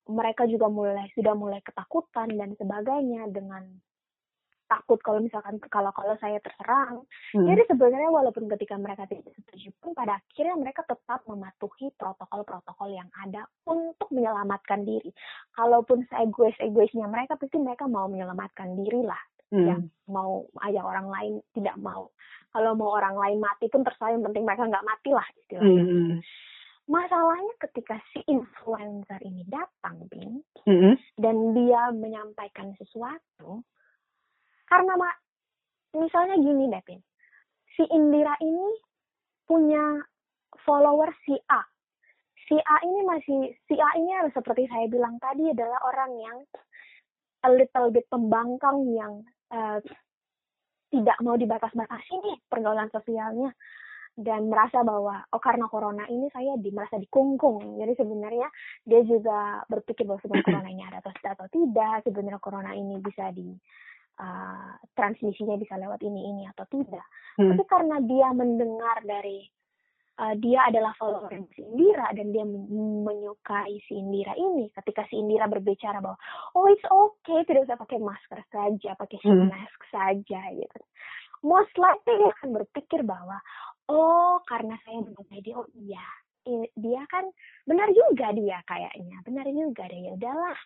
mereka 0.09 0.49
juga 0.49 0.67
mulai 0.67 1.07
sudah 1.15 1.37
mulai 1.37 1.61
ketakutan 1.63 2.33
dan 2.35 2.57
sebagainya 2.59 3.29
dengan 3.31 3.63
takut 4.73 4.97
kalau 5.05 5.21
misalkan 5.21 5.61
kalau 5.69 5.93
kalau 5.93 6.17
saya 6.17 6.41
terserang. 6.41 7.05
Hmm. 7.37 7.45
Jadi 7.45 7.69
sebenarnya 7.69 8.09
walaupun 8.09 8.49
ketika 8.57 8.81
mereka 8.81 9.05
tidak 9.05 9.29
setuju 9.37 9.69
pun 9.85 9.93
pada 9.93 10.17
akhirnya 10.17 10.57
mereka 10.57 10.81
tetap 10.89 11.21
mematuhi 11.29 11.93
protokol-protokol 12.01 12.89
yang 12.89 13.13
ada 13.21 13.45
untuk 13.69 14.09
menyelamatkan 14.09 14.89
diri. 14.89 15.13
Kalaupun 15.53 16.09
egois-egoisnya 16.09 17.05
mereka 17.13 17.37
pasti 17.37 17.61
mereka 17.61 17.85
mau 17.85 18.09
menyelamatkan 18.09 18.73
diri 18.81 19.05
lah. 19.05 19.21
Hmm. 19.53 19.69
Ya, 19.69 19.77
mau 20.09 20.49
aja 20.65 20.81
orang 20.81 21.13
lain 21.13 21.33
tidak 21.53 21.77
mau. 21.77 22.09
Kalau 22.57 22.73
mau 22.73 22.97
orang 22.97 23.21
lain 23.21 23.39
mati 23.45 23.69
pun 23.69 23.85
terserah 23.85 24.17
yang 24.17 24.25
penting 24.25 24.49
mereka 24.49 24.65
nggak 24.65 24.89
mati 24.89 25.13
lah 25.13 25.27
istilahnya. 25.45 25.85
Hmm. 25.85 26.25
Masalahnya 26.91 27.55
ketika 27.63 27.95
si 28.11 28.27
influencer 28.27 29.23
ini 29.23 29.47
datang, 29.47 30.03
Bin, 30.11 30.43
mm-hmm. 30.67 30.95
dan 31.15 31.37
dia 31.55 31.95
menyampaikan 31.95 32.75
sesuatu, 32.75 33.63
karena 34.73 34.97
mak 34.97 35.15
misalnya 35.93 36.41
gini 36.41 36.73
deh 36.73 36.81
Pin 36.89 37.01
si 37.77 37.85
Indira 37.93 38.37
ini 38.41 38.69
punya 39.49 40.01
follower 40.65 41.11
si 41.25 41.37
A. 41.49 41.61
Si 42.49 42.57
A 42.59 42.77
ini 42.85 43.01
masih 43.07 43.39
si 43.69 43.75
A 43.81 43.91
ini 43.97 44.13
harus 44.13 44.33
seperti 44.37 44.69
saya 44.69 44.87
bilang 44.89 45.17
tadi 45.17 45.53
adalah 45.53 45.81
orang 45.89 46.13
yang 46.21 46.39
a 47.43 47.51
little 47.51 47.89
bit 47.91 48.07
pembangkang 48.13 48.93
yang 48.93 49.13
uh, 49.51 49.79
tidak 50.93 51.17
mau 51.25 51.35
dibatas-batasi 51.41 52.13
nih 52.21 52.37
pergaulan 52.49 52.93
sosialnya. 52.93 53.53
Dan 54.13 54.53
merasa 54.53 54.85
bahwa 54.85 55.25
oh 55.33 55.41
karena 55.41 55.65
corona 55.73 56.05
ini 56.05 56.29
saya 56.37 56.61
di 56.61 56.69
merasa 56.69 57.01
dikungkung. 57.01 57.81
Jadi 57.81 57.97
sebenarnya 57.97 58.45
dia 58.85 59.01
juga 59.09 59.65
berpikir 59.65 60.05
bahwa 60.05 60.21
sebenarnya 60.21 60.45
corona 60.53 60.69
ini 60.69 60.83
ada 60.85 61.01
atau, 61.01 61.13
atau 61.17 61.49
tidak 61.49 62.05
sebenarnya 62.05 62.41
corona 62.45 62.77
ini 62.77 63.01
bisa 63.01 63.33
di 63.33 63.57
uh, 64.21 64.77
transmisinya 64.93 65.57
bisa 65.57 65.79
lewat 65.81 66.01
ini 66.05 66.33
ini 66.33 66.43
atau 66.53 66.67
tidak 66.69 67.05
hmm. 67.39 67.55
tapi 67.55 67.63
karena 67.69 67.97
dia 68.05 68.29
mendengar 68.35 68.97
dari 69.07 69.47
uh, 70.21 70.35
dia 70.37 70.69
adalah 70.69 70.93
follower 71.01 71.33
si 71.57 71.63
Indira 71.65 72.13
dan 72.13 72.35
dia 72.35 72.45
menyukai 72.45 73.81
si 73.89 73.97
Indira 73.97 74.37
ini 74.37 74.69
ketika 74.75 75.07
si 75.09 75.17
Indira 75.21 75.49
berbicara 75.49 76.03
bahwa 76.05 76.19
oh 76.59 76.69
it's 76.69 76.85
okay 76.85 77.47
tidak 77.49 77.71
usah 77.71 77.79
pakai 77.81 77.99
masker 78.03 78.41
saja 78.53 78.91
pakai 78.99 79.19
hmm. 79.23 79.49
mask 79.49 79.81
saja 79.89 80.41
gitu 80.53 80.81
most 81.43 81.75
likely 81.81 82.21
dia 82.21 82.31
akan 82.39 82.51
berpikir 82.63 83.01
bahwa 83.03 83.41
oh 83.91 84.39
karena 84.47 84.77
saya 84.85 85.03
mencintai 85.03 85.43
dia 85.43 85.57
oh 85.59 85.69
iya 85.75 86.05
dia 86.75 87.03
kan 87.07 87.25
benar 87.63 87.89
juga 87.95 88.35
dia 88.35 88.59
kayaknya 88.67 89.17
benar 89.23 89.47
juga 89.47 89.87
deh 89.87 90.01
ya 90.03 90.13
udahlah 90.19 90.59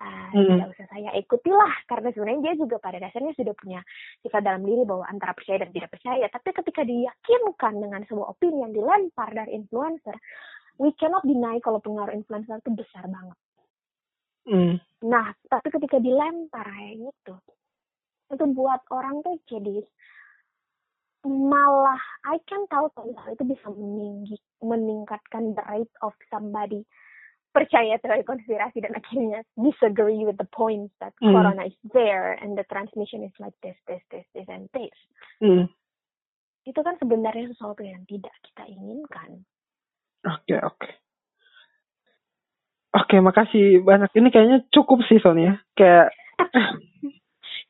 uh, 0.00 0.28
hmm. 0.34 0.46
tidak 0.52 0.68
usah 0.76 0.86
saya 0.92 1.10
ikutilah 1.16 1.74
karena 1.88 2.08
sebenarnya 2.12 2.42
dia 2.50 2.54
juga 2.60 2.76
pada 2.82 2.98
dasarnya 3.00 3.32
sudah 3.32 3.54
punya 3.56 3.80
sifat 4.20 4.42
dalam 4.44 4.62
diri 4.66 4.82
bahwa 4.84 5.04
antara 5.08 5.32
percaya 5.32 5.64
dan 5.64 5.70
tidak 5.72 5.90
percaya 5.92 6.26
tapi 6.28 6.48
ketika 6.52 6.82
diyakinkan 6.84 7.74
dengan 7.80 8.00
sebuah 8.04 8.26
opini 8.36 8.58
yang 8.64 8.72
dilempar 8.74 9.28
dari 9.32 9.50
influencer 9.56 10.16
we 10.76 10.90
cannot 11.00 11.24
deny 11.24 11.56
kalau 11.64 11.80
pengaruh 11.80 12.12
influencer 12.12 12.60
itu 12.60 12.70
besar 12.76 13.04
banget 13.08 13.38
hmm. 14.50 14.74
nah 15.08 15.32
tapi 15.48 15.68
ketika 15.72 15.96
dilempar 16.02 16.66
kayak 16.68 17.00
gitu 17.00 17.34
itu 18.34 18.44
buat 18.56 18.82
orang 18.90 19.22
tuh 19.22 19.38
jadi 19.46 19.84
malah 21.24 22.00
I 22.28 22.38
can 22.44 22.68
tahu 22.68 22.92
kalau 22.92 23.16
itu 23.32 23.44
bisa 23.48 23.66
meninggi, 23.72 24.36
meningkatkan 24.60 25.56
the 25.56 25.64
rate 25.68 25.94
of 26.04 26.12
somebody 26.28 26.84
percaya 27.54 28.02
teori 28.02 28.26
konspirasi 28.26 28.82
dan 28.82 28.98
akhirnya 28.98 29.46
disagree 29.54 30.26
with 30.26 30.34
the 30.42 30.50
point 30.50 30.90
that 30.98 31.14
mm. 31.22 31.30
corona 31.30 31.70
is 31.70 31.78
there 31.94 32.34
and 32.42 32.58
the 32.58 32.66
transmission 32.66 33.22
is 33.22 33.34
like 33.38 33.54
this, 33.62 33.78
this, 33.86 34.02
this, 34.10 34.26
this, 34.34 34.48
and 34.50 34.66
this. 34.74 34.96
Mm. 35.38 35.70
Itu 36.66 36.82
kan 36.82 36.98
sebenarnya 36.98 37.54
sesuatu 37.54 37.86
yang 37.86 38.02
tidak 38.10 38.34
kita 38.42 38.66
inginkan. 38.66 39.46
Oke, 40.26 40.50
okay, 40.50 40.58
oke. 40.66 40.76
Okay. 40.82 40.92
Oke, 42.94 43.18
okay, 43.18 43.20
makasih 43.22 43.66
banyak. 43.86 44.10
Ini 44.18 44.28
kayaknya 44.34 44.58
cukup 44.74 45.02
sih 45.06 45.22
Sonia. 45.22 45.62
Kayak 45.78 46.10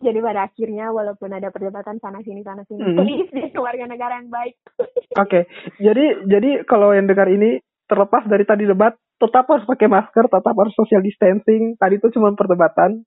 jadi 0.05 0.21
pada 0.21 0.45
akhirnya 0.45 0.93
walaupun 0.93 1.33
ada 1.33 1.49
perdebatan 1.49 1.97
sana 1.99 2.21
sini 2.21 2.45
sana 2.45 2.63
sini 2.69 2.85
hmm. 2.85 2.97
please 3.01 3.31
jadi 3.37 3.57
warga 3.57 3.89
negara 3.89 4.21
yang 4.21 4.29
baik 4.29 4.55
oke 4.77 4.93
okay. 5.17 5.43
jadi 5.81 6.29
jadi 6.29 6.51
kalau 6.69 6.93
yang 6.93 7.09
dengar 7.09 7.33
ini 7.33 7.65
terlepas 7.89 8.29
dari 8.29 8.45
tadi 8.45 8.69
debat 8.69 8.93
tetap 9.17 9.49
harus 9.49 9.65
pakai 9.65 9.89
masker 9.89 10.29
tetap 10.29 10.55
harus 10.55 10.75
social 10.77 11.01
distancing 11.01 11.81
tadi 11.81 11.97
itu 11.97 12.13
cuma 12.13 12.37
perdebatan 12.37 13.03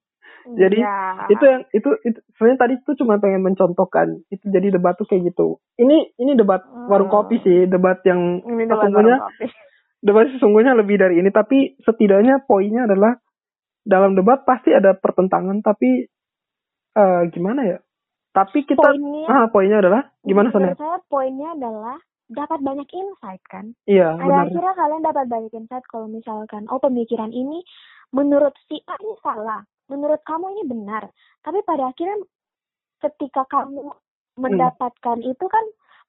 jadi 0.47 0.79
ya. 0.79 1.27
itu 1.27 1.43
yang 1.43 1.61
itu, 1.75 1.89
itu 2.07 2.19
sebenarnya 2.39 2.59
tadi 2.63 2.73
itu 2.79 2.91
cuma 3.03 3.19
pengen 3.19 3.43
mencontohkan 3.43 4.23
itu 4.31 4.45
jadi 4.47 4.79
debat 4.79 4.95
tuh 4.95 5.03
kayak 5.03 5.35
gitu 5.35 5.59
ini 5.75 6.15
ini 6.15 6.39
debat 6.39 6.63
hmm. 6.63 6.87
warung 6.87 7.11
kopi 7.11 7.43
sih 7.43 7.67
debat 7.67 7.99
yang 8.07 8.39
ini 8.47 8.63
debat 8.63 8.87
sesungguhnya 8.87 9.17
debat 10.07 10.25
sesungguhnya 10.31 10.73
lebih 10.79 10.95
dari 10.95 11.19
ini 11.19 11.29
tapi 11.35 11.75
setidaknya 11.83 12.47
poinnya 12.47 12.87
adalah 12.87 13.19
dalam 13.87 14.15
debat 14.15 14.43
pasti 14.47 14.71
ada 14.71 14.95
pertentangan 14.95 15.59
tapi 15.63 16.07
uh, 16.97 17.21
gimana 17.29 17.61
ya? 17.63 17.77
Tapi 18.33 18.65
kita 18.65 18.81
poinnya, 18.81 19.25
ah 19.29 19.45
poinnya 19.49 19.77
adalah 19.81 20.01
gimana 20.21 20.53
Menurut 20.53 20.77
saya 20.77 20.99
poinnya 21.09 21.49
adalah 21.57 21.97
dapat 22.29 22.59
banyak 22.61 22.89
insight 22.93 23.41
kan? 23.49 23.73
Iya. 23.89 24.13
Ada 24.13 24.49
akhirnya 24.49 24.73
kalian 24.77 25.03
dapat 25.05 25.25
banyak 25.25 25.53
insight 25.57 25.85
kalau 25.89 26.05
misalkan 26.09 26.69
oh 26.69 26.77
pemikiran 26.77 27.33
ini 27.33 27.65
menurut 28.13 28.53
si 28.69 28.77
A 28.85 28.95
ini 29.01 29.15
salah, 29.25 29.63
menurut 29.89 30.21
kamu 30.27 30.53
ini 30.57 30.63
benar. 30.69 31.09
Tapi 31.41 31.63
pada 31.65 31.89
akhirnya 31.89 32.19
ketika 33.01 33.45
kamu 33.49 33.89
hmm. 33.89 33.97
mendapatkan 34.37 35.17
hmm. 35.21 35.31
itu 35.33 35.45
kan 35.49 35.65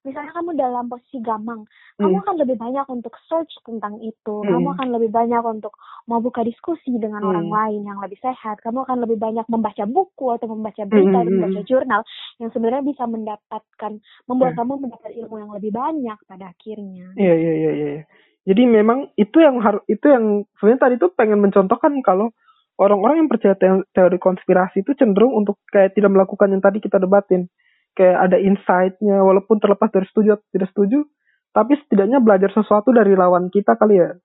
misalnya 0.07 0.31
kamu 0.31 0.55
dalam 0.55 0.87
posisi 0.87 1.19
gamang, 1.19 1.67
hmm. 1.67 2.01
kamu 2.01 2.15
akan 2.23 2.35
lebih 2.39 2.55
banyak 2.55 2.85
untuk 2.87 3.13
search 3.27 3.51
tentang 3.67 3.99
itu, 3.99 4.35
hmm. 4.41 4.47
kamu 4.47 4.67
akan 4.79 4.87
lebih 4.95 5.09
banyak 5.11 5.43
untuk 5.43 5.75
mau 6.07 6.23
buka 6.23 6.43
diskusi 6.47 6.95
dengan 6.95 7.19
hmm. 7.19 7.29
orang 7.29 7.47
lain 7.51 7.81
yang 7.83 7.99
lebih 7.99 8.15
sehat, 8.23 8.63
kamu 8.63 8.87
akan 8.87 9.03
lebih 9.03 9.19
banyak 9.19 9.45
membaca 9.51 9.83
buku 9.83 10.25
atau 10.31 10.47
membaca 10.47 10.83
berita, 10.87 11.17
hmm. 11.19 11.23
atau 11.27 11.33
membaca 11.35 11.61
jurnal 11.67 12.01
yang 12.39 12.49
sebenarnya 12.55 12.83
bisa 12.87 13.03
mendapatkan, 13.03 13.91
membuat 14.25 14.51
hmm. 14.55 14.59
kamu 14.63 14.73
mendapat 14.87 15.11
ilmu 15.19 15.35
yang 15.35 15.51
lebih 15.51 15.71
banyak 15.75 16.17
pada 16.23 16.45
akhirnya. 16.47 17.05
Iya 17.19 17.33
iya 17.35 17.53
iya. 17.53 17.71
iya. 17.75 18.03
Jadi 18.47 18.63
memang 18.65 19.11
itu 19.19 19.37
yang 19.43 19.59
harus 19.59 19.83
itu 19.85 20.09
yang 20.09 20.47
sebenarnya 20.57 20.81
tadi 20.81 20.95
tuh 20.97 21.11
pengen 21.13 21.43
mencontohkan 21.43 21.91
kalau 22.01 22.31
orang-orang 22.79 23.21
yang 23.21 23.29
percaya 23.29 23.53
teori 23.91 24.17
konspirasi 24.17 24.81
itu 24.81 24.95
cenderung 24.95 25.35
untuk 25.35 25.59
kayak 25.67 25.93
tidak 25.93 26.15
melakukan 26.15 26.49
yang 26.55 26.63
tadi 26.63 26.79
kita 26.79 26.97
debatin 26.97 27.51
kayak 27.99 28.31
ada 28.31 28.37
insight-nya 28.39 29.19
walaupun 29.19 29.59
terlepas 29.59 29.91
dari 29.91 30.07
setuju 30.07 30.39
atau 30.39 30.47
tidak 30.55 30.71
setuju 30.71 31.03
tapi 31.51 31.75
setidaknya 31.75 32.23
belajar 32.23 32.47
sesuatu 32.55 32.95
dari 32.95 33.11
lawan 33.17 33.51
kita 33.51 33.75
kali 33.75 33.99
ya. 33.99 34.15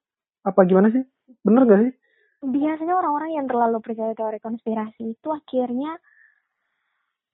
Apa 0.47 0.63
gimana 0.69 0.93
sih? 0.93 1.03
Bener 1.43 1.67
gak 1.67 1.81
sih? 1.83 1.93
Biasanya 2.45 2.95
orang-orang 3.01 3.31
yang 3.41 3.47
terlalu 3.49 3.81
percaya 3.81 4.13
teori 4.13 4.39
konspirasi 4.39 5.17
itu 5.17 5.29
akhirnya 5.33 5.97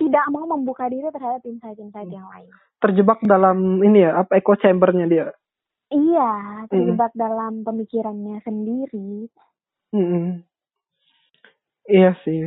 tidak 0.00 0.24
mau 0.32 0.48
membuka 0.48 0.88
diri 0.88 1.10
terhadap 1.12 1.42
insight-insight 1.44 2.08
hmm. 2.08 2.16
yang 2.16 2.28
lain. 2.30 2.50
Terjebak 2.80 3.20
dalam 3.26 3.82
ini 3.84 4.06
ya 4.08 4.24
apa 4.24 4.40
echo 4.40 4.56
chambernya 4.56 5.06
dia? 5.10 5.26
Iya 5.90 6.64
terjebak 6.70 7.12
hmm. 7.12 7.20
dalam 7.20 7.52
pemikirannya 7.66 8.40
sendiri. 8.46 9.28
Hmm. 9.90 10.46
iya 11.90 12.14
sih. 12.22 12.46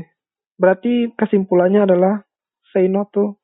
Berarti 0.55 1.11
kesimpulannya 1.19 1.83
adalah 1.83 2.23
say 2.71 2.87
no 2.87 3.03
to 3.11 3.35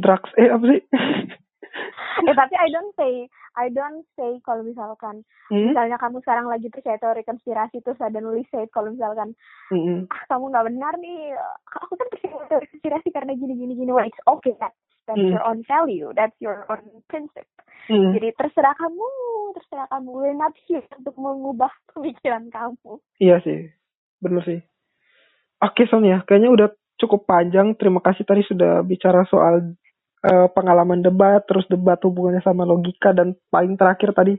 drugs 0.00 0.30
eh 0.38 0.48
apa 0.48 0.64
sih 0.64 0.80
eh 2.28 2.34
tapi 2.34 2.54
I 2.58 2.68
don't 2.72 2.92
say 2.98 3.12
I 3.58 3.66
don't 3.74 4.06
say 4.14 4.38
kalau 4.46 4.62
misalkan 4.62 5.22
hmm? 5.50 5.70
misalnya 5.70 5.98
kamu 5.98 6.22
sekarang 6.22 6.46
lagi 6.46 6.70
percaya 6.70 6.98
teori 6.98 7.22
konspirasi 7.26 7.82
terus 7.82 7.98
ada 7.98 8.18
nulis 8.18 8.46
say 8.50 8.66
kalau 8.70 8.94
misalkan 8.94 9.34
hmm. 9.74 10.06
ah 10.10 10.22
kamu 10.30 10.50
nggak 10.50 10.66
benar 10.70 10.94
nih 10.98 11.34
aku 11.74 11.94
kan 11.98 12.08
percaya 12.10 12.38
teori 12.46 12.66
konspirasi 12.74 13.08
karena 13.10 13.32
gini 13.34 13.54
gini 13.58 13.74
gini 13.74 13.90
well 13.90 14.06
it's 14.06 14.22
okay 14.26 14.54
that 14.62 14.74
that's 15.06 15.18
hmm. 15.18 15.34
your 15.34 15.44
own 15.46 15.62
value 15.66 16.10
that's 16.14 16.38
your 16.38 16.66
own 16.70 16.82
principle 17.10 17.46
hmm. 17.90 18.14
jadi 18.14 18.34
terserah 18.36 18.74
kamu 18.78 19.06
terserah 19.58 19.86
kamu 19.90 20.08
we're 20.12 20.38
not 20.38 20.54
here 20.66 20.84
untuk 20.94 21.16
mengubah 21.18 21.70
pemikiran 21.94 22.46
kamu 22.50 22.98
iya 23.18 23.38
sih 23.42 23.70
benar 24.22 24.42
sih 24.46 24.60
oke 25.62 25.82
Sonia 25.90 26.22
kayaknya 26.26 26.50
udah 26.50 26.68
cukup 26.98 27.24
panjang 27.30 27.78
terima 27.78 28.02
kasih 28.02 28.26
tadi 28.26 28.42
sudah 28.42 28.82
bicara 28.82 29.22
soal 29.30 29.78
uh, 30.24 30.48
pengalaman 30.50 31.04
debat, 31.04 31.42
terus 31.46 31.66
debat 31.70 31.98
hubungannya 32.02 32.42
sama 32.42 32.66
logika 32.66 33.14
dan 33.14 33.36
paling 33.52 33.78
terakhir 33.78 34.14
tadi 34.16 34.34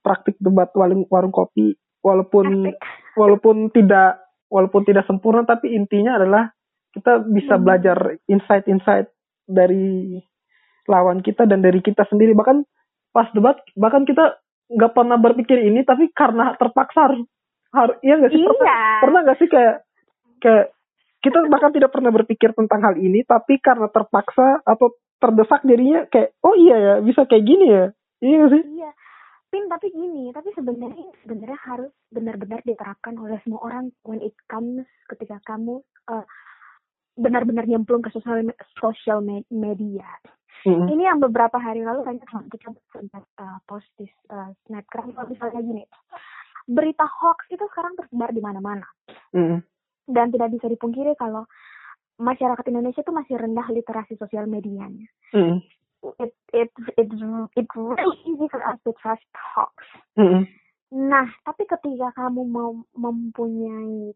praktik 0.00 0.36
debat 0.40 0.72
warung 0.72 1.04
warung 1.12 1.32
kopi 1.32 1.76
walaupun 2.00 2.72
walaupun 3.14 3.68
tidak 3.72 4.24
walaupun 4.48 4.82
tidak 4.88 5.04
sempurna 5.04 5.44
tapi 5.44 5.76
intinya 5.76 6.16
adalah 6.16 6.48
kita 6.90 7.22
bisa 7.28 7.54
hmm. 7.54 7.62
belajar 7.62 7.98
insight-insight 8.26 9.12
dari 9.46 10.18
lawan 10.88 11.22
kita 11.22 11.46
dan 11.46 11.62
dari 11.62 11.78
kita 11.84 12.02
sendiri 12.08 12.34
bahkan 12.34 12.66
pas 13.14 13.28
debat 13.30 13.60
bahkan 13.78 14.02
kita 14.08 14.40
nggak 14.70 14.92
pernah 14.94 15.18
berpikir 15.20 15.60
ini 15.60 15.86
tapi 15.86 16.10
karena 16.10 16.54
terpaksa 16.58 17.10
harus 17.10 17.22
harus 17.70 17.96
iya 18.02 18.18
nggak 18.18 18.32
sih 18.34 18.42
iya. 18.42 18.48
pernah 18.50 18.74
pernah 19.02 19.20
nggak 19.22 19.38
sih 19.38 19.48
kayak 19.50 19.74
kayak 20.42 20.66
kita 21.20 21.38
bahkan 21.52 21.70
tidak 21.70 21.90
pernah 21.92 22.10
berpikir 22.10 22.50
tentang 22.56 22.80
hal 22.80 22.96
ini 22.96 23.22
tapi 23.28 23.60
karena 23.60 23.86
terpaksa 23.92 24.64
atau 24.64 24.96
terdesak 25.20 25.60
jadinya 25.68 26.08
kayak 26.08 26.32
oh 26.40 26.56
iya 26.56 26.76
ya 26.80 26.94
bisa 27.04 27.28
kayak 27.28 27.44
gini 27.44 27.66
ya. 27.68 27.86
Iya 28.20 28.34
gak 28.40 28.50
sih? 28.56 28.62
Iya. 28.80 28.90
Pin 29.50 29.64
tapi 29.66 29.86
gini 29.90 30.30
tapi 30.30 30.48
sebenarnya 30.54 31.06
sebenarnya 31.22 31.58
harus 31.66 31.92
benar-benar 32.08 32.60
diterapkan 32.64 33.14
oleh 33.18 33.38
semua 33.44 33.60
orang 33.66 33.92
when 34.06 34.22
it 34.24 34.34
comes 34.48 34.86
ketika 35.10 35.42
kamu 35.44 35.82
uh, 36.08 36.24
benar-benar 37.18 37.66
nyemplung 37.68 38.00
ke 38.00 38.10
sosial 38.14 38.40
sosial 38.80 39.20
media. 39.50 40.08
Mm-hmm. 40.60 40.92
ini 40.92 41.08
yang 41.08 41.24
beberapa 41.24 41.56
hari 41.56 41.80
lalu 41.80 42.04
banyak 42.04 42.20
kita 42.52 42.76
sempat 42.92 43.24
uh, 43.40 43.56
post 43.64 43.88
di 43.96 44.04
uh, 44.28 44.52
snapgram. 44.68 45.08
Kalau 45.16 45.28
misalnya 45.32 45.60
gini 45.64 45.82
berita 46.68 47.08
hoax 47.08 47.48
itu 47.48 47.64
sekarang 47.72 47.96
tersebar 47.96 48.30
di 48.32 48.42
mana-mana. 48.44 48.86
Mm-hmm. 49.30 49.60
dan 50.10 50.26
tidak 50.34 50.50
bisa 50.58 50.66
dipungkiri 50.66 51.14
kalau 51.14 51.46
masyarakat 52.20 52.64
Indonesia 52.68 53.00
itu 53.00 53.12
masih 53.16 53.34
rendah 53.40 53.66
literasi 53.72 54.14
sosial 54.20 54.44
medianya. 54.44 55.08
Mm. 55.32 55.64
It 56.20 56.32
it 56.52 56.72
it 56.96 57.08
it 57.56 57.68
really 57.76 58.16
easy 58.28 58.46
for 58.52 58.60
us 58.60 58.76
to 58.84 58.92
trust 59.00 59.24
talks. 59.32 59.88
Mm. 60.20 60.44
Nah, 60.90 61.26
tapi 61.46 61.64
ketika 61.64 62.12
kamu 62.12 62.44
mau 62.44 62.76
mempunyai 62.92 64.12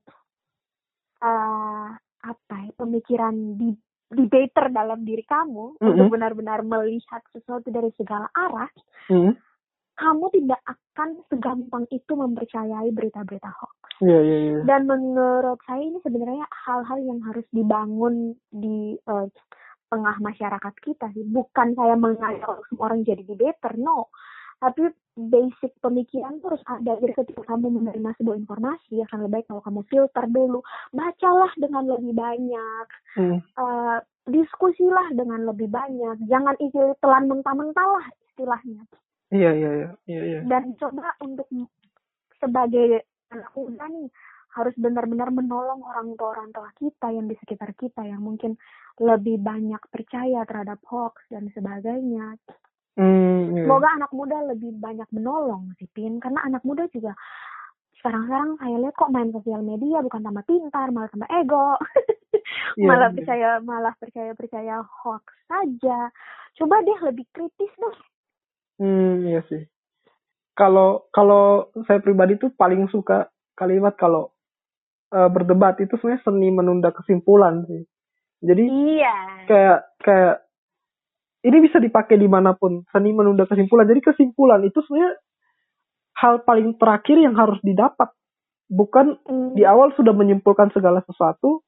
uh, 1.22 1.88
apa 2.24 2.54
ya, 2.66 2.72
pemikiran 2.76 3.34
di 3.56 3.72
debater 4.10 4.70
dalam 4.70 5.02
diri 5.02 5.24
kamu 5.24 5.74
mm 5.74 5.80
-hmm. 5.80 5.90
untuk 5.90 6.06
benar-benar 6.12 6.60
melihat 6.66 7.22
sesuatu 7.32 7.68
dari 7.70 7.90
segala 7.96 8.28
arah, 8.32 8.70
mm 9.10 9.16
-hmm. 9.16 9.32
Kamu 9.94 10.26
tidak 10.34 10.60
akan 10.66 11.08
segampang 11.30 11.84
itu 11.94 12.12
mempercayai 12.14 12.90
berita-berita 12.90 13.50
hoax. 13.50 13.74
Yeah, 14.02 14.22
yeah, 14.22 14.40
yeah. 14.50 14.62
Dan 14.66 14.90
menurut 14.90 15.62
saya 15.64 15.82
ini 15.82 16.02
sebenarnya 16.02 16.46
hal-hal 16.50 16.98
yang 17.02 17.20
harus 17.22 17.46
dibangun 17.54 18.34
di 18.50 18.98
uh, 19.06 19.30
tengah 19.88 20.16
masyarakat 20.18 20.74
kita 20.82 21.14
sih. 21.14 21.22
Bukan 21.22 21.78
saya 21.78 21.94
mengajak 21.94 22.66
semua 22.70 22.90
orang 22.90 23.06
jadi 23.06 23.22
debater, 23.22 23.78
no 23.78 24.10
tapi 24.64 24.88
basic 25.14 25.76
pemikiran 25.84 26.40
tuh 26.42 26.56
harus 26.56 26.64
ada 26.66 26.96
jadi 26.98 27.14
ketika 27.14 27.42
kamu 27.54 27.70
menerima 27.78 28.10
sebuah 28.18 28.36
informasi 28.40 29.04
akan 29.06 29.18
lebih 29.22 29.32
baik 29.38 29.46
kalau 29.46 29.62
kamu 29.62 29.80
filter 29.86 30.24
dulu 30.26 30.60
bacalah 30.90 31.52
dengan 31.60 31.84
lebih 31.86 32.14
banyak 32.16 32.86
hmm. 33.20 33.38
uh, 33.60 33.98
diskusilah 34.26 35.12
dengan 35.14 35.46
lebih 35.46 35.70
banyak 35.70 36.16
jangan 36.26 36.56
isi 36.58 36.80
telan 36.98 37.30
mentah-mentah 37.30 37.86
lah 37.86 38.06
istilahnya 38.32 38.82
iya 39.32 39.50
iya 39.54 39.70
iya 39.72 39.90
iya, 40.08 40.20
iya. 40.24 40.40
dan 40.44 40.76
coba 40.76 41.14
untuk 41.24 41.48
sebagai 42.36 43.08
anak 43.32 43.52
muda 43.56 43.84
nih 43.88 44.08
harus 44.54 44.74
benar-benar 44.78 45.34
menolong 45.34 45.82
orang 45.82 46.14
tua 46.14 46.28
orang 46.38 46.50
tua 46.54 46.70
kita 46.78 47.10
yang 47.10 47.26
di 47.26 47.34
sekitar 47.42 47.74
kita 47.74 48.06
yang 48.06 48.22
mungkin 48.22 48.54
lebih 49.02 49.42
banyak 49.42 49.80
percaya 49.90 50.46
terhadap 50.46 50.78
hoax 50.86 51.18
dan 51.32 51.50
sebagainya 51.50 52.38
Hmm, 52.94 53.58
iya. 53.58 53.66
Semoga 53.66 53.90
anak 53.90 54.14
muda 54.14 54.38
lebih 54.54 54.70
banyak 54.78 55.10
menolong 55.10 55.74
sih 55.82 55.90
Pin 55.90 56.22
karena 56.22 56.46
anak 56.46 56.62
muda 56.62 56.86
juga 56.94 57.10
sekarang-sekarang 57.98 58.60
saya 58.60 58.76
lihat 58.84 58.94
kok 58.94 59.10
main 59.10 59.32
sosial 59.34 59.64
media 59.66 59.98
bukan 60.04 60.22
tambah 60.22 60.44
pintar 60.46 60.92
malah 60.94 61.10
tambah 61.10 61.30
ego 61.40 61.74
yeah, 62.78 62.86
malah 62.86 63.08
yeah. 63.10 63.16
percaya 63.16 63.48
malah 63.64 63.94
percaya 63.96 64.30
percaya 64.36 64.74
hoax 64.84 65.24
saja 65.48 66.12
coba 66.54 66.84
deh 66.84 66.98
lebih 67.10 67.26
kritis 67.32 67.72
deh 67.80 67.96
hmm 68.80 69.28
iya 69.28 69.40
sih. 69.46 69.62
Kalau 70.54 71.10
kalau 71.10 71.74
saya 71.86 71.98
pribadi 71.98 72.38
tuh 72.38 72.54
paling 72.54 72.86
suka 72.90 73.26
kalimat 73.58 73.94
kalau 73.98 74.30
uh, 75.14 75.30
berdebat 75.30 75.78
itu 75.82 75.94
sebenarnya 75.98 76.22
seni 76.22 76.48
menunda 76.50 76.90
kesimpulan 76.94 77.66
sih. 77.66 77.82
Jadi 78.44 78.64
iya. 79.00 79.46
kayak 79.48 79.80
kayak 80.02 80.36
ini 81.44 81.56
bisa 81.64 81.76
dipakai 81.80 82.16
di 82.16 82.28
mana 82.28 82.56
pun 82.56 82.82
seni 82.90 83.10
menunda 83.14 83.44
kesimpulan. 83.44 83.86
Jadi 83.88 84.00
kesimpulan 84.00 84.62
itu 84.64 84.78
sebenarnya 84.84 85.12
hal 86.22 86.34
paling 86.46 86.78
terakhir 86.80 87.16
yang 87.18 87.34
harus 87.34 87.58
didapat. 87.60 88.10
Bukan 88.64 89.20
hmm. 89.28 89.50
di 89.58 89.62
awal 89.68 89.92
sudah 89.92 90.16
menyimpulkan 90.16 90.72
segala 90.72 91.04
sesuatu 91.04 91.62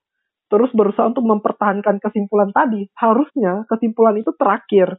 terus 0.47 0.71
berusaha 0.71 1.11
untuk 1.11 1.27
mempertahankan 1.27 1.99
kesimpulan 1.99 2.55
tadi. 2.55 2.87
Harusnya 2.95 3.67
kesimpulan 3.67 4.17
itu 4.17 4.31
terakhir 4.39 4.97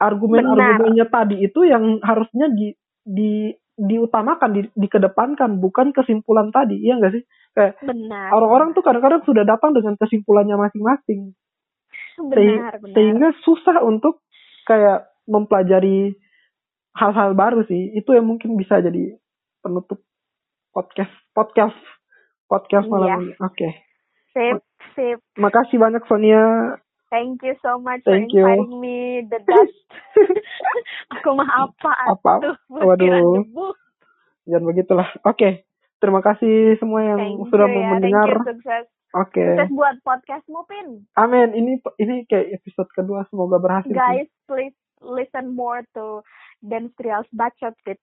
argumen-argumennya 0.00 1.06
tadi 1.12 1.44
itu 1.44 1.68
yang 1.68 2.00
harusnya 2.00 2.48
di 2.56 2.72
di 3.04 3.52
diutamakan 3.80 4.50
di, 4.52 4.62
dikedepankan 4.76 5.56
bukan 5.56 5.92
kesimpulan 5.96 6.52
tadi 6.52 6.76
iya 6.80 6.96
enggak 7.00 7.20
sih? 7.20 7.24
Kayak 7.56 7.80
orang-orang 8.32 8.76
tuh 8.76 8.84
kadang-kadang 8.84 9.24
sudah 9.24 9.44
datang 9.44 9.72
dengan 9.76 9.96
kesimpulannya 9.96 10.56
masing-masing. 10.56 11.32
Benar, 12.20 12.76
benar. 12.84 12.92
sehingga 12.92 13.28
susah 13.40 13.80
untuk 13.80 14.20
kayak 14.68 15.08
mempelajari 15.24 16.12
hal-hal 16.92 17.32
baru 17.32 17.64
sih. 17.64 17.96
Itu 17.96 18.12
yang 18.12 18.28
mungkin 18.28 18.60
bisa 18.60 18.84
jadi 18.84 19.16
penutup 19.64 20.04
podcast 20.70 21.12
podcast 21.32 21.76
podcast 22.46 22.86
malam 22.86 23.08
iya. 23.08 23.16
ini. 23.16 23.34
Oke. 23.40 23.56
Okay. 23.56 23.72
sip 24.36 24.58
sip. 24.94 25.18
Makasih 25.40 25.80
banyak 25.80 26.04
Sonia 26.04 26.76
Thank 27.10 27.42
you 27.42 27.58
so 27.58 27.82
much 27.82 28.06
Thank 28.06 28.30
for 28.30 28.46
inviting 28.46 28.78
you. 28.78 28.80
me 28.80 28.96
the 29.26 29.42
best. 29.42 29.86
Aku 31.18 31.34
mah 31.34 31.66
apa? 31.66 31.90
Apa? 32.14 32.32
Tuh, 32.38 32.56
Waduh. 32.70 33.42
Jangan 34.46 34.64
begitulah. 34.64 35.10
Oke. 35.26 35.34
Okay. 35.34 35.52
Terima 36.00 36.24
kasih 36.24 36.80
semua 36.80 37.04
yang 37.04 37.18
Thank 37.20 37.52
sudah 37.52 37.68
you, 37.68 37.76
ya. 37.76 37.88
mendengar. 37.92 38.28
Thank 38.40 38.64
you, 38.64 38.78
Oke. 39.10 39.34
Okay. 39.34 39.48
Sukses 39.58 39.70
buat 39.74 39.96
podcastmu, 40.06 40.60
Pin. 40.70 41.02
Amin. 41.18 41.50
Ini 41.50 41.82
ini 41.98 42.14
kayak 42.30 42.62
episode 42.62 42.88
kedua 42.94 43.26
semoga 43.26 43.58
berhasil. 43.58 43.90
Guys, 43.90 44.30
sih. 44.30 44.46
please 44.46 44.76
listen 45.02 45.50
more 45.50 45.82
to 45.98 46.22
Dan 46.62 46.94
Trials 46.94 47.26
Bacot 47.34 47.74
with 47.84 47.98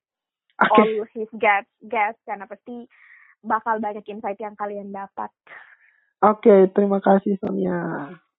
okay. 0.60 0.68
all 0.68 1.08
his 1.16 1.32
guests, 1.39 1.72
guests 1.88 2.20
karena 2.28 2.43
pasti 2.43 2.91
bakal 3.39 3.80
banyak 3.80 4.03
insight 4.12 4.38
yang 4.43 4.60
kalian 4.60 4.91
dapat. 4.91 5.32
Oke, 6.20 6.43
okay, 6.43 6.60
terima 6.76 6.99
kasih 6.99 7.39
Sonia. 7.39 8.12